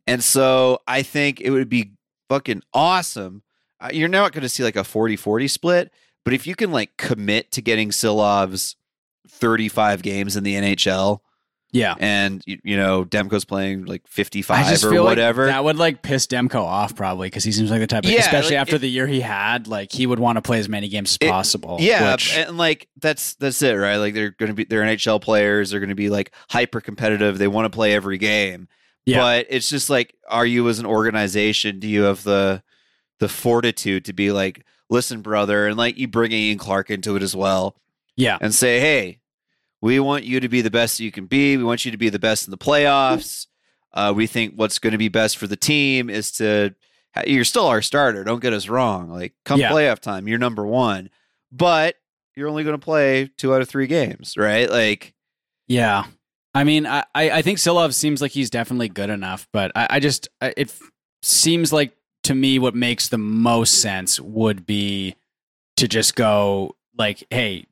And 0.06 0.24
so 0.24 0.80
I 0.88 1.02
think 1.02 1.40
it 1.40 1.50
would 1.50 1.68
be 1.68 1.92
fucking 2.28 2.62
awesome. 2.72 3.42
Uh, 3.80 3.90
You're 3.92 4.08
not 4.08 4.32
going 4.32 4.42
to 4.42 4.48
see 4.48 4.64
like 4.64 4.76
a 4.76 4.84
40 4.84 5.16
40 5.16 5.46
split, 5.46 5.92
but 6.24 6.32
if 6.34 6.46
you 6.46 6.54
can 6.56 6.72
like 6.72 6.96
commit 6.96 7.52
to 7.52 7.60
getting 7.62 7.90
Silovs 7.90 8.76
35 9.28 10.02
games 10.02 10.36
in 10.36 10.44
the 10.44 10.54
NHL 10.54 11.20
yeah 11.74 11.94
and 11.98 12.42
you, 12.46 12.58
you 12.64 12.76
know 12.78 13.04
Demko's 13.04 13.44
playing 13.44 13.84
like 13.84 14.06
55 14.08 14.68
just 14.68 14.84
or 14.84 15.02
whatever. 15.02 15.42
like 15.46 15.52
that 15.54 15.64
would 15.64 15.76
like 15.76 16.00
piss 16.02 16.26
Demko 16.26 16.62
off 16.62 16.94
probably 16.96 17.26
because 17.26 17.44
he 17.44 17.52
seems 17.52 17.70
like 17.70 17.80
the 17.80 17.86
type, 17.86 18.04
of, 18.04 18.10
Yeah, 18.10 18.20
especially 18.20 18.52
like, 18.56 18.60
after 18.62 18.76
it- 18.76 18.78
the 18.80 18.88
year 18.88 19.06
he 19.06 19.20
had, 19.20 19.66
like 19.66 19.92
he 19.92 20.06
would 20.06 20.18
want 20.20 20.36
to 20.36 20.42
play 20.42 20.58
as 20.60 20.68
many 20.68 20.88
games 20.88 21.18
as 21.20 21.26
It- 21.26 21.30
possible. 21.30 21.76
yeah, 21.80 22.12
which- 22.12 22.32
and 22.34 22.56
like 22.56 22.88
that's 23.00 23.34
that's 23.34 23.60
it, 23.60 23.72
right? 23.74 23.96
Like 23.96 24.14
they're 24.14 24.30
going 24.30 24.48
to 24.50 24.54
be 24.54 24.64
they're 24.64 24.82
NHL 24.82 25.20
players, 25.20 25.70
they're 25.70 25.80
going 25.80 25.88
to 25.90 25.94
be 25.94 26.08
like 26.08 26.30
hyper 26.48 26.80
competitive. 26.80 27.36
They 27.38 27.48
want 27.48 27.66
to 27.66 27.76
play 27.76 27.92
every 27.92 28.16
game. 28.18 28.68
Yeah. 29.04 29.18
But 29.18 29.46
it's 29.50 29.68
just 29.68 29.90
like 29.90 30.14
are 30.30 30.46
you 30.46 30.66
as 30.70 30.78
an 30.78 30.86
organization 30.86 31.78
do 31.80 31.88
you 31.88 32.02
have 32.04 32.22
the 32.24 32.62
the 33.20 33.28
fortitude 33.28 34.04
to 34.06 34.12
be 34.12 34.32
like, 34.32 34.64
"Listen, 34.90 35.20
brother," 35.22 35.66
and 35.66 35.76
like 35.76 35.98
you 35.98 36.08
bring 36.08 36.32
Ian 36.32 36.58
Clark 36.58 36.90
into 36.90 37.16
it 37.16 37.22
as 37.22 37.34
well. 37.36 37.76
yeah, 38.16 38.38
and 38.40 38.54
say, 38.54 38.78
hey, 38.80 39.18
we 39.84 40.00
want 40.00 40.24
you 40.24 40.40
to 40.40 40.48
be 40.48 40.62
the 40.62 40.70
best 40.70 40.96
that 40.98 41.04
you 41.04 41.12
can 41.12 41.26
be. 41.26 41.56
We 41.58 41.64
want 41.64 41.84
you 41.84 41.90
to 41.90 41.98
be 41.98 42.08
the 42.08 42.18
best 42.18 42.46
in 42.46 42.50
the 42.50 42.58
playoffs. 42.58 43.46
Uh, 43.92 44.12
we 44.16 44.26
think 44.26 44.54
what's 44.56 44.78
going 44.78 44.92
to 44.92 44.98
be 44.98 45.08
best 45.08 45.36
for 45.36 45.46
the 45.46 45.56
team 45.56 46.08
is 46.10 46.30
to. 46.32 46.74
You're 47.26 47.44
still 47.44 47.66
our 47.66 47.80
starter. 47.82 48.24
Don't 48.24 48.40
get 48.42 48.52
us 48.52 48.68
wrong. 48.68 49.08
Like, 49.08 49.34
come 49.44 49.60
Yeah. 49.60 49.70
playoff 49.70 50.00
time, 50.00 50.26
you're 50.26 50.38
number 50.38 50.66
one, 50.66 51.10
but 51.52 51.94
you're 52.34 52.48
only 52.48 52.64
going 52.64 52.74
to 52.80 52.84
play 52.84 53.30
two 53.36 53.54
out 53.54 53.60
of 53.62 53.68
three 53.68 53.86
games, 53.86 54.34
right? 54.36 54.68
Like, 54.68 55.14
yeah. 55.68 56.06
I 56.54 56.64
mean, 56.64 56.86
I, 56.86 57.04
I 57.14 57.30
I 57.30 57.42
think 57.42 57.58
Silov 57.58 57.94
seems 57.94 58.20
like 58.22 58.32
he's 58.32 58.50
definitely 58.50 58.88
good 58.88 59.10
enough, 59.10 59.46
but 59.52 59.70
I, 59.76 59.86
I 59.90 60.00
just 60.00 60.28
it 60.40 60.74
seems 61.22 61.72
like 61.72 61.92
to 62.24 62.34
me 62.34 62.58
what 62.58 62.74
makes 62.74 63.08
the 63.08 63.18
most 63.18 63.80
sense 63.80 64.18
would 64.18 64.64
be 64.66 65.14
to 65.76 65.86
just 65.86 66.16
go 66.16 66.74
like, 66.96 67.22
hey, 67.30 67.66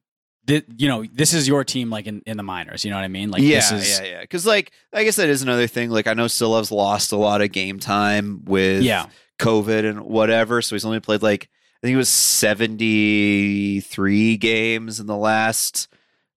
th- 0.47 0.65
you 0.77 0.89
know, 0.89 1.05
this 1.13 1.33
is 1.33 1.47
your 1.47 1.65
team, 1.65 1.91
like 1.91 2.07
in, 2.07 2.23
in 2.27 2.37
the 2.37 2.43
minors. 2.43 2.85
You 2.85 2.91
know 2.91 2.97
what 2.97 3.05
I 3.05 3.09
mean? 3.09 3.31
Like, 3.31 3.43
yeah, 3.43 3.57
this 3.57 3.73
is 3.73 4.01
yeah, 4.01 4.05
yeah. 4.05 4.21
Because, 4.21 4.47
like, 4.47 4.73
I 4.93 5.05
guess 5.05 5.17
that 5.17 5.29
is 5.29 5.43
another 5.43 5.67
thing. 5.67 5.91
Like, 5.91 6.07
I 6.07 6.15
know 6.15 6.27
Silovs 6.27 6.71
lost 6.71 7.13
a 7.13 7.17
lot 7.17 7.43
of 7.43 7.53
game 7.53 7.79
time 7.79 8.45
with 8.45 8.83
yeah, 8.83 9.07
COVID 9.39 9.89
and 9.89 10.03
whatever. 10.03 10.63
So 10.63 10.75
he's 10.75 10.85
only 10.85 11.01
played 11.01 11.23
like 11.23 11.49
I 11.83 11.87
think 11.87 11.95
it 11.95 11.99
was 11.99 12.09
seventy 12.09 13.81
three 13.81 14.37
games 14.37 15.01
in 15.01 15.07
the 15.07 15.17
last. 15.17 15.89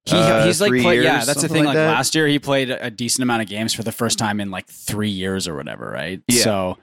He, 0.08 0.16
uh, 0.16 0.46
he's 0.46 0.62
like, 0.62 0.70
three 0.70 0.84
play, 0.84 1.04
yeah, 1.04 1.26
that's 1.26 1.42
the 1.42 1.48
thing. 1.48 1.66
Like, 1.66 1.74
that. 1.74 1.88
last 1.88 2.14
year, 2.14 2.28
he 2.28 2.38
played 2.38 2.70
a 2.70 2.92
decent 2.92 3.24
amount 3.24 3.42
of 3.42 3.48
games 3.48 3.74
for 3.74 3.82
the 3.82 3.92
first 3.92 4.20
time 4.20 4.40
in 4.40 4.52
like 4.52 4.68
three 4.68 5.10
years 5.10 5.48
or 5.48 5.56
whatever, 5.56 5.90
right? 5.90 6.22
Yeah. 6.28 6.44
So, 6.44 6.78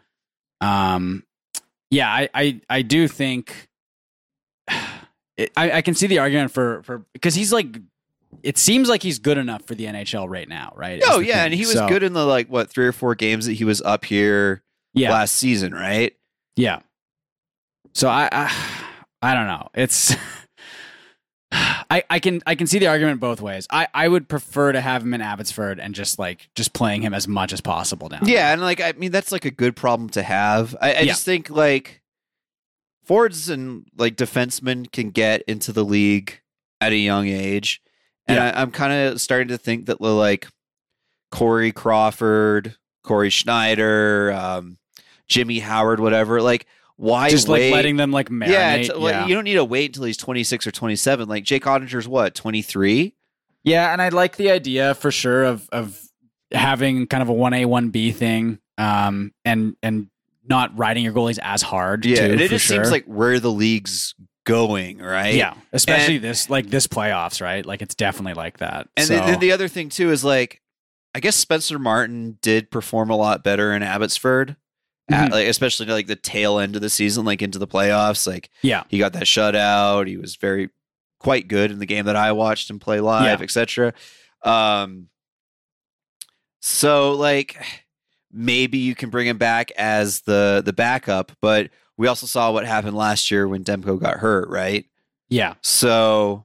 um, 0.60 1.22
yeah, 1.88 2.12
I, 2.12 2.28
I, 2.34 2.60
I 2.68 2.82
do 2.82 3.06
think 3.06 3.68
it, 5.42 5.52
I, 5.56 5.72
I 5.72 5.82
can 5.82 5.94
see 5.94 6.06
the 6.06 6.18
argument 6.18 6.50
for 6.52 6.82
for 6.82 7.04
because 7.12 7.34
he's 7.34 7.52
like, 7.52 7.76
it 8.42 8.58
seems 8.58 8.88
like 8.88 9.02
he's 9.02 9.18
good 9.18 9.38
enough 9.38 9.62
for 9.66 9.74
the 9.74 9.84
NHL 9.84 10.28
right 10.28 10.48
now, 10.48 10.72
right? 10.76 11.00
Oh 11.06 11.18
yeah, 11.20 11.36
thing. 11.36 11.44
and 11.46 11.54
he 11.54 11.66
was 11.66 11.74
So, 11.74 11.88
good 11.88 12.02
in 12.02 12.12
the 12.12 12.24
like 12.24 12.48
what 12.48 12.70
three 12.70 12.86
or 12.86 12.92
four 12.92 13.14
games 13.14 13.46
that 13.46 13.52
he 13.54 13.64
was 13.64 13.80
up 13.82 14.04
here 14.04 14.62
Yeah, 14.94 15.10
last 15.10 15.34
season, 15.36 15.72
right? 15.72 16.14
yeah. 16.56 16.80
So 17.94 18.08
I, 18.08 18.28
I, 18.32 18.52
I 19.20 19.34
don't 19.34 19.46
know. 19.46 19.68
It's. 19.74 20.14
I, 21.54 22.02
I 22.08 22.18
can 22.20 22.40
I 22.46 22.54
can 22.54 22.66
see 22.66 22.78
the 22.78 22.86
argument 22.86 23.20
both 23.20 23.42
ways. 23.42 23.66
I, 23.70 23.86
I 23.92 24.08
would 24.08 24.26
prefer 24.26 24.72
to 24.72 24.80
have 24.80 25.02
him 25.02 25.12
in 25.12 25.20
Abbotsford 25.20 25.78
and 25.78 25.94
just 25.94 26.18
like 26.18 26.48
just 26.54 26.72
playing 26.72 27.02
him 27.02 27.12
as 27.12 27.28
much 27.28 27.52
as 27.52 27.60
possible 27.60 28.08
down. 28.08 28.20
there. 28.24 28.34
Yeah, 28.34 28.52
and 28.52 28.62
like 28.62 28.80
I 28.80 28.92
mean 28.92 29.12
that's 29.12 29.30
like 29.32 29.44
a 29.44 29.50
good 29.50 29.76
problem 29.76 30.08
to 30.10 30.22
have. 30.22 30.74
I, 30.80 30.94
I 30.94 31.00
Yeah. 31.00 31.12
just 31.12 31.24
think 31.26 31.50
like 31.50 32.00
forwards 33.04 33.48
and 33.48 33.86
like 33.96 34.16
defensemen 34.16 34.90
can 34.90 35.10
get 35.10 35.42
into 35.42 35.72
the 35.72 35.84
league 35.84 36.40
at 36.80 36.92
a 36.92 36.96
young 36.96 37.28
age, 37.28 37.80
and 38.26 38.36
Yeah. 38.36 38.52
I, 38.54 38.62
I'm 38.62 38.70
kind 38.70 38.92
of 38.92 39.20
starting 39.20 39.48
to 39.48 39.58
think 39.58 39.86
that 39.86 40.00
like 40.00 40.48
Corey 41.30 41.72
Crawford, 41.72 42.76
Cory 43.04 43.30
Schneider, 43.30 44.32
um, 44.32 44.78
Jimmy 45.28 45.58
Howard, 45.60 46.00
whatever, 46.00 46.42
like 46.42 46.66
why 46.96 47.30
just 47.30 47.48
wait? 47.48 47.70
like 47.70 47.76
letting 47.76 47.96
them 47.96 48.12
like 48.12 48.28
marinate. 48.28 48.48
yeah, 48.48 48.76
Yeah, 48.76 48.92
like, 48.94 49.28
you 49.28 49.34
don't 49.34 49.44
need 49.44 49.54
to 49.54 49.64
wait 49.64 49.86
until 49.90 50.04
he's 50.04 50.16
26 50.18 50.66
or 50.66 50.70
27. 50.72 51.28
Like 51.28 51.42
Jake 51.44 51.64
Oettinger's 51.64 52.06
what 52.06 52.34
23. 52.34 53.14
yeah, 53.64 53.92
and 53.92 54.00
I 54.02 54.10
like 54.10 54.36
the 54.36 54.50
idea 54.50 54.94
for 54.94 55.10
sure 55.10 55.44
of 55.44 55.68
of 55.72 56.00
having 56.52 57.06
kind 57.06 57.22
of 57.22 57.28
a 57.28 57.32
one 57.32 57.54
A 57.54 57.64
one 57.64 57.88
B 57.90 58.12
thing, 58.12 58.58
um, 58.78 59.32
and 59.44 59.74
and 59.82 60.08
not 60.46 60.76
riding 60.78 61.04
your 61.04 61.12
goalies 61.12 61.38
as 61.42 61.62
hard. 61.62 62.04
Yeah, 62.04 62.26
too, 62.26 62.32
and 62.32 62.40
it 62.40 62.48
just 62.50 62.66
sure. 62.66 62.76
seems 62.78 62.90
like 62.90 63.04
where 63.06 63.38
the 63.40 63.50
league's 63.52 64.14
going, 64.44 64.98
right? 64.98 65.34
yeah, 65.34 65.54
especially 65.72 66.16
And- 66.16 66.24
this 66.24 66.50
like 66.50 66.68
this 66.68 66.86
playoffs, 66.86 67.40
right? 67.40 67.64
Like 67.64 67.80
it's 67.82 67.94
definitely 67.94 68.34
like 68.34 68.58
that. 68.58 68.88
And 68.96 69.06
so, 69.06 69.14
then, 69.16 69.38
the 69.40 69.52
other 69.52 69.68
thing 69.68 69.88
too 69.88 70.10
is 70.10 70.24
like, 70.24 70.60
I 71.14 71.20
guess 71.20 71.36
Spencer 71.36 71.78
Martin 71.78 72.38
did 72.42 72.70
perform 72.70 73.10
a 73.10 73.16
lot 73.16 73.44
better 73.44 73.72
in 73.72 73.82
Abbotsford, 73.82 74.56
at, 75.10 75.28
Mhm. 75.28 75.32
like 75.32 75.46
especially 75.46 75.86
like 75.86 76.06
the 76.08 76.16
tail 76.16 76.58
end 76.58 76.74
of 76.74 76.82
the 76.82 76.90
season, 76.90 77.24
like 77.24 77.40
into 77.42 77.58
the 77.60 77.68
playoffs. 77.68 78.26
Like 78.26 78.50
yeah, 78.62 78.82
he 78.88 78.98
got 78.98 79.12
that 79.12 79.24
shutout. 79.24 80.08
He 80.08 80.16
was 80.16 80.34
very 80.36 80.70
quite 81.20 81.46
good 81.46 81.70
in 81.70 81.78
the 81.78 81.86
game 81.86 82.06
that 82.06 82.16
I 82.16 82.32
watched 82.32 82.68
him 82.68 82.80
play 82.80 82.98
live, 82.98 83.38
Yeah. 83.38 83.44
etc. 83.44 83.92
Um, 84.42 85.06
so 86.60 87.12
like 87.12 87.62
maybe 88.32 88.78
you 88.78 88.94
can 88.94 89.10
bring 89.10 89.26
him 89.26 89.38
back 89.38 89.70
as 89.72 90.22
the 90.22 90.62
the 90.64 90.72
backup, 90.72 91.32
but 91.40 91.70
we 91.96 92.06
also 92.08 92.26
saw 92.26 92.50
what 92.52 92.66
happened 92.66 92.96
last 92.96 93.30
year 93.30 93.46
when 93.46 93.64
Demko 93.64 94.00
got 94.00 94.18
hurt, 94.18 94.48
right? 94.48 94.86
yeah, 95.28 95.54
So 95.62 96.44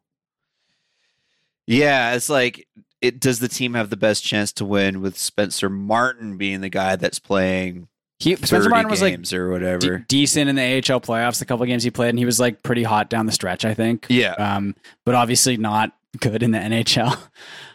yeah, 1.66 2.14
it's 2.14 2.30
like 2.30 2.68
it 3.02 3.20
does 3.20 3.40
the 3.40 3.48
team 3.48 3.74
have 3.76 3.90
the 3.90 3.98
best 3.98 4.24
chance 4.24 4.52
to 4.54 4.66
win 4.66 5.02
with 5.02 5.18
Spencer 5.18 5.70
Martin 5.70 6.38
being 6.38 6.62
the 6.62 6.70
guy 6.70 6.96
that's 6.96 7.20
playing 7.20 7.88
he 8.20 8.36
Spencer 8.36 8.70
Martin 8.70 8.90
was 8.90 9.02
like 9.02 9.14
games 9.14 9.32
or 9.34 9.48
de- 9.48 9.52
whatever. 9.52 9.98
decent 10.08 10.50
in 10.50 10.56
the 10.56 10.62
AHL 10.64 11.00
playoffs. 11.02 11.38
The 11.40 11.46
couple 11.46 11.64
of 11.64 11.68
games 11.68 11.84
he 11.84 11.92
played, 11.92 12.10
and 12.10 12.18
he 12.18 12.26
was 12.26 12.40
like 12.40 12.64
pretty 12.64 12.82
hot 12.84 13.10
down 13.12 13.26
the 13.28 13.32
stretch. 13.32 13.64
I 13.64 13.74
think. 13.76 14.08
yeah. 14.10 14.32
um, 14.34 14.76
but 15.06 15.14
obviously 15.14 15.56
not 15.58 15.92
good 16.20 16.42
in 16.44 16.52
the 16.52 16.58
NHL. 16.60 17.18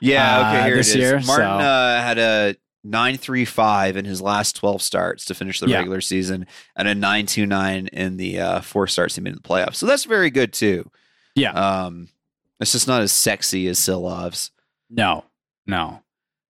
Yeah, 0.00 0.38
uh, 0.38 0.48
okay, 0.50 0.64
here 0.66 0.76
this 0.76 0.94
it 0.96 1.00
is. 1.00 1.00
year, 1.00 1.12
Martin 1.20 1.46
so- 1.46 1.64
uh, 1.64 2.02
had 2.02 2.18
a 2.18 2.56
935 2.84 3.96
in 3.96 4.04
his 4.04 4.20
last 4.20 4.56
12 4.56 4.82
starts 4.82 5.24
to 5.26 5.34
finish 5.34 5.60
the 5.60 5.68
Yeah. 5.68 5.78
regular 5.78 6.00
season 6.00 6.46
and 6.76 6.88
a 6.88 6.94
929 6.94 7.86
in 7.88 8.16
the 8.16 8.40
uh, 8.40 8.60
four 8.60 8.86
starts 8.86 9.14
he 9.16 9.20
made 9.20 9.30
in 9.30 9.36
the 9.36 9.42
playoffs. 9.48 9.76
So 9.76 9.86
that's 9.86 10.04
very 10.04 10.30
good 10.30 10.52
too. 10.52 10.90
Yeah. 11.34 11.52
Um, 11.52 12.08
it's 12.60 12.72
just 12.72 12.88
not 12.88 13.02
as 13.02 13.12
sexy 13.12 13.66
as 13.68 13.78
Silovs. 13.78 14.50
No, 14.90 15.24
no, 15.66 16.02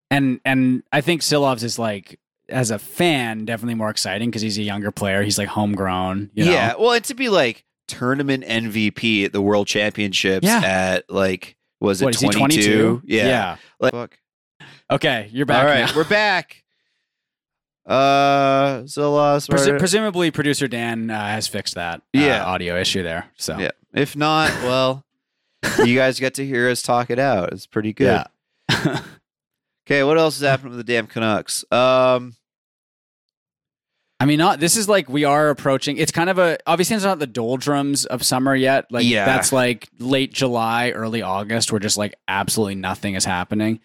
and 0.09 0.39
and 0.43 0.83
I 0.91 1.01
think 1.01 1.21
Silovs 1.21 1.63
is 1.63 1.77
like 1.77 2.19
as 2.49 2.71
a 2.71 2.79
fan 2.79 3.45
definitely 3.45 3.75
more 3.75 3.89
exciting 3.89 4.29
because 4.29 4.41
he's 4.41 4.57
a 4.57 4.63
younger 4.63 4.91
player. 4.91 5.21
He's 5.23 5.37
like 5.37 5.47
homegrown. 5.47 6.31
You 6.33 6.45
know? 6.45 6.51
Yeah, 6.51 6.73
well, 6.77 6.91
and 6.93 7.03
to 7.05 7.13
be 7.13 7.29
like 7.29 7.63
tournament 7.87 8.43
MVP 8.45 9.25
at 9.25 9.31
the 9.31 9.41
World 9.41 9.67
Championships 9.67 10.45
Yeah. 10.45 10.61
at 10.63 11.09
like 11.09 11.55
was 11.79 12.01
it 12.01 12.05
What 12.05 12.15
is 12.15 12.21
he? 12.21 12.27
22? 12.29 12.37
Twenty 12.39 12.61
two. 12.61 13.01
Yeah. 13.05 13.57
Like, 13.79 13.93
fuck. 13.93 14.17
Okay, 14.91 15.29
you're 15.31 15.45
back. 15.45 15.63
All 15.63 15.69
right, 15.69 15.85
now. 15.87 15.95
we're 15.95 16.03
back. 16.07 16.63
Uh, 17.85 18.81
Silovs. 18.83 19.47
Presu- 19.49 19.79
presumably, 19.79 20.31
producer 20.31 20.67
Dan 20.67 21.09
uh, 21.09 21.17
has 21.27 21.47
fixed 21.47 21.75
that 21.75 21.99
uh, 21.99 22.19
Yeah. 22.19 22.43
audio 22.43 22.79
issue 22.79 23.01
there. 23.03 23.27
So 23.37 23.57
Yeah. 23.57 23.71
If 23.93 24.15
not, 24.15 24.49
well, 24.63 25.05
you 25.83 25.95
guys 25.95 26.19
get 26.19 26.33
to 26.35 26.45
hear 26.45 26.69
us 26.69 26.81
talk 26.81 27.09
it 27.09 27.19
out. 27.19 27.53
It's 27.53 27.65
pretty 27.65 27.93
good. 27.93 28.25
Yeah. 28.69 28.99
Okay, 29.87 30.03
what 30.03 30.17
else 30.17 30.35
is 30.37 30.43
happening 30.43 30.69
with 30.69 30.85
the 30.85 30.93
damn 30.93 31.07
Canucks? 31.07 31.65
Um, 31.71 32.35
I 34.21 34.25
mean, 34.25 34.37
not 34.37 34.59
this 34.59 34.77
is 34.77 34.87
like 34.87 35.09
we 35.09 35.25
are 35.25 35.49
approaching. 35.49 35.97
It's 35.97 36.11
kind 36.11 36.29
of 36.29 36.37
a 36.37 36.57
obviously 36.67 36.95
it's 36.95 37.03
not 37.03 37.17
the 37.19 37.27
doldrums 37.27 38.05
of 38.05 38.23
summer 38.23 38.55
yet. 38.55 38.85
Like 38.91 39.05
Yeah. 39.05 39.25
that's 39.25 39.51
like 39.51 39.89
late 39.99 40.31
July, 40.31 40.91
early 40.91 41.23
August, 41.23 41.71
where 41.73 41.79
just 41.79 41.97
like 41.97 42.13
absolutely 42.27 42.75
nothing 42.75 43.15
is 43.15 43.25
happening. 43.25 43.79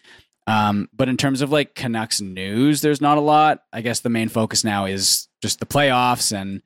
Um, 0.47 0.89
but 0.93 1.09
in 1.09 1.17
terms 1.17 1.41
of 1.41 1.51
like 1.51 1.75
Canucks 1.75 2.21
news, 2.21 2.81
there's 2.81 3.01
not 3.01 3.17
a 3.17 3.21
lot. 3.21 3.63
I 3.73 3.81
guess 3.81 3.99
the 3.99 4.09
main 4.09 4.29
focus 4.29 4.63
now 4.63 4.85
is 4.85 5.27
just 5.41 5.59
the 5.59 5.65
playoffs 5.65 6.31
and 6.35 6.61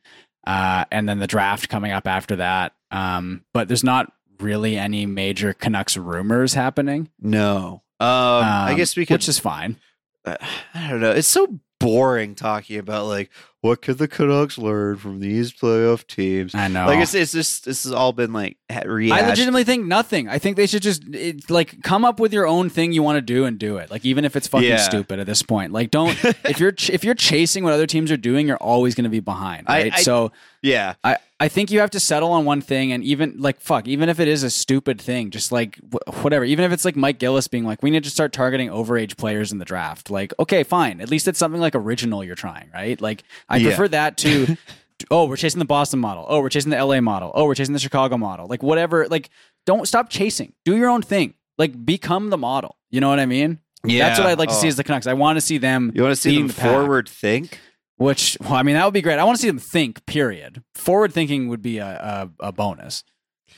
uh, 0.48 0.86
and 0.92 1.10
then 1.10 1.20
the 1.20 1.28
draft 1.28 1.68
coming 1.68 1.92
up 1.92 2.08
after 2.08 2.36
that. 2.38 2.74
Um, 2.92 3.44
but 3.54 3.68
there's 3.68 3.84
not 3.84 4.12
really 4.40 4.78
any 4.78 5.06
major 5.06 5.54
Canucks 5.54 5.98
rumors 5.98 6.54
happening. 6.54 7.10
no. 7.20 7.84
Um, 8.00 8.08
I 8.10 8.72
Um, 8.72 8.78
guess 8.78 8.96
we 8.98 9.06
could. 9.06 9.14
which 9.16 9.30
is 9.30 9.38
fine. 9.38 9.78
uh, 10.26 10.36
I 10.74 10.90
don't 10.90 11.02
know. 11.02 11.12
It's 11.12 11.28
so 11.28 11.60
boring 11.82 12.36
talking 12.36 12.78
about 12.78 13.06
like 13.08 13.30
what 13.62 13.82
could 13.84 14.00
the 14.00 14.08
Canucks 14.08 14.58
learn 14.58 14.98
from 14.98 15.20
these 15.20 15.52
playoff 15.54 16.08
teams. 16.08 16.56
I 16.56 16.68
know. 16.68 16.88
Like 16.88 17.00
it's 17.00 17.14
it's 17.14 17.32
just 17.32 17.66
this 17.66 17.84
has 17.84 17.92
all 17.94 18.12
been 18.12 18.34
like 18.34 18.58
rehashed. 18.86 19.24
I 19.24 19.28
legitimately 19.30 19.64
think 19.66 19.86
nothing. 19.86 20.28
I 20.30 20.40
think 20.40 20.58
they 20.58 20.66
should 20.66 20.82
just 20.82 21.04
it, 21.14 21.50
like 21.50 21.82
come 21.84 22.04
up 22.04 22.20
with 22.20 22.34
your 22.34 22.48
own 22.48 22.70
thing 22.70 22.92
you 22.92 23.04
want 23.04 23.18
to 23.18 23.22
do 23.22 23.46
and 23.46 23.60
do 23.60 23.78
it. 23.78 23.92
Like 23.92 24.04
even 24.06 24.26
if 24.26 24.36
it's 24.36 24.48
fucking 24.48 24.68
Yeah. 24.68 24.78
stupid 24.78 25.20
at 25.20 25.28
this 25.28 25.44
point. 25.44 25.74
Like 25.74 25.92
don't 25.92 26.18
if 26.46 26.60
you're 26.60 26.72
ch- 26.72 26.90
if 26.90 27.04
you're 27.04 27.14
chasing 27.16 27.64
what 27.64 27.74
other 27.74 27.86
teams 27.88 28.12
are 28.12 28.18
doing, 28.18 28.48
you're 28.48 28.58
always 28.58 28.96
going 28.96 29.04
to 29.04 29.10
be 29.10 29.20
behind. 29.20 29.66
I- 29.68 29.82
Right. 29.84 29.94
I- 29.94 30.02
so 30.02 30.32
yeah. 30.64 30.96
I 31.04 31.18
I 31.42 31.48
think 31.48 31.72
you 31.72 31.80
have 31.80 31.89
to 31.92 32.00
settle 32.00 32.32
on 32.32 32.46
one 32.46 32.62
thing, 32.62 32.92
and 32.94 33.04
even 33.04 33.36
like 33.39 33.60
fuck, 33.60 33.88
even 33.88 34.08
if 34.10 34.20
it 34.20 34.28
is 34.28 34.44
a 34.44 34.50
stupid 34.50 35.02
thing, 35.02 35.32
just 35.32 35.52
like 35.52 35.78
wh- 35.92 36.24
whatever. 36.24 36.46
Even 36.46 36.64
if 36.64 36.72
it's 36.72 36.86
like 36.86 36.96
Mike 36.96 37.18
Gillis 37.20 37.48
being 37.48 37.66
like, 37.66 37.82
we 37.82 37.89
need 37.89 38.04
to 38.04 38.10
start 38.12 38.32
targeting 38.32 38.70
overage 38.70 39.18
players 39.18 39.52
in 39.52 39.58
the 39.58 39.66
draft. 39.66 40.10
Like 40.12 40.34
okay, 40.39 40.64
fine. 40.64 41.02
At 41.02 41.10
least 41.10 41.28
it's 41.28 41.39
something 41.39 41.60
like 41.60 41.74
original 41.76 42.24
you're 42.24 42.36
trying, 42.36 42.70
right? 42.74 43.02
Like 43.02 43.24
I 43.50 43.58
Yeah. 43.58 43.70
prefer 43.70 43.88
that 43.89 44.18
to. 44.20 44.56
Oh, 45.10 45.26
we're 45.26 45.36
chasing 45.36 45.58
the 45.58 45.66
Boston 45.66 46.00
model. 46.00 46.28
Oh, 46.30 46.42
we're 46.42 46.50
chasing 46.50 46.70
the 46.70 46.78
LA 46.86 47.02
model. 47.02 47.32
Oh, 47.34 47.46
we're 47.46 47.56
chasing 47.56 47.74
the 47.74 47.80
Chicago 47.80 48.18
model. 48.20 48.46
Like 48.46 48.62
whatever. 48.62 49.08
Like 49.08 49.32
don't 49.66 49.88
stop 49.88 50.12
chasing. 50.12 50.54
Do 50.64 50.78
your 50.78 50.89
own 50.89 51.02
thing. 51.02 51.34
Like 51.58 51.84
become 51.84 52.30
the 52.30 52.38
model. 52.38 52.78
You 52.92 53.02
know 53.02 53.10
what 53.10 53.20
I 53.20 53.26
mean? 53.26 53.58
Yeah. 53.84 54.08
That's 54.10 54.20
what 54.20 54.28
I'd 54.28 54.38
like 54.38 54.50
to 54.50 54.54
see 54.56 54.68
Oh. 54.68 54.70
as 54.70 54.76
the 54.76 54.84
Canucks. 54.84 55.08
I 55.08 55.14
want 55.14 55.38
to 55.38 55.42
see 55.42 55.58
them. 55.58 55.92
You 55.96 56.04
want 56.04 56.12
to 56.14 56.22
see 56.22 56.38
them 56.38 56.50
the 56.50 56.54
pack. 56.54 56.72
forward 56.72 57.10
think? 57.10 57.58
Which, 58.02 58.38
well, 58.41 58.54
I 58.54 58.64
mean, 58.64 58.76
that 58.76 58.84
would 58.86 58.93
be 58.93 59.02
great. 59.02 59.20
I 59.20 59.24
want 59.24 59.38
to 59.38 59.41
see 59.41 59.47
them 59.47 59.60
think. 59.60 60.06
Period. 60.06 60.64
Forward 60.76 61.14
thinking 61.14 61.49
would 61.49 61.62
be 61.62 61.78
a 61.78 62.30
a, 62.39 62.47
a 62.47 62.52
bonus. 62.52 63.04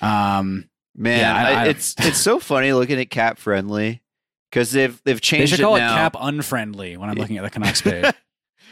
Um, 0.02 0.70
Man, 0.96 1.20
Yeah, 1.20 1.34
I- 1.36 1.40
I, 1.52 1.64
I- 1.64 1.68
it's 1.70 1.96
it's 2.00 2.20
so 2.20 2.40
funny 2.40 2.72
looking 2.74 3.00
at 3.00 3.10
CapFriendly 3.10 4.02
because 4.52 4.72
they've 4.72 5.02
they've 5.06 5.22
changed. 5.22 5.54
they 5.54 5.56
should 5.58 5.64
call 5.64 5.76
it 5.76 5.80
it 5.80 5.88
cap 5.90 6.16
unfriendly 6.20 6.98
when 6.98 7.10
I'm 7.10 7.16
looking 7.16 7.38
at 7.38 7.44
the 7.44 7.50
Canucks 7.50 7.82
page. 7.84 8.14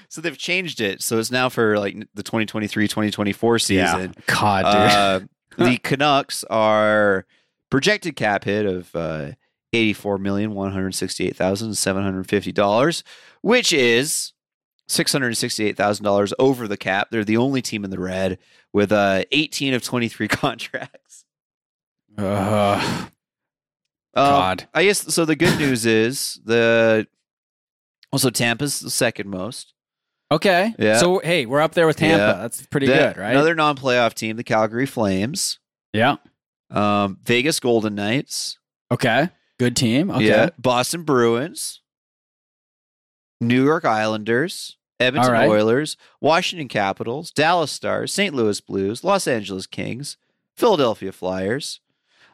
so 0.10 0.20
they've 0.22 0.38
changed 0.38 0.82
it. 0.82 1.02
So 1.02 1.18
it's 1.20 1.32
now 1.32 1.50
for 1.50 1.80
like 1.80 1.96
the 2.14 2.22
2023-2024 2.24 3.62
season. 3.62 4.14
God, 4.28 4.66
dude. 4.66 4.76
Uh, 4.76 5.20
the 5.72 5.78
Canucks 5.78 6.44
are 6.46 7.26
projected 7.70 8.16
cap 8.16 8.44
hit 8.44 8.66
of 8.66 8.96
uh, 8.96 9.32
eighty-four 9.74 10.18
million 10.18 10.54
one 10.54 10.72
hundred 10.72 10.94
sixty-eight 10.96 11.36
thousand 11.36 11.76
seven 11.76 12.04
hundred 12.04 12.28
fifty 12.30 12.52
dollars, 12.52 13.04
which 13.42 13.74
is 13.74 14.34
six 14.92 15.12
hundred 15.12 15.36
sixty-eight 15.36 15.78
thousand 15.78 16.04
dollars 16.06 16.34
over 16.40 16.68
the 16.68 16.78
cap. 16.78 17.08
They're 17.12 17.24
the 17.24 17.38
only 17.38 17.62
team 17.62 17.84
in 17.84 17.90
the 17.90 18.00
red 18.00 18.38
with 18.74 18.92
uh, 18.92 19.24
eighteen 19.32 19.74
of 19.74 19.84
twenty-three 19.84 20.28
contracts. 20.30 21.26
Ugh. 22.18 23.08
Um, 24.14 24.26
God. 24.26 24.68
I 24.74 24.84
guess 24.84 25.14
so. 25.14 25.24
The 25.26 25.36
good 25.38 25.58
news 25.58 25.86
is 25.86 26.40
the 26.44 27.08
also 28.12 28.30
Tampa's 28.30 28.80
the 28.82 28.90
second 28.90 29.30
most. 29.30 29.74
okay. 30.32 30.76
Yeah. 30.78 30.98
So 30.98 31.20
hey, 31.20 31.46
we're 31.46 31.62
up 31.62 31.74
there 31.74 31.88
with 31.88 31.96
Tampa. 31.98 32.18
Yeah. 32.18 32.34
That's 32.42 32.66
pretty 32.68 32.88
The- 32.88 32.94
good, 32.94 33.18
right? 33.18 33.32
Another 33.32 33.56
non-playoff 33.56 34.14
team, 34.14 34.36
the 34.36 34.44
Calgary 34.44 34.86
Flames, 34.86 35.60
yeah. 35.94 36.18
um, 36.70 37.18
Vegas 37.24 37.60
Golden 37.62 37.96
Knights, 37.96 38.58
Okay. 38.92 39.30
Good 39.58 39.76
team. 39.78 40.12
Okay. 40.12 40.26
yeah, 40.28 40.50
Boston 40.58 41.04
Bruins, 41.04 41.80
New 43.40 43.64
York 43.64 43.86
Islanders, 43.86 44.76
Edmonton 45.02 45.34
right. 45.34 45.50
Oilers, 45.50 45.98
Washington 46.20 46.68
Capitals, 46.68 47.32
Dallas 47.32 47.72
Stars, 47.72 48.14
St. 48.14 48.34
Louis 48.34 48.60
Blues, 48.62 49.04
Los 49.04 49.28
Angeles 49.28 49.68
Kings, 49.68 50.18
Philadelphia 50.56 51.12
Flyers, 51.12 51.80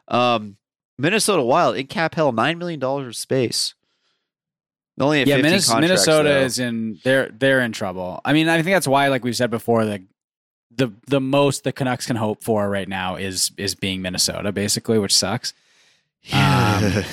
um, 0.08 0.58
Minnesota 0.98 1.44
Wild 1.44 1.76
in 1.76 1.88
cap 1.88 2.16
hell 2.16 2.32
nine 2.32 2.58
million 2.58 2.80
dollars 2.80 3.08
of 3.08 3.16
space. 3.16 3.74
They 4.98 5.06
Only 5.06 5.24
Yeah, 5.24 5.42
15 5.42 5.80
Minnesota 5.80 6.40
is 6.40 6.60
in. 6.60 7.00
They're 7.04 7.30
they're 7.30 7.62
in 7.62 7.72
trouble. 7.72 8.20
I 8.26 8.34
mean, 8.34 8.50
I 8.50 8.62
think 8.62 8.74
that's 8.74 8.88
why, 8.88 9.08
like 9.10 9.24
we've 9.24 9.36
said 9.36 9.52
before, 9.52 9.86
the 9.86 10.04
the 10.76 10.92
the 11.08 11.22
most 11.22 11.64
the 11.64 11.72
Canucks 11.72 12.08
can 12.08 12.16
hope 12.16 12.44
for 12.44 12.68
right 12.70 12.88
now 12.88 13.16
is 13.16 13.52
is 13.58 13.76
being 13.76 14.02
Minnesota, 14.02 14.52
basically, 14.52 14.98
which 15.00 15.16
sucks. 15.16 15.54
Um, 16.34 17.04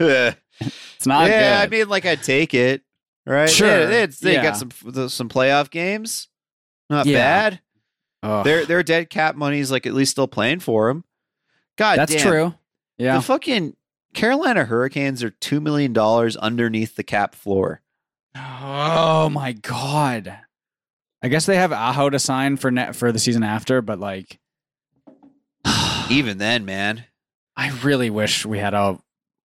yeah, 0.00 0.34
It's 0.96 1.06
not 1.06 1.28
Yeah, 1.28 1.60
I 1.62 1.68
mean, 1.68 1.88
like 1.88 2.06
I'd 2.06 2.22
take 2.22 2.54
it, 2.54 2.82
right? 3.26 3.48
Sure, 3.50 3.66
Yeah, 3.68 3.86
they, 3.86 4.06
they 4.06 4.32
yeah. 4.34 4.42
got 4.42 4.56
some 4.56 4.70
some 5.08 5.28
playoff 5.28 5.70
games, 5.70 6.28
not 6.88 7.06
Yeah. 7.06 7.18
bad. 7.18 7.60
Ugh. 8.22 8.44
Their 8.44 8.64
their 8.64 8.82
dead 8.82 9.10
cap 9.10 9.36
money 9.36 9.58
is 9.60 9.70
like 9.70 9.86
at 9.86 9.94
least 9.94 10.12
still 10.12 10.28
playing 10.28 10.60
for 10.60 10.88
them. 10.88 11.04
God, 11.76 11.98
that's 11.98 12.12
damn. 12.14 12.26
true. 12.26 12.54
Yeah. 12.98 13.16
The 13.16 13.22
fucking 13.22 13.76
Carolina 14.14 14.64
Hurricanes 14.64 15.22
are 15.22 15.30
two 15.30 15.60
million 15.60 15.92
dollars 15.92 16.36
underneath 16.36 16.96
the 16.96 17.02
cap 17.04 17.34
floor. 17.34 17.82
Oh 18.34 19.28
my 19.30 19.52
god. 19.52 20.38
I 21.22 21.28
guess 21.28 21.46
they 21.46 21.56
have 21.56 21.72
Aho 21.72 22.10
to 22.10 22.18
sign 22.18 22.56
for 22.56 22.70
net 22.70 22.94
for 22.96 23.10
the 23.12 23.18
season 23.18 23.42
after, 23.42 23.82
but 23.82 23.98
like, 24.00 24.38
Even 26.10 26.38
then, 26.38 26.64
man. 26.64 27.04
I 27.56 27.70
really 27.82 28.10
wish 28.10 28.44
we 28.46 28.58
had 28.58 28.74
a 28.74 28.98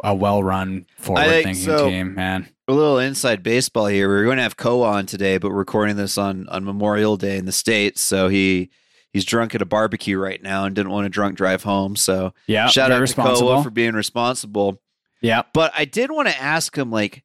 a 0.04 0.14
well 0.14 0.44
run 0.44 0.86
forward 0.98 1.26
thinking 1.44 1.56
so. 1.56 1.90
team, 1.90 2.16
man. 2.16 2.48
A 2.68 2.74
little 2.74 3.00
inside 3.00 3.44
baseball 3.44 3.88
here. 3.88 4.10
We 4.10 4.16
are 4.16 4.24
going 4.24 4.38
to 4.38 4.44
have 4.44 4.58
Ko 4.58 4.84
on 4.84 5.06
today, 5.06 5.38
but 5.38 5.52
we're 5.52 5.58
recording 5.58 5.96
this 5.98 6.18
on 6.18 6.48
on 6.50 6.64
Memorial 6.64 7.18
Day 7.18 7.38
in 7.38 7.46
the 7.46 7.52
states. 7.52 8.02
So 8.02 8.28
he 8.28 8.70
he's 9.12 9.26
drunk 9.26 9.54
at 9.56 9.62
a 9.62 9.66
barbecue 9.66 10.18
right 10.18 10.42
now 10.42 10.66
and 10.66 10.76
didn't 10.76 10.92
want 10.92 11.06
to 11.06 11.10
drunk 11.10 11.38
drive 11.38 11.64
home. 11.64 11.96
So 11.96 12.34
Yeah, 12.48 12.68
shout 12.68 12.92
out 12.92 13.06
to. 13.06 13.14
Koa 13.14 13.64
for 13.64 13.70
being 13.70 13.94
responsible. 13.94 14.82
yeah, 15.22 15.44
But 15.54 15.74
I 15.78 15.86
did 15.86 16.12
want 16.12 16.30
to 16.30 16.42
ask 16.42 16.76
him, 16.78 16.92
like, 16.92 17.24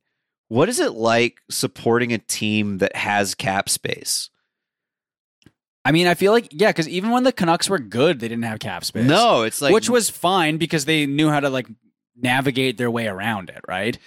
what 0.48 0.68
is 0.68 0.80
it 0.80 0.92
like 0.92 1.40
supporting 1.50 2.12
a 2.12 2.18
team 2.18 2.78
that 2.78 2.94
has 2.96 3.34
cap 3.34 3.68
space? 3.68 4.30
I 5.84 5.92
mean, 5.92 6.08
I 6.08 6.14
feel 6.14 6.32
like 6.32 6.48
yeah, 6.50 6.70
because 6.70 6.88
even 6.88 7.10
when 7.10 7.22
the 7.22 7.30
Canucks 7.30 7.70
were 7.70 7.78
good, 7.78 8.18
they 8.18 8.26
didn't 8.26 8.44
have 8.44 8.58
cap 8.58 8.84
space. 8.84 9.06
No, 9.06 9.42
it's 9.42 9.62
like 9.62 9.72
which 9.72 9.88
was 9.88 10.10
fine 10.10 10.56
because 10.56 10.84
they 10.84 11.06
knew 11.06 11.30
how 11.30 11.38
to 11.38 11.48
like 11.48 11.68
navigate 12.20 12.78
their 12.78 12.90
way 12.90 13.06
around 13.06 13.50
it, 13.50 13.60
right? 13.68 13.98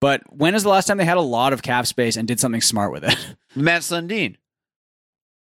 But 0.00 0.22
when 0.30 0.54
is 0.54 0.62
the 0.62 0.68
last 0.68 0.86
time 0.86 0.98
they 0.98 1.04
had 1.04 1.16
a 1.16 1.22
lot 1.22 1.52
of 1.52 1.62
cap 1.62 1.86
space 1.86 2.16
and 2.16 2.28
did 2.28 2.38
something 2.40 2.60
smart 2.60 2.92
with 2.92 3.04
it? 3.04 3.16
Mats 3.56 3.86
Sundin. 3.90 4.36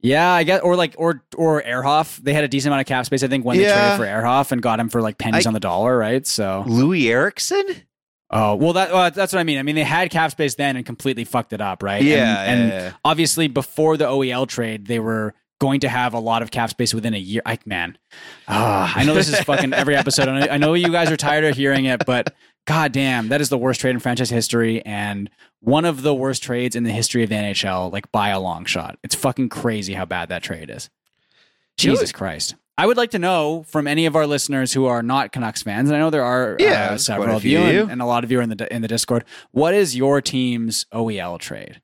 yeah, 0.01 0.31
I 0.31 0.43
guess, 0.43 0.61
or 0.61 0.75
like, 0.75 0.95
or 0.97 1.23
or 1.35 1.61
Ehrhoff. 1.61 2.17
They 2.17 2.33
had 2.33 2.43
a 2.43 2.47
decent 2.47 2.69
amount 2.71 2.81
of 2.81 2.87
cap 2.87 3.05
space, 3.05 3.23
I 3.23 3.27
think, 3.27 3.43
when 3.45 3.57
they 3.57 3.63
Yeah. 3.63 3.95
traded 3.95 3.97
for 3.97 4.05
Ehrhoff 4.05 4.51
and 4.51 4.61
got 4.61 4.79
him 4.79 4.89
for 4.89 5.01
like 5.01 5.17
pennies 5.17 5.45
I- 5.45 5.49
on 5.49 5.53
the 5.53 5.59
dollar, 5.59 5.97
right? 5.97 6.25
So, 6.25 6.63
Loui 6.67 7.07
Eriksson? 7.09 7.65
oh 8.31 8.55
well, 8.55 8.73
that 8.73 8.91
well, 8.93 9.11
that's 9.11 9.33
what 9.33 9.39
I 9.39 9.43
mean. 9.43 9.57
I 9.57 9.63
mean, 9.63 9.75
they 9.75 9.83
had 9.83 10.09
cap 10.09 10.31
space 10.31 10.55
then 10.55 10.75
and 10.77 10.85
completely 10.85 11.25
fucked 11.25 11.53
it 11.53 11.61
up, 11.61 11.83
right? 11.83 12.01
Yeah, 12.01 12.41
and, 12.43 12.61
and 12.61 12.71
yeah, 12.71 12.79
yeah. 12.85 12.91
obviously 13.03 13.47
before 13.47 13.97
the 13.97 14.05
OEL 14.05 14.47
trade, 14.47 14.87
they 14.87 14.99
were 14.99 15.33
going 15.59 15.79
to 15.81 15.89
have 15.89 16.13
a 16.13 16.19
lot 16.19 16.41
of 16.41 16.51
cap 16.51 16.69
space 16.69 16.93
within 16.93 17.13
a 17.13 17.17
year. 17.19 17.41
I 17.45 17.57
man, 17.65 17.97
ah, 18.47 18.91
I 18.95 19.03
know 19.03 19.13
this 19.13 19.29
is 19.29 19.39
fucking 19.41 19.73
every 19.73 19.95
episode. 19.97 20.27
I 20.27 20.55
I 20.55 20.57
know 20.57 20.73
you 20.73 20.91
guys 20.91 21.11
are 21.11 21.17
tired 21.17 21.45
of 21.45 21.55
hearing 21.55 21.85
it, 21.85 22.05
but 22.05 22.33
god 22.65 22.91
damn, 22.91 23.29
that 23.29 23.41
is 23.41 23.49
the 23.49 23.57
worst 23.57 23.81
trade 23.81 23.91
in 23.91 23.99
franchise 23.99 24.29
history 24.29 24.83
and 24.85 25.29
one 25.61 25.85
of 25.85 26.01
the 26.01 26.13
worst 26.13 26.43
trades 26.43 26.75
in 26.75 26.83
the 26.83 26.91
history 26.91 27.23
of 27.23 27.29
the 27.29 27.35
NHL, 27.35 27.91
like 27.91 28.11
by 28.11 28.29
a 28.29 28.39
long 28.39 28.65
shot. 28.65 28.97
It's 29.03 29.15
fucking 29.15 29.49
crazy 29.49 29.93
how 29.93 30.05
bad 30.05 30.29
that 30.29 30.43
trade 30.43 30.69
is. 30.69 30.89
Jesus 31.77 32.11
Christ. 32.11 32.55
I 32.77 32.85
would 32.85 32.97
like 32.97 33.11
to 33.11 33.19
know 33.19 33.63
from 33.69 33.87
any 33.87 34.05
of 34.05 34.17
our 34.17 34.27
listeners 34.27 34.73
who 34.73 34.85
are 34.85 35.01
not 35.01 35.31
Canucks 35.31 35.63
fans, 35.63 35.89
and 35.89 35.95
I 35.95 35.99
know 35.99 36.09
there 36.09 36.23
are 36.25 36.57
Yeah, 36.59 36.91
uh, 36.91 36.97
several 36.97 37.37
of 37.37 37.45
you, 37.45 37.59
and, 37.59 37.91
and 37.91 38.01
a 38.01 38.05
lot 38.05 38.25
of 38.25 38.31
you 38.31 38.39
are 38.39 38.41
in 38.41 38.49
the 38.49 38.73
in 38.73 38.81
the 38.81 38.89
Discord. 38.89 39.23
What 39.51 39.73
is 39.73 39.95
your 39.95 40.21
team's 40.21 40.85
OEL 40.93 41.39
trade? 41.39 41.81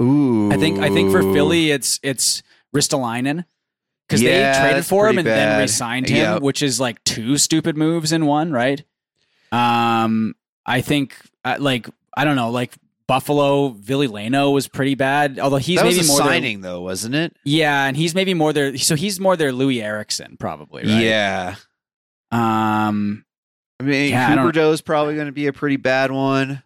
Ooh. 0.00 0.50
I 0.50 0.56
think 0.56 0.78
I 0.80 0.88
think 0.88 1.10
for 1.10 1.20
Philly, 1.20 1.70
it's 1.70 2.00
it's 2.02 2.42
Ristolainen 2.74 3.44
because 4.08 4.22
Yeah, 4.22 4.52
they 4.62 4.68
traded 4.68 4.86
for 4.86 5.08
him 5.08 5.18
and 5.18 5.26
then 5.26 5.48
bad. 5.50 5.60
re-signed 5.60 6.08
him, 6.08 6.34
Yep. 6.34 6.42
which 6.42 6.62
is 6.62 6.78
like 6.80 7.02
two 7.04 7.36
stupid 7.38 7.76
moves 7.76 8.12
in 8.12 8.26
one, 8.26 8.52
right? 8.52 8.82
Um, 9.50 10.34
I 10.66 10.80
think 10.80 11.16
uh, 11.44 11.56
like 11.58 11.88
I 12.16 12.24
don't 12.24 12.36
know, 12.36 12.50
like 12.50 12.74
Buffalo 13.06 13.70
Ville 13.70 14.08
Leino 14.08 14.52
was 14.52 14.68
pretty 14.68 14.94
bad, 14.94 15.38
although 15.38 15.56
he's 15.56 15.78
that 15.78 15.84
was 15.86 15.96
maybe 15.96 16.06
more 16.08 16.18
their- 16.18 16.26
signing 16.28 16.60
though, 16.62 16.80
wasn't 16.80 17.14
it? 17.14 17.36
yeah, 17.44 17.84
and 17.86 17.96
he's 17.96 18.14
maybe 18.14 18.32
more 18.34 18.52
their 18.52 18.76
so 18.78 18.94
he's 18.96 19.20
more 19.20 19.36
their 19.36 19.52
Loui 19.52 19.82
Eriksson 19.82 20.36
probably, 20.38 20.82
right? 20.84 21.02
Yeah. 21.02 21.54
Um, 22.30 23.24
I 23.80 23.84
mean, 23.84 24.10
Yeah, 24.10 24.34
Huberdeau 24.36 24.72
is 24.72 24.80
probably 24.80 25.14
going 25.14 25.26
to 25.26 25.32
be 25.32 25.46
a 25.48 25.52
pretty 25.52 25.76
bad 25.76 26.10
one. 26.10 26.62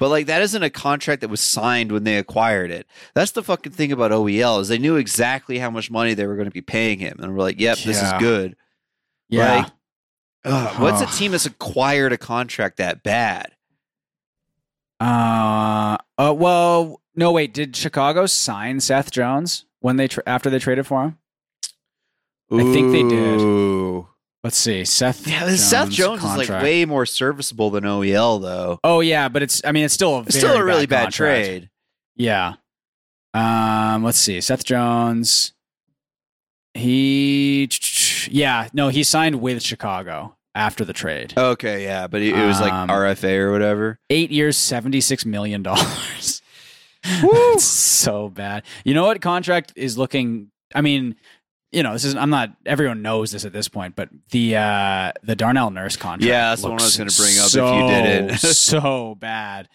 But 0.00 0.08
like 0.08 0.26
that 0.26 0.40
isn't 0.40 0.62
a 0.62 0.70
contract 0.70 1.20
that 1.20 1.28
was 1.28 1.42
signed 1.42 1.92
when 1.92 2.04
they 2.04 2.16
acquired 2.16 2.70
it. 2.70 2.86
That's 3.14 3.32
the 3.32 3.42
fucking 3.42 3.72
thing 3.72 3.92
about 3.92 4.12
OEL 4.12 4.58
is 4.62 4.68
they 4.68 4.78
knew 4.78 4.96
exactly 4.96 5.58
how 5.58 5.68
much 5.68 5.90
money 5.90 6.14
they 6.14 6.26
were 6.26 6.36
going 6.36 6.48
to 6.48 6.50
be 6.50 6.62
paying 6.62 6.98
him, 6.98 7.18
and 7.20 7.34
we're 7.34 7.42
like, 7.42 7.60
"Yep, 7.60 7.78
this 7.80 8.02
is 8.02 8.10
good." 8.18 8.56
yeah. 9.28 9.56
Like, 9.56 9.66
ugh, 10.46 10.80
what's 10.80 11.02
a 11.02 11.18
team 11.18 11.32
that's 11.32 11.44
acquired 11.44 12.14
a 12.14 12.18
contract 12.18 12.78
that 12.78 13.02
bad? 13.02 13.52
Uh, 14.98 15.98
uh, 16.16 16.34
well, 16.34 17.02
no, 17.14 17.30
wait. 17.32 17.52
Did 17.52 17.76
Chicago 17.76 18.24
sign 18.24 18.80
Seth 18.80 19.10
Jones 19.10 19.66
when 19.80 19.96
they 19.96 20.08
tra- 20.08 20.22
after 20.26 20.48
they 20.48 20.58
traded 20.58 20.86
for 20.86 21.04
him? 21.04 21.18
I 22.50 22.62
think 22.72 22.90
they 22.92 23.02
did. 23.02 23.38
Let's 24.42 24.56
see, 24.56 24.84
Seth. 24.86 25.26
Yeah, 25.26 25.54
Seth 25.56 25.90
Jones 25.90 26.24
is 26.24 26.36
like 26.36 26.48
way 26.62 26.84
more 26.86 27.04
serviceable 27.04 27.70
than 27.70 27.84
OEL 27.84 28.40
though. 28.40 28.78
Oh 28.82 29.00
yeah, 29.00 29.28
but 29.28 29.42
it's. 29.42 29.62
I 29.64 29.72
mean, 29.72 29.84
it's 29.84 29.94
still 29.94 30.16
a 30.16 30.20
It's 30.22 30.36
still 30.36 30.56
a 30.56 30.64
really 30.64 30.86
bad, 30.86 31.04
contract. 31.04 31.44
trade. 31.46 31.70
Yeah. 32.16 32.54
Um. 33.34 34.02
Let's 34.02 34.18
see, 34.18 34.40
Seth 34.40 34.64
Jones. 34.64 35.52
He. 36.74 37.68
Yeah. 38.30 38.68
No, 38.72 38.88
he 38.88 39.02
signed 39.02 39.40
with 39.40 39.62
Chicago 39.62 40.36
after 40.54 40.84
the 40.84 40.92
trade. 40.92 41.34
Okay, 41.36 41.84
yeah, 41.84 42.06
but 42.06 42.22
it, 42.22 42.34
was 42.34 42.60
like 42.60 42.72
Um, 42.72 42.88
RFA 42.88 43.36
or 43.38 43.52
whatever. 43.52 43.98
Eight 44.08 44.30
years, 44.30 44.56
seventy 44.56 45.00
six 45.00 45.24
million 45.26 45.62
dollars. 45.62 46.40
So 47.58 48.28
bad. 48.28 48.62
You 48.84 48.92
know 48.94 49.04
what 49.06 49.20
contract 49.22 49.72
is 49.74 49.96
looking? 49.96 50.50
I 50.74 50.80
mean, 50.82 51.16
you 51.72 51.82
know, 51.82 51.92
this 51.92 52.04
is. 52.04 52.16
I'm 52.16 52.30
not. 52.30 52.50
Everyone 52.66 53.02
knows 53.02 53.30
this 53.32 53.44
at 53.44 53.52
this 53.52 53.68
point, 53.68 53.94
but 53.96 54.08
the 54.30 54.56
uh 54.56 55.12
the 55.22 55.36
Darnell 55.36 55.70
Nurse 55.70 55.96
contract. 55.96 56.24
Yeah, 56.28 56.50
that's 56.50 56.62
the 56.62 56.68
one 56.70 56.80
I 56.80 56.84
was 56.84 56.96
gonna 56.96 57.10
bring 57.16 57.38
up 57.38 57.46
if 57.46 57.54
you 57.54 57.88
didn't. 57.88 58.38
so- 58.38 58.48
so 58.80 59.14
bad. 59.14 59.68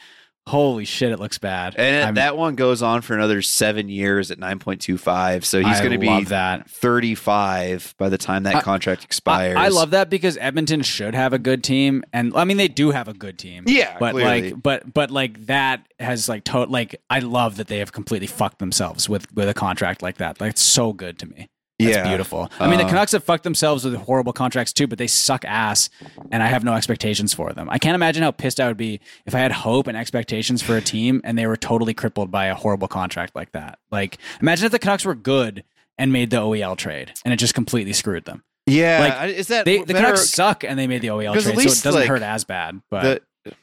Holy 0.48 0.86
shit, 0.86 1.12
it 1.12 1.20
looks 1.20 1.40
bad. 1.40 1.74
And 1.76 2.06
I'm- 2.06 2.16
that 2.16 2.38
one 2.38 2.54
goes 2.54 2.84
on 2.84 3.02
for 3.02 3.16
another 3.16 3.42
seven 3.42 3.90
years 3.90 4.30
at 4.30 4.38
9.25. 4.40 5.44
So 5.44 5.58
he's 5.58 5.66
I 5.66 5.80
going 5.80 5.94
to 5.94 5.98
be 5.98 6.24
that. 6.26 6.70
35 6.70 7.96
by 7.98 8.10
the 8.10 8.18
time 8.20 8.44
that 8.44 8.56
I- 8.58 8.62
contract 8.62 9.02
I, 9.02 9.06
expires. 9.06 9.58
I 9.58 9.70
love 9.70 9.90
that 9.92 10.12
because 10.12 10.38
Edmonton 10.38 10.84
should 10.84 11.16
have 11.16 11.34
a 11.34 11.40
good 11.40 11.64
team, 11.64 12.04
and 12.14 12.32
I 12.36 12.44
mean 12.44 12.58
they 12.58 12.68
do 12.68 12.92
have 12.92 13.08
a 13.08 13.14
good 13.14 13.40
team. 13.40 13.64
Yeah, 13.66 13.98
but 14.00 14.12
clearly. 14.12 14.52
like, 14.52 14.62
but 14.62 14.94
but 14.94 15.10
like 15.10 15.48
that 15.48 15.88
has 16.00 16.30
like 16.30 16.44
to- 16.44 16.66
like 16.66 17.02
I 17.10 17.20
love 17.20 17.56
that 17.58 17.68
they 17.68 17.80
have 17.80 17.92
completely 17.92 18.28
fucked 18.28 18.60
themselves 18.60 19.10
with 19.10 19.34
with 19.34 19.50
a 19.50 19.54
contract 19.56 20.04
like 20.04 20.18
that. 20.18 20.40
Like 20.40 20.52
it's 20.52 20.62
so 20.62 20.94
good 20.94 21.18
to 21.20 21.26
me. 21.26 21.48
That's 21.78 21.96
Yeah. 21.98 22.08
beautiful. 22.08 22.50
I 22.60 22.70
mean, 22.70 22.78
the 22.78 22.86
Uh, 22.86 22.90
Canucks 22.90 23.12
have 23.12 23.24
fucked 23.24 23.44
themselves 23.44 23.84
with 23.84 23.96
horrible 23.96 24.32
contracts 24.32 24.72
too, 24.72 24.88
but 24.88 24.98
they 24.98 25.08
suck 25.08 25.44
ass, 25.44 25.90
and 26.32 26.42
I 26.42 26.48
have 26.48 26.64
no 26.64 26.74
expectations 26.74 27.34
for 27.34 27.52
them. 27.52 27.68
I 27.70 27.78
can't 27.80 27.96
imagine 27.96 28.24
how 28.24 28.32
pissed 28.32 28.62
I 28.62 28.68
would 28.68 28.78
be 28.78 29.02
if 29.26 29.36
I 29.36 29.40
had 29.40 29.52
hope 29.52 29.88
and 29.88 29.98
expectations 29.98 30.62
for 30.62 30.78
a 30.78 30.82
team 30.82 31.20
and 31.26 31.38
they 31.38 31.48
were 31.48 31.58
totally 31.58 31.94
crippled 31.94 32.32
by 32.32 32.46
a 32.46 32.56
horrible 32.56 32.88
contract 32.88 33.36
like 33.36 33.52
that. 33.52 33.80
Like, 33.92 34.18
imagine 34.42 34.66
if 34.68 34.72
the 34.72 34.80
Canucks 34.80 35.04
were 35.04 35.16
good 35.16 35.66
and 35.98 36.14
made 36.14 36.30
the 36.30 36.38
OEL 36.38 36.78
trade, 36.78 37.12
and 37.26 37.34
it 37.34 37.38
just 37.38 37.54
completely 37.54 37.94
screwed 37.94 38.24
them. 38.26 38.44
Yeah. 38.68 39.00
like, 39.20 39.36
is 39.36 39.48
that 39.50 39.66
They, 39.66 39.80
the 39.80 39.94
better- 39.94 40.06
Canucks 40.08 40.30
suck, 40.30 40.64
and 40.64 40.80
they 40.80 40.88
made 40.88 41.02
the 41.02 41.10
OEL 41.10 41.34
trade, 41.34 41.48
at 41.48 41.54
so 41.56 41.60
it 41.60 41.64
doesn't 41.84 41.94
like, 41.94 42.08
hurt 42.08 42.22
as 42.22 42.46
bad. 42.46 42.82
But 42.90 43.24
the, 43.44 43.54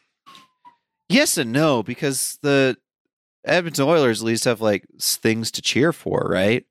yes 1.08 1.36
and 1.38 1.50
no, 1.52 1.82
because 1.82 2.38
the 2.42 2.76
Edmonton 3.44 3.84
Oilers 3.86 4.20
at 4.20 4.26
least 4.26 4.44
have 4.44 4.60
like 4.60 4.84
things 5.00 5.50
to 5.52 5.62
cheer 5.62 5.92
for, 5.92 6.26
right? 6.30 6.64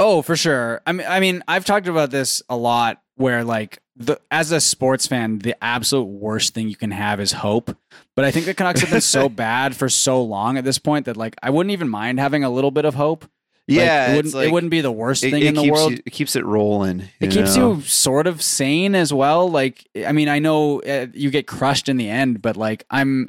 Oh, 0.00 0.22
for 0.22 0.34
sure. 0.34 0.80
I 0.86 0.92
mean, 0.92 1.06
I 1.08 1.20
mean, 1.20 1.44
I've 1.46 1.64
talked 1.64 1.86
about 1.86 2.10
this 2.10 2.42
a 2.48 2.56
lot. 2.56 3.00
Where 3.16 3.44
like 3.44 3.78
the 3.96 4.18
as 4.30 4.50
a 4.50 4.60
sports 4.62 5.06
fan, 5.06 5.40
the 5.40 5.54
absolute 5.62 6.04
worst 6.06 6.54
thing 6.54 6.70
you 6.70 6.76
can 6.76 6.90
have 6.90 7.20
is 7.20 7.32
hope. 7.32 7.76
But 8.16 8.24
I 8.24 8.30
think 8.30 8.46
the 8.46 8.54
Canucks 8.54 8.80
have 8.80 8.90
been 8.90 9.02
so 9.02 9.28
bad 9.28 9.76
for 9.76 9.90
so 9.90 10.22
long 10.22 10.56
at 10.56 10.64
this 10.64 10.78
point 10.78 11.04
that 11.04 11.18
like 11.18 11.36
I 11.42 11.50
wouldn't 11.50 11.72
even 11.72 11.88
mind 11.90 12.18
having 12.18 12.42
a 12.42 12.48
little 12.48 12.70
bit 12.70 12.86
of 12.86 12.94
hope. 12.94 13.24
Like, 13.68 13.76
Yeah. 13.76 14.12
it 14.12 14.16
wouldn't. 14.16 14.34
like- 14.34 14.48
it 14.48 14.52
wouldn't 14.52 14.70
be 14.70 14.80
the 14.80 14.90
worst 14.90 15.22
it- 15.22 15.32
thing 15.32 15.42
it 15.42 15.48
in 15.48 15.54
the 15.54 15.70
world. 15.70 15.92
you- 15.92 15.98
it 16.06 16.10
keeps 16.12 16.34
it 16.34 16.46
rolling. 16.46 17.10
it 17.20 17.30
keeps 17.30 17.54
know? 17.56 17.74
you 17.74 17.82
sort 17.82 18.26
of 18.26 18.40
sane 18.40 18.94
as 18.94 19.12
well. 19.12 19.50
Like, 19.50 19.86
I 20.06 20.12
mean, 20.12 20.30
I 20.30 20.38
know 20.38 20.80
uh, 20.80 21.08
you 21.12 21.30
get 21.30 21.46
crushed 21.46 21.90
in 21.90 21.98
the 21.98 22.08
end, 22.08 22.40
but 22.40 22.56
like, 22.56 22.84
I'm, 22.90 23.28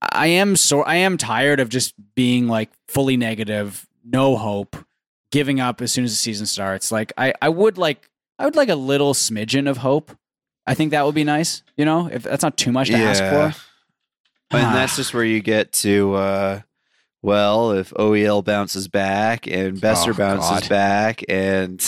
I 0.00 0.28
am 0.28 0.54
so, 0.54 0.82
I 0.82 0.96
am 0.96 1.18
tired 1.18 1.58
of 1.58 1.68
just 1.68 1.94
being 2.14 2.46
like 2.46 2.70
fully 2.86 3.16
negative, 3.16 3.88
no 4.04 4.36
hope, 4.36 4.76
giving 5.32 5.58
up 5.58 5.80
as 5.82 5.90
soon 5.92 6.04
as 6.04 6.12
the 6.12 6.16
season 6.16 6.46
starts. 6.46 6.92
Like, 6.92 7.12
I, 7.18 7.34
I 7.42 7.48
would 7.48 7.76
like, 7.78 8.08
I 8.38 8.44
would 8.44 8.54
like 8.54 8.68
a 8.68 8.76
little 8.76 9.12
smidgen 9.14 9.68
of 9.68 9.78
hope. 9.78 10.16
I 10.66 10.74
think 10.74 10.92
that 10.92 11.04
would 11.04 11.14
be 11.16 11.24
nice. 11.24 11.64
You 11.76 11.84
know, 11.84 12.06
if 12.12 12.22
that's 12.22 12.44
not 12.44 12.56
too 12.56 12.70
much 12.70 12.88
to 12.88 12.94
ask 12.94 13.18
for. 13.24 13.58
And 14.56 14.66
Ah. 14.66 14.72
that's 14.74 14.94
just 14.96 15.12
where 15.14 15.24
you 15.24 15.40
get 15.40 15.72
to, 15.74 16.14
uh, 16.14 16.60
well, 17.22 17.72
if 17.72 17.90
OEL 17.94 18.44
bounces 18.44 18.86
back 18.86 19.46
and 19.48 19.78
Boeser 19.78 20.10
Oh, 20.10 20.14
bounces 20.14 20.50
God. 20.60 20.68
back 20.68 21.24
and 21.28 21.78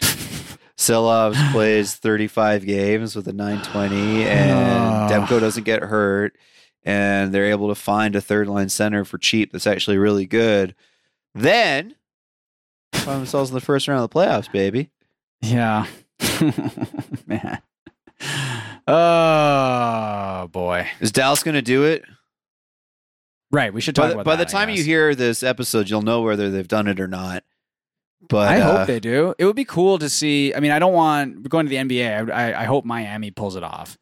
Silovs 0.76 1.52
plays 1.52 1.94
35 1.94 2.64
games 2.64 3.14
with 3.14 3.28
a 3.28 3.32
920 3.32 4.24
and. 4.24 4.90
Demko 5.10 5.40
doesn't 5.40 5.64
get 5.64 5.82
hurt 5.82 6.36
and 6.84 7.34
they're 7.34 7.50
able 7.50 7.68
to 7.68 7.74
find 7.74 8.14
a 8.16 8.20
third 8.20 8.46
line 8.48 8.68
center 8.68 9.04
for 9.04 9.18
cheap 9.18 9.50
that's 9.52 9.66
actually 9.66 9.98
really 9.98 10.24
good, 10.24 10.74
then 11.34 11.94
find 12.92 13.20
themselves 13.20 13.50
in 13.50 13.54
the 13.54 13.60
first 13.60 13.88
round 13.88 14.02
of 14.02 14.10
the 14.10 14.14
playoffs, 14.14 14.50
baby. 14.52 14.90
Yeah. 15.40 15.86
Man. 17.26 17.60
Oh 18.86 20.48
boy. 20.52 20.88
Is 21.00 21.12
Dallas 21.12 21.42
going 21.42 21.54
to 21.54 21.62
do 21.62 21.84
it? 21.84 22.04
Right. 23.52 23.72
We 23.72 23.80
should 23.80 23.94
talk 23.94 24.04
By, 24.04 24.08
the- 24.08 24.14
about 24.16 24.24
by 24.24 24.36
that, 24.36 24.48
the 24.48 24.52
time 24.52 24.70
you 24.70 24.82
hear 24.82 25.14
this 25.14 25.42
episode, 25.42 25.88
you'll 25.90 26.02
know 26.02 26.22
whether 26.22 26.50
they've 26.50 26.68
done 26.68 26.86
it 26.88 27.00
or 27.00 27.08
not. 27.08 27.44
But 28.28 28.48
I 28.48 28.60
uh, 28.60 28.78
hope 28.78 28.86
they 28.86 29.00
do. 29.00 29.34
It 29.38 29.44
would 29.44 29.56
be 29.56 29.64
cool 29.64 29.98
to 29.98 30.08
see. 30.08 30.54
I 30.54 30.60
mean, 30.60 30.70
I 30.70 30.78
don't 30.78 30.92
want 30.92 31.48
going 31.48 31.66
to 31.66 31.70
the 31.70 31.76
NBA. 31.76 32.30
I, 32.30 32.62
I, 32.62 32.64
hope 32.64 32.84
Miami 32.84 33.30
pulls 33.30 33.56
it 33.56 33.62
off 33.64 33.96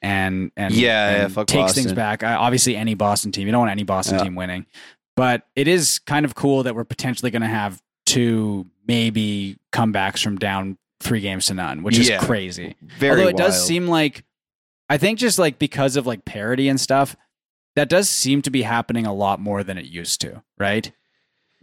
and 0.00 0.52
and 0.56 0.72
Yeah, 0.72 1.24
and 1.24 1.36
yeah, 1.36 1.44
takes 1.44 1.74
things 1.74 1.92
back. 1.92 2.22
I, 2.22 2.34
obviously, 2.34 2.76
any 2.76 2.94
Boston 2.94 3.32
team. 3.32 3.46
You 3.46 3.52
don't 3.52 3.60
want 3.60 3.72
any 3.72 3.82
Boston 3.82 4.18
Yeah. 4.18 4.24
team 4.24 4.36
winning, 4.36 4.66
but 5.16 5.42
it 5.56 5.66
is 5.66 5.98
kind 5.98 6.24
of 6.24 6.34
cool 6.36 6.62
that 6.62 6.74
we're 6.74 6.84
potentially 6.84 7.30
going 7.32 7.42
to 7.42 7.48
have 7.48 7.82
two 8.06 8.66
maybe 8.86 9.56
comebacks 9.72 10.22
from 10.22 10.36
down 10.36 10.76
three 11.00 11.20
games 11.20 11.46
to 11.46 11.54
none, 11.54 11.82
which 11.82 11.98
Yeah. 11.98 12.18
is 12.20 12.24
crazy. 12.24 12.76
very 12.98 13.12
Although 13.12 13.28
it 13.28 13.36
does 13.36 13.66
seem 13.66 13.88
like, 13.88 14.24
I 14.88 14.98
think 14.98 15.18
just 15.18 15.38
like 15.38 15.58
because 15.58 15.96
of 15.96 16.06
like 16.06 16.24
parity 16.24 16.68
and 16.68 16.80
stuff, 16.80 17.16
that 17.76 17.88
does 17.88 18.08
seem 18.08 18.42
to 18.42 18.50
be 18.50 18.62
happening 18.62 19.04
a 19.06 19.12
lot 19.12 19.40
more 19.40 19.64
than 19.64 19.78
it 19.78 19.86
used 19.86 20.20
to, 20.20 20.42
right? 20.58 20.92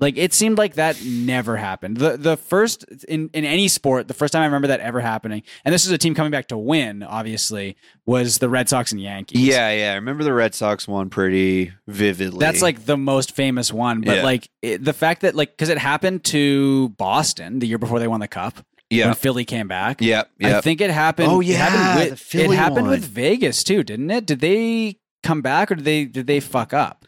Like 0.02 0.18
it 0.18 0.34
seemed 0.34 0.58
like 0.58 0.74
that 0.76 1.02
never 1.06 1.56
happened. 1.58 1.98
The 1.98 2.18
the 2.18 2.36
first 2.36 2.86
in, 3.08 3.30
in 3.34 3.46
any 3.46 3.68
sport, 3.68 4.08
the 4.08 4.16
first 4.16 4.34
time 4.34 4.42
I 4.42 4.46
remember 4.46 4.68
that 4.70 4.80
ever 4.80 5.00
happening, 5.00 5.44
and 5.64 5.72
this 5.72 5.86
is 5.86 5.92
a 5.92 5.98
team 6.00 6.16
coming 6.16 6.32
back 6.32 6.48
to 6.48 6.58
win, 6.58 7.04
obviously, 7.04 7.78
was 8.08 8.40
the 8.40 8.50
Red 8.50 8.68
Sox 8.68 8.92
and 8.92 9.00
Yankees. 9.00 9.40
Yeah, 9.40 9.72
yeah. 9.72 9.92
I 9.92 9.96
remember 9.96 10.24
the 10.24 10.34
Red 10.34 10.56
Sox 10.56 10.88
one 10.88 11.12
pretty 11.12 11.72
vividly. 11.88 12.40
That's 12.40 12.64
like 12.64 12.86
the 12.86 12.98
most 12.98 13.34
famous 13.34 13.72
one, 13.72 14.02
but 14.02 14.18
Yeah. 14.18 14.24
like 14.24 14.50
it, 14.64 14.84
the 14.84 14.94
fact 14.94 15.22
that 15.22 15.36
like 15.36 15.52
because 15.52 15.70
it 15.70 15.78
happened 15.78 16.24
to 16.26 16.90
Boston 16.98 17.60
the 17.60 17.68
year 17.68 17.78
before 17.78 18.00
they 18.00 18.08
won 18.08 18.22
the 18.22 18.28
cup 18.28 18.66
yeah, 18.90 19.06
when 19.06 19.14
Philly 19.16 19.46
came 19.46 19.68
back. 19.68 20.02
yeah, 20.02 20.24
I 20.44 20.62
think 20.62 20.82
it 20.82 20.90
happened. 20.90 21.30
Oh, 21.32 21.42
it 21.42 21.46
yeah, 21.46 21.58
happened 21.58 22.08
the 22.08 22.12
with, 22.12 22.20
Philly 22.20 22.56
it 22.56 22.58
happened 22.58 22.88
with 22.88 23.06
Vegas 23.06 23.64
too, 23.64 23.84
didn't 23.84 24.10
it? 24.10 24.26
Did 24.26 24.40
they 24.40 24.98
come 25.22 25.42
back 25.44 25.72
or 25.72 25.76
did 25.76 25.86
they 25.86 26.06
did 26.06 26.26
they 26.26 26.40
fuck 26.40 26.74
up? 26.74 27.06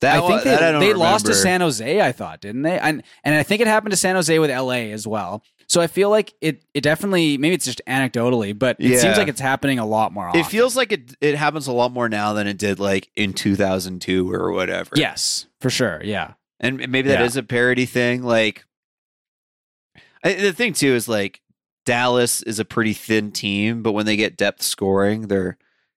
That 0.00 0.22
I 0.22 0.26
think 0.28 0.42
they, 0.44 0.54
I 0.54 0.78
they 0.80 0.92
lost 0.94 1.26
to. 1.26 1.34
San 1.34 1.60
Jose. 1.60 2.00
I 2.00 2.12
thought, 2.12 2.40
didn't 2.40 2.62
they? 2.62 2.78
And 2.78 3.02
and 3.24 3.34
I 3.34 3.42
think 3.42 3.60
it 3.60 3.66
happened 3.66 3.90
to 3.90 3.96
San 3.96 4.14
Jose 4.14 4.38
with 4.38 4.50
LA 4.50 4.90
as 4.92 5.06
well. 5.06 5.42
So 5.68 5.80
I 5.80 5.86
feel 5.86 6.10
like 6.10 6.32
it. 6.40 6.64
It 6.74 6.80
definitely 6.80 7.36
maybe 7.38 7.54
it's 7.54 7.64
just 7.66 7.80
anecdotally, 7.86 8.58
but 8.58 8.76
it 8.80 8.90
Yeah. 8.92 8.98
seems 8.98 9.18
like 9.18 9.28
it's 9.28 9.40
happening 9.40 9.78
a 9.78 9.86
lot 9.86 10.12
more. 10.12 10.28
Often. 10.28 10.40
It 10.40 10.46
feels 10.46 10.74
like 10.74 10.90
it 10.92 11.14
it 11.20 11.36
happens 11.36 11.66
a 11.66 11.72
lot 11.72 11.92
more 11.92 12.08
now 12.08 12.32
than 12.32 12.46
it 12.46 12.56
did 12.58 12.80
like 12.80 13.10
in 13.14 13.32
2002 13.34 14.32
or 14.32 14.52
whatever. 14.52 14.90
yes, 14.96 15.46
for 15.60 15.70
sure. 15.70 16.00
Yeah, 16.02 16.32
and 16.58 16.78
maybe 16.78 17.02
that 17.10 17.20
is 17.20 17.36
Yeah. 17.36 17.40
a 17.40 17.44
parody 17.44 17.84
thing. 17.86 18.22
Like 18.22 18.64
I, 20.24 20.32
the 20.34 20.52
thing 20.52 20.72
too 20.72 20.94
is 20.94 21.08
like 21.08 21.40
Dallas 21.86 22.42
is 22.42 22.58
a 22.58 22.64
pretty 22.64 22.92
thin 22.92 23.32
team, 23.32 23.82
but 23.82 23.92
when 23.92 24.06
they 24.06 24.16
get 24.16 24.36
depth 24.36 24.62
scoring, 24.62 25.28
they're 25.28 25.56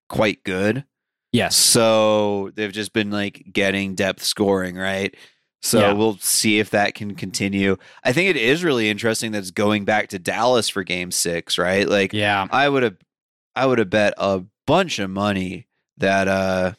quite 0.10 0.44
good. 0.44 0.86
Yes, 1.34 1.56
So 1.58 2.52
they've 2.56 2.72
just 2.72 2.94
been 2.94 3.12
like 3.12 3.44
getting 3.52 3.96
depth 3.96 4.24
scoring, 4.24 4.76
right? 4.78 5.14
So 5.62 5.80
Yeah. 5.80 5.94
we'll 5.94 6.18
see 6.20 6.60
if 6.60 6.70
that 6.70 6.94
can 6.94 7.16
continue. 7.16 7.76
I 8.04 8.14
think 8.14 8.30
it 8.30 8.38
is 8.38 8.64
really 8.64 8.90
interesting 8.90 9.32
that 9.34 9.40
it's 9.40 9.52
going 9.52 9.84
back 9.86 10.10
to 10.10 10.20
Dallas 10.20 10.70
for 10.70 10.84
game 10.84 11.12
six, 11.12 11.58
right? 11.58 11.88
Like 11.88 12.14
yeah. 12.14 12.48
I 12.52 12.70
would 12.70 12.84
have 12.84 12.98
I 13.56 13.66
would 13.66 13.80
have 13.80 13.90
bet 13.90 14.14
a 14.18 14.44
bunch 14.66 15.00
of 15.00 15.10
money 15.10 15.68
that 15.98 16.28
uh 16.28 16.74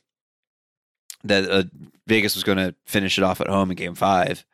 that 1.24 1.50
uh, 1.50 1.64
Vegas 2.06 2.34
was 2.34 2.44
going 2.44 2.58
to 2.58 2.74
finish 2.86 3.16
it 3.16 3.24
off 3.24 3.40
at 3.40 3.46
home 3.48 3.70
in 3.70 3.76
game 3.76 3.94
5. 3.94 4.44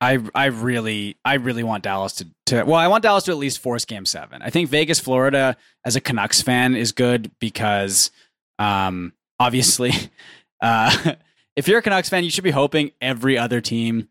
I 0.00 0.20
I 0.34 0.46
really 0.46 1.16
I 1.24 1.34
really 1.34 1.62
want 1.64 1.82
Dallas 1.82 2.12
to, 2.16 2.28
to 2.46 2.62
well 2.64 2.76
I 2.76 2.86
want 2.86 3.02
Dallas 3.02 3.24
to 3.24 3.32
at 3.32 3.38
least 3.38 3.58
force 3.60 3.84
game 3.86 4.04
seven. 4.04 4.42
I 4.42 4.50
think 4.50 4.68
Vegas 4.68 5.00
Florida 5.00 5.56
as 5.84 5.96
a 5.96 6.00
Canucks 6.00 6.42
fan 6.42 6.76
is 6.76 6.92
good 6.92 7.30
because 7.40 8.10
um 8.58 9.12
obviously 9.38 9.92
uh 10.60 11.14
if 11.56 11.68
you're 11.68 11.78
a 11.78 11.82
Canucks 11.82 12.08
fan 12.08 12.24
you 12.24 12.30
should 12.30 12.44
be 12.44 12.50
hoping 12.50 12.92
every 13.00 13.36
other 13.38 13.60
team 13.60 14.08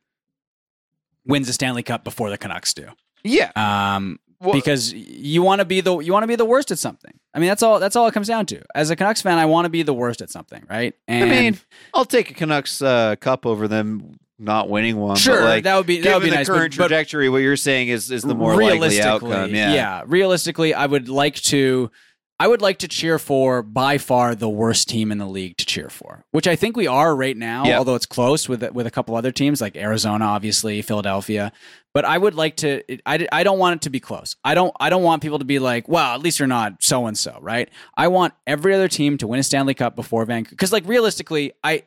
wins 1.25 1.47
the 1.47 1.53
Stanley 1.53 1.83
Cup 1.83 2.03
before 2.03 2.29
the 2.29 2.37
Canucks 2.37 2.73
do. 2.73 2.87
Yeah. 3.23 3.51
Um 3.55 4.19
Well- 4.39 4.53
because 4.53 4.93
you 4.93 5.41
want 5.41 5.59
to 5.59 5.65
be 5.65 5.81
the 5.81 5.97
you 5.99 6.13
want 6.13 6.23
to 6.23 6.27
be 6.27 6.35
the 6.35 6.45
worst 6.45 6.69
at 6.71 6.77
something. 6.79 7.17
I 7.33 7.39
mean 7.39 7.49
that's 7.49 7.63
all 7.63 7.79
that's 7.79 7.95
all 7.95 8.07
it 8.07 8.13
comes 8.13 8.27
down 8.27 8.45
to. 8.47 8.61
As 8.75 8.89
a 8.89 8.95
Canucks 8.95 9.21
fan 9.21 9.37
I 9.37 9.45
want 9.45 9.65
to 9.65 9.69
be 9.69 9.81
the 9.83 9.93
worst 9.93 10.21
at 10.21 10.29
something, 10.29 10.63
right? 10.69 10.93
And 11.07 11.23
I 11.31 11.41
mean, 11.41 11.59
I'll 11.93 12.05
take 12.05 12.29
a 12.31 12.33
Canucks 12.33 12.81
uh, 12.81 13.15
cup 13.15 13.45
over 13.45 13.67
them 13.67 14.19
not 14.37 14.69
winning 14.69 14.97
one. 14.97 15.15
Sure, 15.15 15.39
but 15.39 15.45
like, 15.45 15.63
that 15.63 15.77
would 15.77 15.87
be- 15.87 16.01
that 16.01 16.13
would 16.13 16.23
be 16.23 16.29
the 16.29 16.35
nice, 16.35 16.47
current 16.47 16.75
but- 16.75 16.87
trajectory, 16.89 17.29
what 17.29 17.37
you're 17.37 17.55
saying 17.55 17.87
is 17.87 18.11
is 18.11 18.21
the 18.21 18.35
more 18.35 18.61
likely 18.61 19.01
outcome. 19.01 19.55
Yeah. 19.55 20.03
Realistically, 20.05 20.73
I 20.73 20.85
would 20.85 21.07
like 21.09 21.35
to 21.43 21.89
I 22.37 22.47
would 22.47 22.61
like 22.61 22.79
to 22.79 22.87
cheer 22.89 23.17
for 23.17 23.61
by 23.63 23.97
far 23.97 24.35
the 24.35 24.49
worst 24.49 24.89
team 24.89 25.09
in 25.11 25.19
the 25.19 25.25
league 25.25 25.55
to 25.57 25.65
cheer 25.65 25.87
for, 25.87 26.25
which 26.31 26.47
I 26.47 26.57
think 26.57 26.75
we 26.75 26.85
are 26.85 27.15
right 27.15 27.37
now, 27.37 27.63
Yeah. 27.65 27.77
although 27.77 27.95
it's 27.95 28.05
close 28.05 28.49
with 28.49 28.61
with 28.73 28.85
a 28.85 28.91
couple 28.91 29.15
other 29.15 29.31
teams 29.31 29.61
like 29.61 29.77
Arizona, 29.77 30.25
obviously, 30.25 30.81
Philadelphia. 30.81 31.53
But 31.93 32.03
I 32.03 32.17
would 32.17 32.35
like 32.35 32.57
to 32.57 32.83
I, 33.05 33.25
I 33.31 33.43
don't 33.43 33.57
want 33.57 33.77
it 33.77 33.81
to 33.83 33.89
be 33.89 34.01
close. 34.01 34.35
I 34.43 34.53
don't 34.53 34.73
I 34.81 34.89
don't 34.89 35.03
want 35.03 35.21
people 35.21 35.39
to 35.39 35.45
be 35.45 35.59
like, 35.59 35.87
"Well, 35.87 36.13
at 36.13 36.19
least 36.21 36.39
you're 36.39 36.47
not 36.47 36.83
so 36.83 37.05
and 37.05 37.17
so," 37.17 37.37
right? 37.41 37.69
I 37.95 38.09
want 38.09 38.33
every 38.45 38.73
other 38.73 38.89
team 38.89 39.17
to 39.19 39.27
win 39.27 39.39
a 39.39 39.43
Stanley 39.43 39.73
Cup 39.73 39.95
before 39.95 40.25
Vancouver 40.25 40.57
cuz 40.57 40.73
like 40.73 40.85
realistically, 40.85 41.53
I 41.63 41.83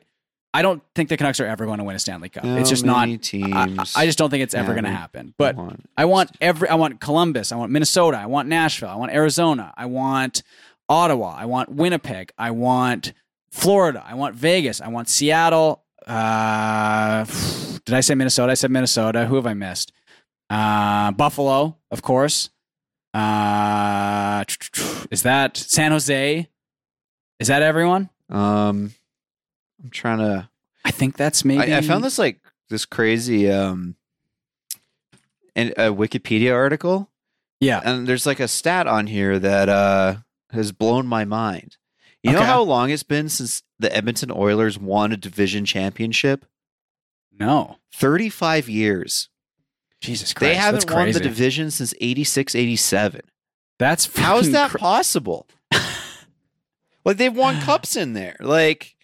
I 0.53 0.61
don't 0.61 0.81
think 0.95 1.09
the 1.09 1.17
Canucks 1.17 1.39
are 1.39 1.45
ever 1.45 1.65
going 1.65 1.77
to 1.77 1.83
win 1.83 1.95
a 1.95 1.99
Stanley 1.99 2.29
Cup. 2.29 2.43
it's 2.43 2.69
just 2.69 2.83
not 2.83 3.07
I. 3.07 3.85
I 3.95 4.05
just 4.05 4.17
don't 4.17 4.29
think 4.29 4.43
it's 4.43 4.55
ever 4.55 4.73
going 4.73 4.83
to 4.85 4.89
happen. 4.91 5.33
But 5.37 5.55
won? 5.55 5.83
I 5.97 6.05
want 6.05 6.31
every. 6.41 6.67
I 6.69 6.75
want 6.75 6.99
Columbus. 6.99 7.51
I 7.51 7.55
want 7.55 7.71
Minnesota. 7.71 8.17
I 8.17 8.25
want 8.25 8.47
Nashville. 8.47 8.89
I 8.89 8.95
want 8.95 9.11
Arizona. 9.11 9.73
I 9.77 9.85
want 9.85 10.41
Ottawa. 10.87 11.35
I 11.37 11.45
want 11.45 11.69
Winnipeg. 11.69 12.31
I 12.37 12.51
want 12.51 13.13
Florida. 13.51 14.03
I 14.05 14.15
want 14.15 14.35
Vegas. 14.35 14.81
I 14.81 14.87
want 14.87 15.07
Seattle. 15.07 15.83
Uh, 16.07 17.25
did 17.85 17.93
I 17.93 18.01
say 18.01 18.15
Minnesota? 18.15 18.51
I 18.51 18.55
said 18.55 18.71
Minnesota. 18.71 19.27
Who 19.27 19.35
have 19.35 19.45
I 19.45 19.53
missed? 19.53 19.91
Uh, 20.49 21.11
Buffalo, 21.11 21.77
of 21.91 22.01
course. 22.01 22.49
Uh, 23.13 24.43
is 25.11 25.23
that 25.23 25.57
San 25.57 25.91
Jose? 25.91 26.47
Is 27.39 27.47
that 27.47 27.61
everyone? 27.61 28.09
Um, 28.29 28.93
I'm 29.83 29.89
trying 29.89 30.19
to. 30.19 30.49
I 30.85 30.91
think 30.91 31.17
that's 31.17 31.43
maybe. 31.45 31.73
I, 31.73 31.77
I 31.77 31.81
found 31.81 32.03
this 32.03 32.17
like 32.19 32.39
this 32.69 32.85
crazy 32.85 33.49
um, 33.51 33.95
and 35.55 35.71
a 35.71 35.89
Wikipedia 35.91 36.53
article, 36.53 37.09
Yeah. 37.59 37.81
and 37.83 38.07
there's 38.07 38.25
like 38.25 38.39
a 38.39 38.47
stat 38.47 38.87
on 38.87 39.07
here 39.07 39.39
that 39.39 39.69
uh 39.69 40.15
has 40.51 40.71
blown 40.71 41.05
my 41.07 41.25
mind. 41.25 41.77
You 42.23 42.33
know 42.33 42.41
how 42.41 42.61
long 42.61 42.89
it's 42.89 43.03
been 43.03 43.29
since 43.29 43.63
the 43.77 43.95
Edmonton 43.95 44.29
Oilers 44.31 44.77
won 44.77 45.13
a 45.13 45.17
division 45.17 45.63
championship? 45.63 46.45
No. 47.39 47.77
35 47.93 48.67
years. 48.67 49.29
Jesus 50.01 50.33
Christ. 50.33 50.49
They 50.49 50.55
haven't 50.55 50.81
that's 50.85 50.93
won 50.93 51.11
the 51.11 51.19
division 51.21 51.71
since 51.71 51.93
86 52.01 52.55
87. 52.55 53.21
That's 53.77 54.17
How 54.17 54.37
is 54.39 54.51
that 54.51 54.71
cr- 54.71 54.77
possible? 54.79 55.47
like 57.05 57.15
they've 57.17 57.35
won 57.35 57.61
cups 57.61 57.95
in 57.95 58.11
there. 58.13 58.35
Like 58.41 58.95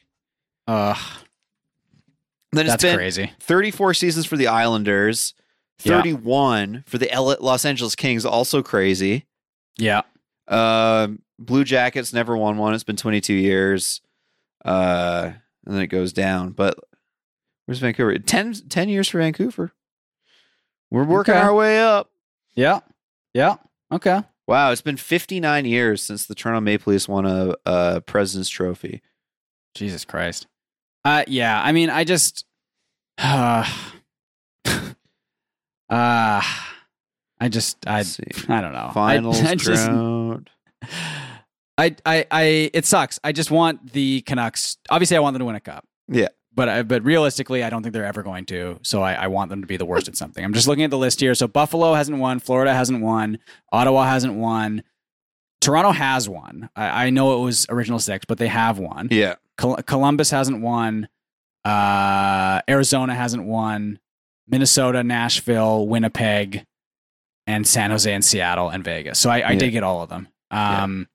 Ugh, 0.68 0.98
then 2.52 2.66
it's 2.66 2.74
that's 2.74 2.84
been 2.84 2.96
crazy. 2.98 3.32
34 3.40 3.94
seasons 3.94 4.26
for 4.26 4.38
the 4.38 4.48
Islanders, 4.48 5.34
Yeah. 5.84 5.98
31 5.98 6.84
for 6.88 6.98
the 6.98 7.12
L- 7.12 7.38
Los 7.40 7.66
Angeles 7.66 7.96
Kings, 7.96 8.26
also 8.26 8.64
crazy. 8.64 9.26
Yeah. 9.78 10.02
Um, 10.48 11.22
Blue 11.38 11.64
Jackets 11.64 12.14
never 12.14 12.38
won 12.38 12.58
one. 12.58 12.74
It's 12.74 12.84
been 12.84 12.96
22 12.96 13.34
years. 13.34 14.02
Uh, 14.64 15.32
and 15.66 15.76
then 15.76 15.82
it 15.82 15.88
goes 15.88 16.14
down. 16.14 16.52
But 16.52 16.80
where's 17.66 17.80
Vancouver? 17.80 18.18
10, 18.18 18.54
10 18.70 18.90
years 18.90 19.10
for 19.10 19.20
Vancouver. 19.20 19.74
We're 20.92 21.04
working 21.04 21.34
Okay. 21.34 21.42
our 21.42 21.54
way 21.54 21.82
up. 21.82 22.10
Yeah. 22.56 22.80
Yeah. 23.34 23.58
Okay. 23.92 24.22
Wow, 24.48 24.72
it's 24.72 24.82
been 24.82 24.98
59 24.98 25.66
years 25.66 26.02
since 26.04 26.26
the 26.28 26.36
Toronto 26.36 26.62
Maple 26.62 26.94
Leafs 26.94 27.08
won 27.08 27.26
a, 27.26 27.56
a 27.66 28.02
President's 28.02 28.50
Trophy. 28.50 29.02
Jesus 29.74 30.06
Christ. 30.06 30.46
Uh 31.06 31.24
yeah, 31.28 31.62
I 31.62 31.72
mean 31.72 31.90
I 31.90 32.04
just 32.04 32.46
uh 33.18 33.66
uh 34.66 34.82
I 35.90 37.50
just 37.50 37.78
I. 37.88 38.00
I 38.00 38.62
don't 38.62 38.74
know. 38.74 38.92
Finals 38.94 39.42
I, 39.42 39.52
I 39.52 39.56
just 39.56 39.86
drought. 39.86 40.50
I, 41.78 41.96
I 42.06 42.26
I 42.32 42.44
it 42.74 42.86
sucks. 42.86 43.20
I 43.24 43.32
just 43.32 43.52
want 43.52 43.92
the 43.94 44.22
Canucks 44.22 44.78
obviously 44.90 45.16
I 45.16 45.20
want 45.20 45.36
them 45.36 45.40
to 45.40 45.46
win 45.46 45.56
a 45.56 45.60
cup. 45.60 45.86
Yeah. 46.08 46.30
But 46.54 46.70
I, 46.70 46.84
but 46.84 47.04
realistically, 47.04 47.64
I 47.64 47.70
don't 47.70 47.84
think 47.84 47.92
they're 47.92 48.06
ever 48.06 48.24
going 48.24 48.46
to. 48.46 48.80
So 48.82 49.02
I, 49.02 49.14
I 49.14 49.28
want 49.28 49.50
them 49.50 49.60
to 49.60 49.68
be 49.68 49.76
the 49.76 49.86
worst 49.86 50.08
at 50.08 50.16
something. 50.16 50.44
I'm 50.44 50.54
just 50.54 50.70
looking 50.70 50.86
at 50.86 50.90
the 50.90 50.98
list 50.98 51.20
here. 51.20 51.36
So 51.36 51.50
Buffalo 51.50 51.94
hasn't 51.94 52.18
won, 52.18 52.40
Florida 52.40 52.74
hasn't 52.74 53.02
won, 53.02 53.40
Ottawa 53.74 54.06
hasn't 54.06 54.36
won, 54.36 54.82
Toronto 55.60 55.92
has 55.92 56.30
won. 56.30 56.70
I, 56.74 57.08
I 57.08 57.10
know 57.10 57.38
it 57.42 57.44
was 57.44 57.66
original 57.68 58.00
six, 58.00 58.24
but 58.26 58.38
they 58.38 58.48
have 58.48 58.80
won. 58.80 59.10
Yeah. 59.12 59.36
Col- 59.58 59.78
Columbus 59.78 60.32
hasn't 60.32 60.62
won. 60.62 61.08
Uh, 61.64 62.62
Arizona 62.70 63.16
hasn't 63.16 63.46
won. 63.46 64.00
Minnesota, 64.48 65.04
Nashville, 65.04 65.88
Winnipeg, 65.88 66.66
and 67.48 67.66
San 67.66 67.90
Jose 67.92 68.12
and 68.14 68.24
Seattle 68.24 68.70
and 68.70 68.84
Vegas. 68.84 69.18
So 69.20 69.30
I, 69.30 69.40
I 69.40 69.52
Yeah. 69.52 69.60
did 69.60 69.72
get 69.72 69.84
all 69.84 70.02
of 70.04 70.10
them. 70.10 70.28
Um, 70.52 71.08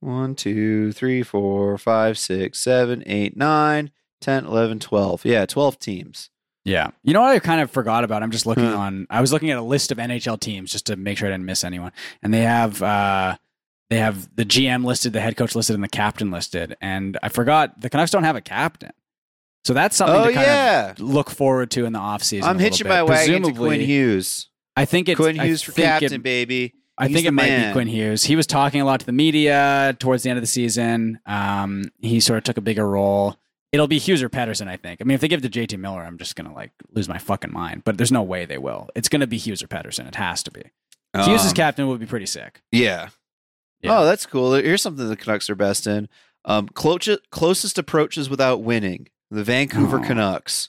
One, 0.00 0.34
two, 0.34 0.92
three, 0.92 1.22
four, 1.22 1.78
five, 1.78 2.18
six, 2.18 2.58
seven, 2.58 3.02
eight, 3.06 3.36
nine, 3.38 3.90
10, 4.20 4.44
11, 4.44 4.78
12. 4.80 5.24
Yeah, 5.24 5.46
12 5.46 5.78
teams. 5.78 6.28
yeah. 6.64 6.88
You 7.02 7.14
know 7.14 7.22
what 7.22 7.30
I 7.30 7.38
kind 7.38 7.60
of 7.62 7.70
forgot 7.70 8.04
about? 8.04 8.22
I'm 8.22 8.30
just 8.30 8.44
looking 8.46 8.64
Huh. 8.66 8.76
on. 8.78 9.06
I 9.08 9.20
was 9.22 9.32
looking 9.32 9.50
at 9.50 9.56
a 9.58 9.62
list 9.62 9.90
of 9.92 9.98
NHL 9.98 10.38
teams 10.38 10.72
just 10.72 10.86
to 10.86 10.96
make 10.96 11.16
sure 11.18 11.28
I 11.28 11.30
didn't 11.30 11.46
miss 11.46 11.64
anyone, 11.64 11.92
and 12.22 12.34
they 12.34 12.40
have 12.42 12.82
uh, 12.82 13.36
they 13.94 14.00
have 14.00 14.28
the 14.36 14.44
GM 14.44 14.84
listed, 14.84 15.12
the 15.12 15.20
head 15.20 15.36
coach 15.36 15.54
listed, 15.54 15.74
and 15.74 15.82
the 15.84 15.88
captain 15.88 16.30
listed. 16.30 16.76
And 16.80 17.16
I 17.22 17.28
forgot 17.28 17.80
the 17.80 17.88
Canucks 17.88 18.10
don't 18.10 18.24
have 18.24 18.36
a 18.36 18.40
captain. 18.40 18.92
So 19.64 19.72
that's 19.72 19.96
something 19.96 20.16
Oh, 20.16 20.26
to 20.26 20.32
kind 20.32 20.46
yeah. 20.46 20.90
of 20.90 21.00
look 21.00 21.30
forward 21.30 21.70
to 21.72 21.84
in 21.86 21.92
the 21.92 21.98
offseason. 21.98 22.42
I'm 22.42 22.58
hitching 22.58 22.84
bit. 22.84 22.90
my 22.90 23.02
wagon 23.02 23.42
to 23.44 23.52
Quinn 23.52 23.80
Hughes. 23.80 24.48
I 24.76 24.84
think 24.84 25.08
it's 25.08 25.18
Quinn 25.18 25.38
I 25.40 25.46
Hughes 25.46 25.62
for 25.62 25.72
captain, 25.72 26.12
It, 26.14 26.22
baby. 26.22 26.74
I 26.98 27.06
He's 27.08 27.14
think 27.16 27.26
it 27.26 27.30
might 27.32 27.46
man. 27.48 27.70
be 27.70 27.72
Quinn 27.72 27.86
Hughes. 27.88 28.24
He 28.24 28.36
was 28.36 28.46
talking 28.46 28.80
a 28.80 28.84
lot 28.84 29.00
to 29.00 29.06
the 29.06 29.12
media 29.12 29.96
towards 29.98 30.22
the 30.22 30.30
end 30.30 30.36
of 30.36 30.42
the 30.42 30.46
season. 30.48 31.18
Um, 31.26 31.84
he 32.00 32.20
sort 32.20 32.36
of 32.38 32.44
took 32.44 32.56
a 32.56 32.60
bigger 32.60 32.86
role. 32.88 33.36
It'll 33.72 33.88
be 33.88 33.98
Hughes 33.98 34.22
or 34.22 34.28
Pettersson, 34.28 34.68
I 34.68 34.76
think. 34.76 35.00
I 35.00 35.04
mean, 35.04 35.14
if 35.16 35.20
they 35.20 35.26
give 35.28 35.42
it 35.44 35.50
to 35.52 35.60
JT 35.66 35.78
Miller, 35.80 36.02
I'm 36.02 36.18
just 36.18 36.36
gonna 36.36 36.52
like 36.54 36.70
lose 36.92 37.08
my 37.08 37.18
fucking 37.18 37.52
mind. 37.52 37.82
But 37.84 37.96
there's 37.96 38.12
no 38.12 38.22
way 38.22 38.44
they 38.44 38.58
will. 38.58 38.88
It's 38.94 39.08
gonna 39.08 39.26
be 39.26 39.38
Hughes 39.38 39.62
or 39.62 39.66
Pettersson. 39.68 40.06
It 40.06 40.14
has 40.16 40.42
to 40.44 40.50
be. 40.50 40.62
Hughes 41.24 41.46
Um, 41.46 41.52
captain 41.54 41.86
would 41.88 42.00
be 42.00 42.06
pretty 42.06 42.26
sick. 42.26 42.60
Yeah. 42.70 43.08
Yeah. 43.84 44.00
Oh, 44.00 44.04
that's 44.04 44.26
cool. 44.26 44.52
Here's 44.54 44.82
something 44.82 45.08
the 45.08 45.16
Canucks 45.16 45.48
are 45.50 45.54
best 45.54 45.86
in. 45.86 46.08
Um, 46.44 46.68
clo- 46.68 46.98
closest 47.30 47.78
approaches 47.78 48.28
without 48.30 48.62
winning. 48.62 49.08
The 49.30 49.44
Vancouver. 49.44 49.98
Canucks. 50.00 50.68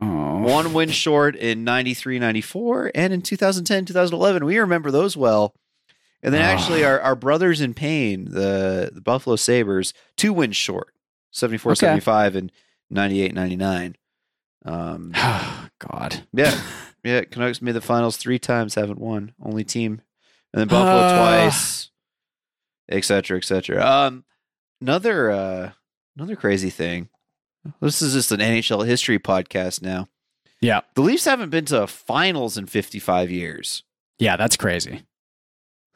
Oh, 0.00 0.38
One 0.42 0.72
win 0.74 0.90
short 0.90 1.34
in 1.36 1.64
93 1.64 2.18
94 2.18 2.92
and 2.94 3.12
in 3.12 3.22
2010 3.22 3.86
2011. 3.86 4.44
We 4.44 4.58
remember 4.58 4.90
those 4.90 5.16
well. 5.16 5.54
And 6.22 6.34
then 6.34 6.42
Ah. 6.42 6.46
actually, 6.46 6.84
our, 6.84 7.00
our 7.00 7.14
brothers 7.16 7.60
in 7.60 7.72
pain, 7.74 8.26
the, 8.30 8.90
the 8.92 9.00
Buffalo 9.00 9.36
Sabres, 9.36 9.94
two 10.16 10.32
wins 10.32 10.56
short. 10.56 10.92
74 11.30 11.72
Okay. 11.72 11.78
75 11.80 12.36
and 12.36 12.52
98 12.90 13.34
99. 13.34 13.96
Um, 14.64 15.12
God. 15.78 16.24
yeah. 16.32 16.58
Yeah. 17.04 17.22
Canucks 17.22 17.62
made 17.62 17.72
the 17.76 17.80
finals 17.80 18.16
three 18.16 18.40
times, 18.40 18.74
haven't 18.74 18.98
won. 18.98 19.32
Only 19.40 19.62
team. 19.62 20.00
And 20.52 20.60
then 20.60 20.66
Buffalo 20.66 21.02
Ah. 21.04 21.16
twice, 21.44 21.90
et 22.88 23.04
cetera, 23.04 23.36
et 23.38 23.44
cetera. 23.44 23.84
Um, 23.84 24.24
another, 24.80 25.30
uh, 25.30 25.70
another 26.16 26.36
crazy 26.36 26.70
thing. 26.70 27.08
This 27.80 28.00
is 28.00 28.12
just 28.12 28.32
an 28.32 28.40
NHL 28.40 28.86
history 28.86 29.18
podcast 29.18 29.82
now. 29.82 30.08
Yeah. 30.60 30.80
The 30.94 31.02
Leafs 31.02 31.24
haven't 31.24 31.50
been 31.50 31.64
to 31.66 31.86
finals 31.86 32.56
in 32.56 32.66
55 32.66 33.30
years. 33.30 33.82
Yeah, 34.18 34.36
that's 34.36 34.56
crazy. 34.56 35.02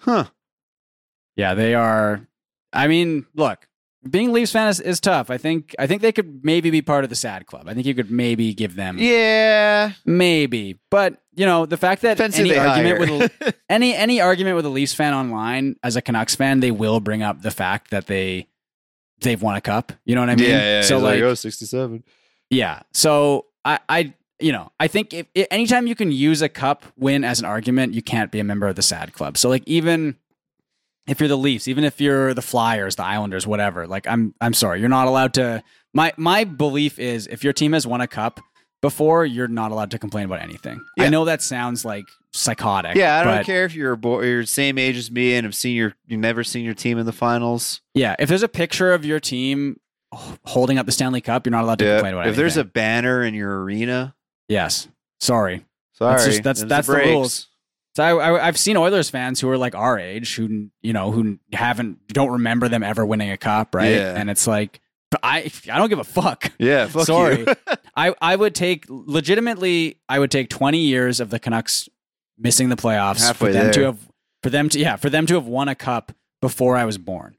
Huh. 0.00 0.26
Yeah, 1.36 1.54
they 1.54 1.74
are. 1.74 2.26
I 2.72 2.86
mean, 2.86 3.26
look, 3.34 3.66
being 4.08 4.32
Leafs 4.32 4.52
fan 4.52 4.68
is, 4.68 4.80
is 4.80 5.00
tough. 5.00 5.30
I 5.30 5.36
think 5.36 5.74
I 5.78 5.86
think 5.86 6.00
they 6.02 6.12
could 6.12 6.44
maybe 6.44 6.70
be 6.70 6.80
part 6.82 7.04
of 7.04 7.10
the 7.10 7.16
sad 7.16 7.46
club. 7.46 7.68
I 7.68 7.74
think 7.74 7.86
you 7.86 7.94
could 7.94 8.10
maybe 8.10 8.54
give 8.54 8.74
them 8.74 8.96
Yeah. 8.98 9.92
maybe, 10.06 10.78
but 10.90 11.20
you 11.34 11.44
know 11.46 11.66
the 11.66 11.76
fact 11.76 12.02
that 12.02 12.16
Depends 12.16 12.38
any 12.38 12.56
argument 12.56 12.98
hire. 12.98 13.18
with 13.18 13.32
a, 13.42 13.54
any 13.72 13.94
any 13.94 14.20
argument 14.20 14.56
with 14.56 14.64
a 14.66 14.70
Leafs 14.70 14.94
fan 14.94 15.12
online 15.12 15.76
as 15.82 15.96
a 15.96 16.02
Canucks 16.02 16.34
fan, 16.34 16.60
they 16.60 16.70
will 16.70 17.00
bring 17.00 17.22
up 17.22 17.42
the 17.42 17.50
fact 17.50 17.90
that 17.90 18.06
they 18.06 18.46
they've 19.20 19.40
won 19.42 19.54
a 19.56 19.60
cup. 19.60 19.92
You 20.04 20.14
know 20.14 20.22
what 20.22 20.30
I 20.30 20.36
mean? 20.36 20.48
Yeah, 20.48 20.76
yeah 20.76 20.82
so 20.82 20.98
like, 20.98 21.20
oh, 21.20 21.34
67. 21.34 22.02
yeah. 22.48 22.80
So 22.92 23.46
I, 23.66 23.78
I, 23.88 24.14
you 24.40 24.52
know, 24.52 24.72
I 24.80 24.88
think 24.88 25.12
if, 25.12 25.26
anytime 25.50 25.86
you 25.86 25.94
can 25.94 26.10
use 26.10 26.40
a 26.40 26.48
cup 26.48 26.86
win 26.96 27.22
as 27.24 27.38
an 27.38 27.44
argument, 27.44 27.92
you 27.92 28.00
can't 28.00 28.30
be 28.32 28.40
a 28.40 28.44
member 28.44 28.66
of 28.66 28.76
the 28.76 28.82
sad 28.82 29.12
club. 29.12 29.36
So 29.36 29.50
like 29.50 29.62
even 29.66 30.16
if 31.06 31.20
you're 31.20 31.28
the 31.28 31.36
Leafs, 31.38 31.66
even 31.68 31.84
if 31.84 32.00
you're 32.00 32.34
the 32.34 32.42
Flyers, 32.42 32.96
the 32.96 33.04
Islanders, 33.04 33.46
whatever, 33.46 33.86
like 33.86 34.06
I'm, 34.06 34.34
I'm 34.40 34.54
sorry, 34.54 34.80
you're 34.80 34.88
not 34.88 35.08
allowed 35.08 35.34
to. 35.34 35.62
My 35.94 36.12
my 36.16 36.44
belief 36.44 36.98
is 36.98 37.26
if 37.26 37.42
your 37.42 37.52
team 37.52 37.72
has 37.72 37.86
won 37.86 38.00
a 38.00 38.06
cup 38.06 38.40
before, 38.82 39.26
you're 39.26 39.48
not 39.48 39.72
allowed 39.72 39.90
to 39.90 39.98
complain 39.98 40.24
about 40.24 40.40
anything. 40.40 40.80
I 40.98 41.08
know 41.08 41.24
that 41.24 41.42
sounds 41.42 41.84
like 41.84 42.04
psychotic. 42.32 42.94
Yeah, 42.96 43.18
I 43.20 43.24
don't 43.24 43.36
but 43.38 43.46
care 43.46 43.64
if 43.64 43.74
you're 43.74 43.92
a 43.92 43.96
boy, 43.96 44.22
you're 44.22 44.42
the 44.42 44.46
same 44.46 44.78
age 44.78 44.96
as 44.96 45.10
me 45.10 45.34
and 45.34 45.44
have 45.44 45.54
seen 45.54 45.74
your 45.76 45.94
you've 46.06 46.20
never 46.20 46.44
seen 46.44 46.64
your 46.64 46.74
team 46.74 46.96
in 46.98 47.06
the 47.06 47.12
finals. 47.12 47.80
Yeah, 47.94 48.14
if 48.18 48.28
there's 48.28 48.42
a 48.44 48.48
picture 48.48 48.92
of 48.92 49.04
your 49.04 49.18
team 49.20 49.80
holding 50.44 50.78
up 50.78 50.86
the 50.86 50.92
Stanley 50.92 51.20
Cup, 51.20 51.44
you're 51.46 51.50
not 51.50 51.64
allowed 51.64 51.78
to 51.80 51.84
complain 51.94 52.14
about 52.14 52.26
it. 52.26 52.30
If 52.30 52.36
there's 52.36 52.56
a 52.56 52.64
banner 52.64 53.22
in 53.22 53.34
your 53.34 53.62
arena, 53.62 54.14
yes, 54.48 54.88
sorry, 55.20 55.64
sorry, 55.92 56.12
That's 56.12 56.24
just- 56.26 56.42
that's- 56.42 56.62
that's 56.68 56.86
the 56.86 56.96
rules. 56.96 57.48
So 58.00 58.18
I, 58.18 58.30
I, 58.30 58.46
I've 58.46 58.58
seen 58.58 58.76
Oilers 58.76 59.10
fans 59.10 59.40
who 59.40 59.48
are 59.50 59.58
like 59.58 59.74
our 59.74 59.98
age, 59.98 60.34
who 60.36 60.70
you 60.82 60.92
know, 60.92 61.10
who 61.12 61.38
haven't 61.52 62.06
don't 62.08 62.30
remember 62.30 62.68
them 62.68 62.82
ever 62.82 63.04
winning 63.04 63.30
a 63.30 63.36
cup, 63.36 63.74
right? 63.74 63.92
Yeah. 63.92 64.14
And 64.16 64.30
it's 64.30 64.46
like, 64.46 64.80
but 65.10 65.20
I 65.22 65.50
I 65.70 65.78
don't 65.78 65.88
give 65.88 65.98
a 65.98 66.04
fuck. 66.04 66.50
Yeah, 66.58 66.86
fuck 66.86 67.06
Sorry. 67.06 67.40
you. 67.40 67.46
I 67.96 68.14
I 68.20 68.36
would 68.36 68.54
take 68.54 68.86
legitimately, 68.88 70.00
I 70.08 70.18
would 70.18 70.30
take 70.30 70.48
twenty 70.48 70.78
years 70.80 71.20
of 71.20 71.30
the 71.30 71.38
Canucks 71.38 71.88
missing 72.38 72.68
the 72.70 72.76
playoffs 72.76 73.20
Halfway 73.20 73.48
for 73.48 73.52
them 73.52 73.72
to 73.72 73.82
have 73.82 73.98
for 74.42 74.50
them 74.50 74.68
to 74.70 74.78
yeah 74.78 74.96
for 74.96 75.10
them 75.10 75.26
to 75.26 75.34
have 75.34 75.46
won 75.46 75.68
a 75.68 75.74
cup 75.74 76.12
before 76.40 76.76
I 76.76 76.84
was 76.86 76.96
born, 76.98 77.36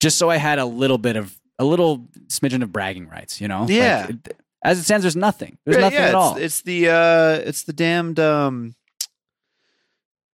just 0.00 0.16
so 0.16 0.30
I 0.30 0.36
had 0.36 0.58
a 0.58 0.64
little 0.64 0.98
bit 0.98 1.16
of 1.16 1.38
a 1.58 1.64
little 1.64 2.08
smidgen 2.28 2.62
of 2.62 2.72
bragging 2.72 3.06
rights, 3.08 3.40
you 3.40 3.48
know? 3.48 3.66
Yeah. 3.68 4.08
it- 4.08 4.36
as 4.62 4.78
it 4.78 4.82
stands, 4.82 5.04
there's 5.04 5.16
nothing. 5.16 5.56
There's 5.64 5.76
Yeah, 5.76 5.80
nothing 5.80 5.98
yeah, 5.98 6.02
at 6.04 6.08
it's, 6.08 6.14
all. 6.16 6.36
It's 6.36 6.60
the 6.62 6.88
uh 6.90 7.48
it's 7.48 7.62
the 7.62 7.72
damned 7.72 8.20
um 8.20 8.74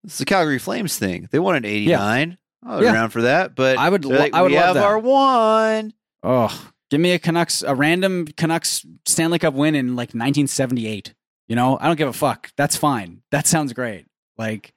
it's 0.05 0.19
the 0.19 0.25
Calgary 0.25 0.59
Flames 0.59 0.99
thing. 0.99 1.29
They 1.31 1.39
won 1.39 1.57
in 1.57 1.65
'89. 1.65 2.39
I 2.65 2.77
was 2.77 2.85
Yeah. 2.85 2.93
around 2.93 3.11
for 3.11 3.23
that, 3.23 3.55
but 3.57 3.77
I 3.79 3.89
would 3.89 4.05
lo- 4.05 4.17
like, 4.17 4.35
I 4.35 4.43
would 4.43 4.53
we 4.53 4.57
love 4.57 4.67
have 4.67 4.75
that. 4.77 4.85
our 4.85 4.99
one. 4.99 5.93
Oh, 6.23 6.71
give 6.91 7.01
me 7.01 7.13
a 7.13 7.19
Canucks, 7.19 7.63
a 7.63 7.75
random 7.75 8.27
Canucks 8.37 8.87
Stanley 9.07 9.39
Cup 9.41 9.55
win 9.55 9.75
in 9.75 9.97
like 9.97 10.11
1978. 10.15 11.15
You 11.49 11.57
know, 11.57 11.77
I 11.81 11.87
don't 11.89 11.97
give 11.97 12.09
a 12.09 12.13
fuck. 12.13 12.51
That's 12.57 12.77
fine. 12.77 13.23
That 13.33 13.47
sounds 13.47 13.73
great. 13.73 14.07
Like, 14.39 14.73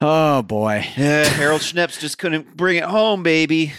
oh 0.00 0.42
boy. 0.42 0.84
Yeah, 0.96 1.24
Harold 1.24 1.60
Snepsts 1.62 2.00
just 2.00 2.18
couldn't 2.18 2.56
bring 2.56 2.76
it 2.76 2.84
home, 2.84 3.22
baby. 3.22 3.72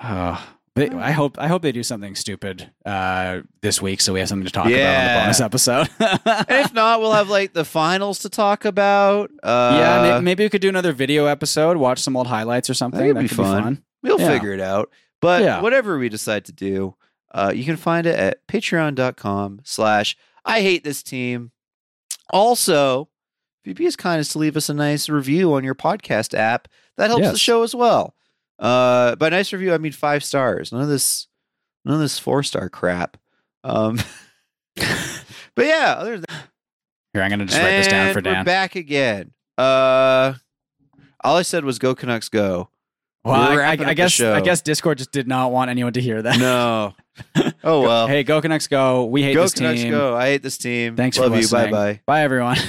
Oh, 0.00 0.44
they, 0.76 0.88
I 0.90 1.10
hope 1.10 1.38
I 1.38 1.48
hope 1.48 1.62
they 1.62 1.72
do 1.72 1.82
something 1.82 2.14
stupid 2.14 2.70
uh, 2.84 3.40
this 3.62 3.82
week, 3.82 4.00
so 4.00 4.12
we 4.12 4.20
have 4.20 4.28
something 4.28 4.46
to 4.46 4.52
talk 4.52 4.66
about 4.66 4.72
on 4.74 4.78
Yeah. 4.78 5.18
the 5.18 5.24
bonus 5.24 5.40
episode. 5.40 5.88
If 6.48 6.72
not, 6.74 7.00
we'll 7.00 7.12
have 7.12 7.28
like 7.28 7.52
the 7.52 7.64
finals 7.64 8.20
to 8.20 8.28
talk 8.28 8.64
about. 8.64 9.30
Uh, 9.42 9.76
yeah, 9.80 10.02
may- 10.18 10.20
maybe 10.20 10.44
we 10.44 10.48
could 10.50 10.60
do 10.62 10.68
another 10.68 10.92
video 10.92 11.26
episode, 11.26 11.76
watch 11.78 11.98
some 11.98 12.16
old 12.16 12.28
highlights 12.28 12.70
or 12.70 12.74
something. 12.74 13.00
That'd 13.00 13.16
that 13.16 13.22
be 13.22 13.28
could 13.28 13.36
fun. 13.36 13.82
We'll 14.02 14.20
Yeah. 14.20 14.28
figure 14.32 14.52
it 14.52 14.60
out. 14.60 14.90
But 15.20 15.42
Yeah. 15.42 15.60
whatever 15.62 15.98
we 15.98 16.08
decide 16.08 16.44
to 16.44 16.52
do, 16.52 16.94
uh, 17.34 17.52
you 17.54 17.64
can 17.64 17.76
find 17.76 18.06
it 18.06 18.16
at 18.18 18.46
patreon.com 18.46 19.60
slash 19.64 20.16
I 20.44 20.60
hate 20.60 20.84
this 20.84 21.02
team. 21.02 21.50
Also, 22.30 23.08
if 23.62 23.66
you'd 23.68 23.76
be 23.76 23.86
as 23.86 23.96
kind 23.96 24.20
as 24.20 24.28
to 24.30 24.38
leave 24.38 24.56
us 24.56 24.68
a 24.68 24.74
nice 24.74 25.08
review 25.08 25.54
on 25.54 25.64
your 25.64 25.74
podcast 25.74 26.34
app, 26.36 26.68
that 26.96 27.08
helps 27.10 27.30
the 27.32 27.38
show 27.38 27.62
as 27.62 27.74
well. 27.74 28.14
Uh, 28.58 29.16
by 29.16 29.28
nice 29.28 29.52
review, 29.52 29.74
I 29.74 29.78
mean 29.78 29.92
five 29.92 30.24
stars. 30.24 30.72
None 30.72 30.82
of 30.82 30.88
this, 30.88 31.28
none 31.84 31.94
of 31.94 32.00
this 32.00 32.18
four 32.18 32.42
star 32.42 32.68
crap. 32.68 33.16
Um, 33.64 33.98
but 34.76 35.66
yeah, 35.66 35.96
other 35.98 36.18
than 36.18 36.24
Here, 37.12 37.22
I'm 37.22 37.30
gonna 37.30 37.46
just 37.46 37.58
write 37.58 37.78
this 37.78 37.88
down 37.88 38.12
for 38.12 38.22
We're 38.22 38.44
back 38.44 38.76
again. 38.76 39.32
Uh, 39.58 40.34
all 41.22 41.36
I 41.36 41.42
said 41.42 41.64
was 41.64 41.78
"Go 41.78 41.94
Canucks, 41.94 42.28
go." 42.28 42.70
Well, 43.24 43.52
We're 43.52 43.62
I, 43.62 43.70
I, 43.70 43.88
I 43.88 43.94
guess. 43.94 44.20
I 44.20 44.40
guess 44.40 44.60
Discord 44.62 44.98
just 44.98 45.10
did 45.10 45.26
not 45.26 45.50
want 45.50 45.68
anyone 45.70 45.92
to 45.94 46.00
hear 46.00 46.22
that. 46.22 46.38
No. 46.38 46.94
oh 47.64 47.80
well. 47.80 48.06
Hey, 48.06 48.22
go 48.22 48.40
Canucks, 48.40 48.68
go! 48.68 49.06
We 49.06 49.22
hate 49.22 49.34
this. 49.34 49.36
go 49.36 49.42
this 49.42 49.54
Canucks, 49.54 49.80
team. 49.80 49.90
go! 49.90 50.14
I 50.14 50.26
hate 50.26 50.42
this 50.42 50.58
team. 50.58 50.94
Thanks 50.96 51.18
Love 51.18 51.30
for 51.30 51.36
you. 51.36 51.42
listening. 51.42 51.72
Bye 51.72 51.92
bye. 51.94 52.00
Bye, 52.06 52.22
everyone. 52.22 52.58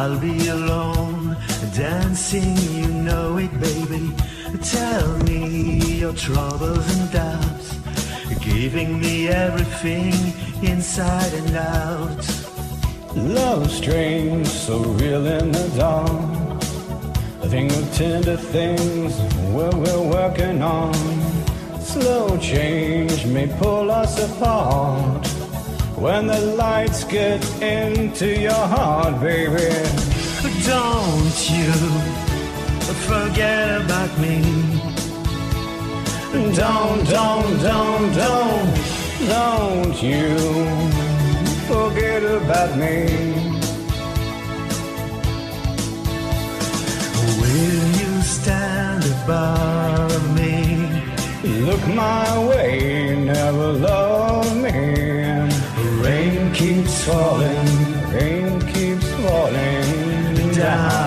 I'll 0.00 0.20
be 0.20 0.46
alone, 0.46 1.36
dancing, 1.74 2.56
you 2.72 2.86
know 2.86 3.36
it, 3.36 3.50
baby. 3.58 4.14
Tell 4.62 5.18
me 5.24 5.98
your 5.98 6.12
troubles 6.12 6.86
and 6.96 7.10
doubts, 7.10 7.76
giving 8.40 9.00
me 9.00 9.26
everything 9.26 10.14
inside 10.62 11.32
and 11.34 11.56
out. 11.56 12.24
Love 13.16 13.68
strange, 13.72 14.46
so 14.46 14.78
real 15.02 15.26
in 15.26 15.50
the 15.50 15.68
dark. 15.76 16.62
I 17.42 17.48
think 17.48 17.72
of 17.72 17.92
tender 17.92 18.36
things 18.36 19.18
where 19.52 19.72
we're 19.72 20.10
working 20.16 20.62
on. 20.62 20.94
Slow 21.80 22.38
change 22.38 23.26
may 23.26 23.48
pull 23.48 23.90
us 23.90 24.14
apart. 24.30 25.27
When 26.00 26.28
the 26.28 26.40
lights 26.56 27.02
get 27.02 27.44
into 27.60 28.40
your 28.40 28.52
heart, 28.52 29.20
baby. 29.20 29.68
Don't 30.64 31.38
you 31.50 31.72
forget 33.08 33.80
about 33.82 34.16
me. 34.20 34.40
Don't, 36.54 37.04
don't, 37.08 37.60
don't, 37.60 38.14
don't, 38.14 38.74
don't 39.26 40.00
you 40.00 40.38
forget 41.66 42.22
about 42.22 42.78
me. 42.78 43.08
Will 47.40 47.86
you 48.00 48.22
stand 48.22 49.04
above 49.04 50.36
me? 50.36 50.78
Look 51.66 51.84
my 51.88 52.46
way, 52.46 53.16
never 53.16 53.72
love 53.72 54.07
falling, 57.08 57.66
rain 58.12 58.60
keeps 58.72 59.08
falling 59.22 60.52
Down, 60.54 60.97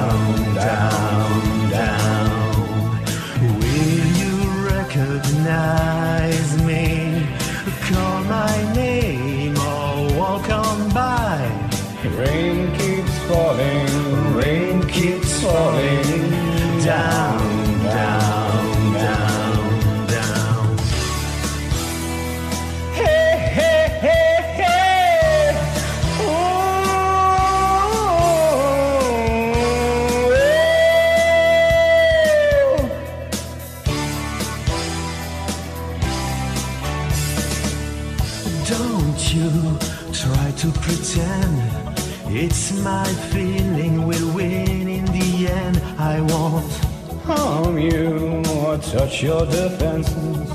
touch 48.91 49.23
your 49.23 49.45
defenses. 49.45 50.51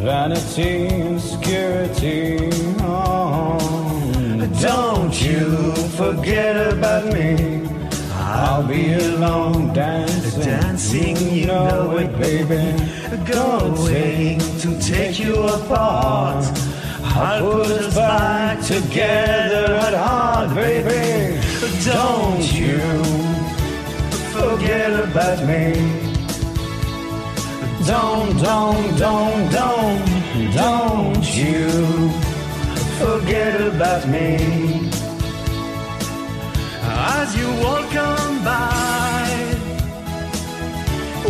Vanity 0.00 0.86
and 0.86 1.20
security. 1.20 2.50
Oh, 2.80 3.58
don't 4.62 5.20
you 5.20 5.74
forget 5.96 6.54
about 6.72 7.12
me. 7.12 7.68
I'll 8.12 8.62
be 8.62 8.92
alone 8.92 9.74
dancing. 9.74 10.40
Dancing, 10.40 11.16
you 11.34 11.46
know 11.46 11.96
it, 11.98 12.16
baby. 12.16 12.76
going 13.24 14.38
to 14.60 14.78
take 14.80 15.18
you 15.18 15.42
apart. 15.42 16.46
I'll 17.02 17.50
put 17.50 17.72
us 17.72 17.92
back 17.92 18.62
together 18.62 19.74
at 19.74 19.94
heart, 19.94 20.54
baby. 20.54 21.40
Don't 21.84 22.52
you 22.52 22.78
forget 24.30 24.92
about 25.00 25.44
me. 25.44 26.07
Don't, 27.86 28.36
don't, 28.42 28.98
don't, 28.98 29.52
don't, 29.52 30.52
don't 30.52 31.36
you 31.36 31.70
forget 32.98 33.60
about 33.60 34.08
me. 34.08 34.90
As 36.82 37.36
you 37.36 37.48
walk 37.62 37.94
on 37.94 38.44
by, 38.44 39.54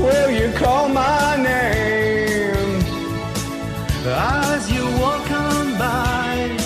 Will 0.01 0.31
you 0.31 0.53
call 0.53 0.89
my 0.89 1.37
name? 1.37 2.83
as 4.07 4.71
you 4.73 4.85
walk 5.03 5.31
on 5.31 5.79
by, 5.79 6.57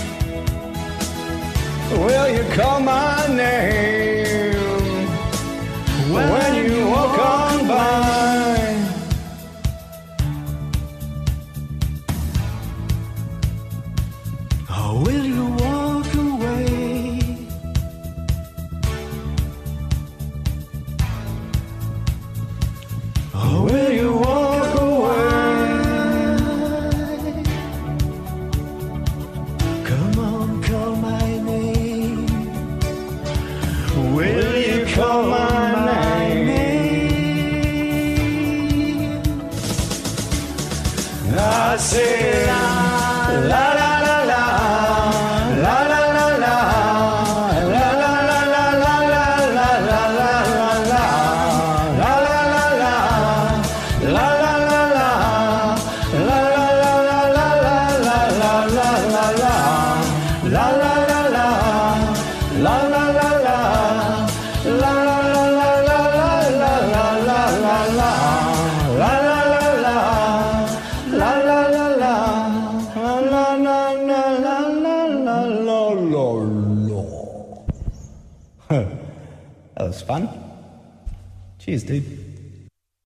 Will 1.91 2.29
you 2.29 2.45
call 2.55 2.81
my 2.81 3.27
name? 3.27 4.02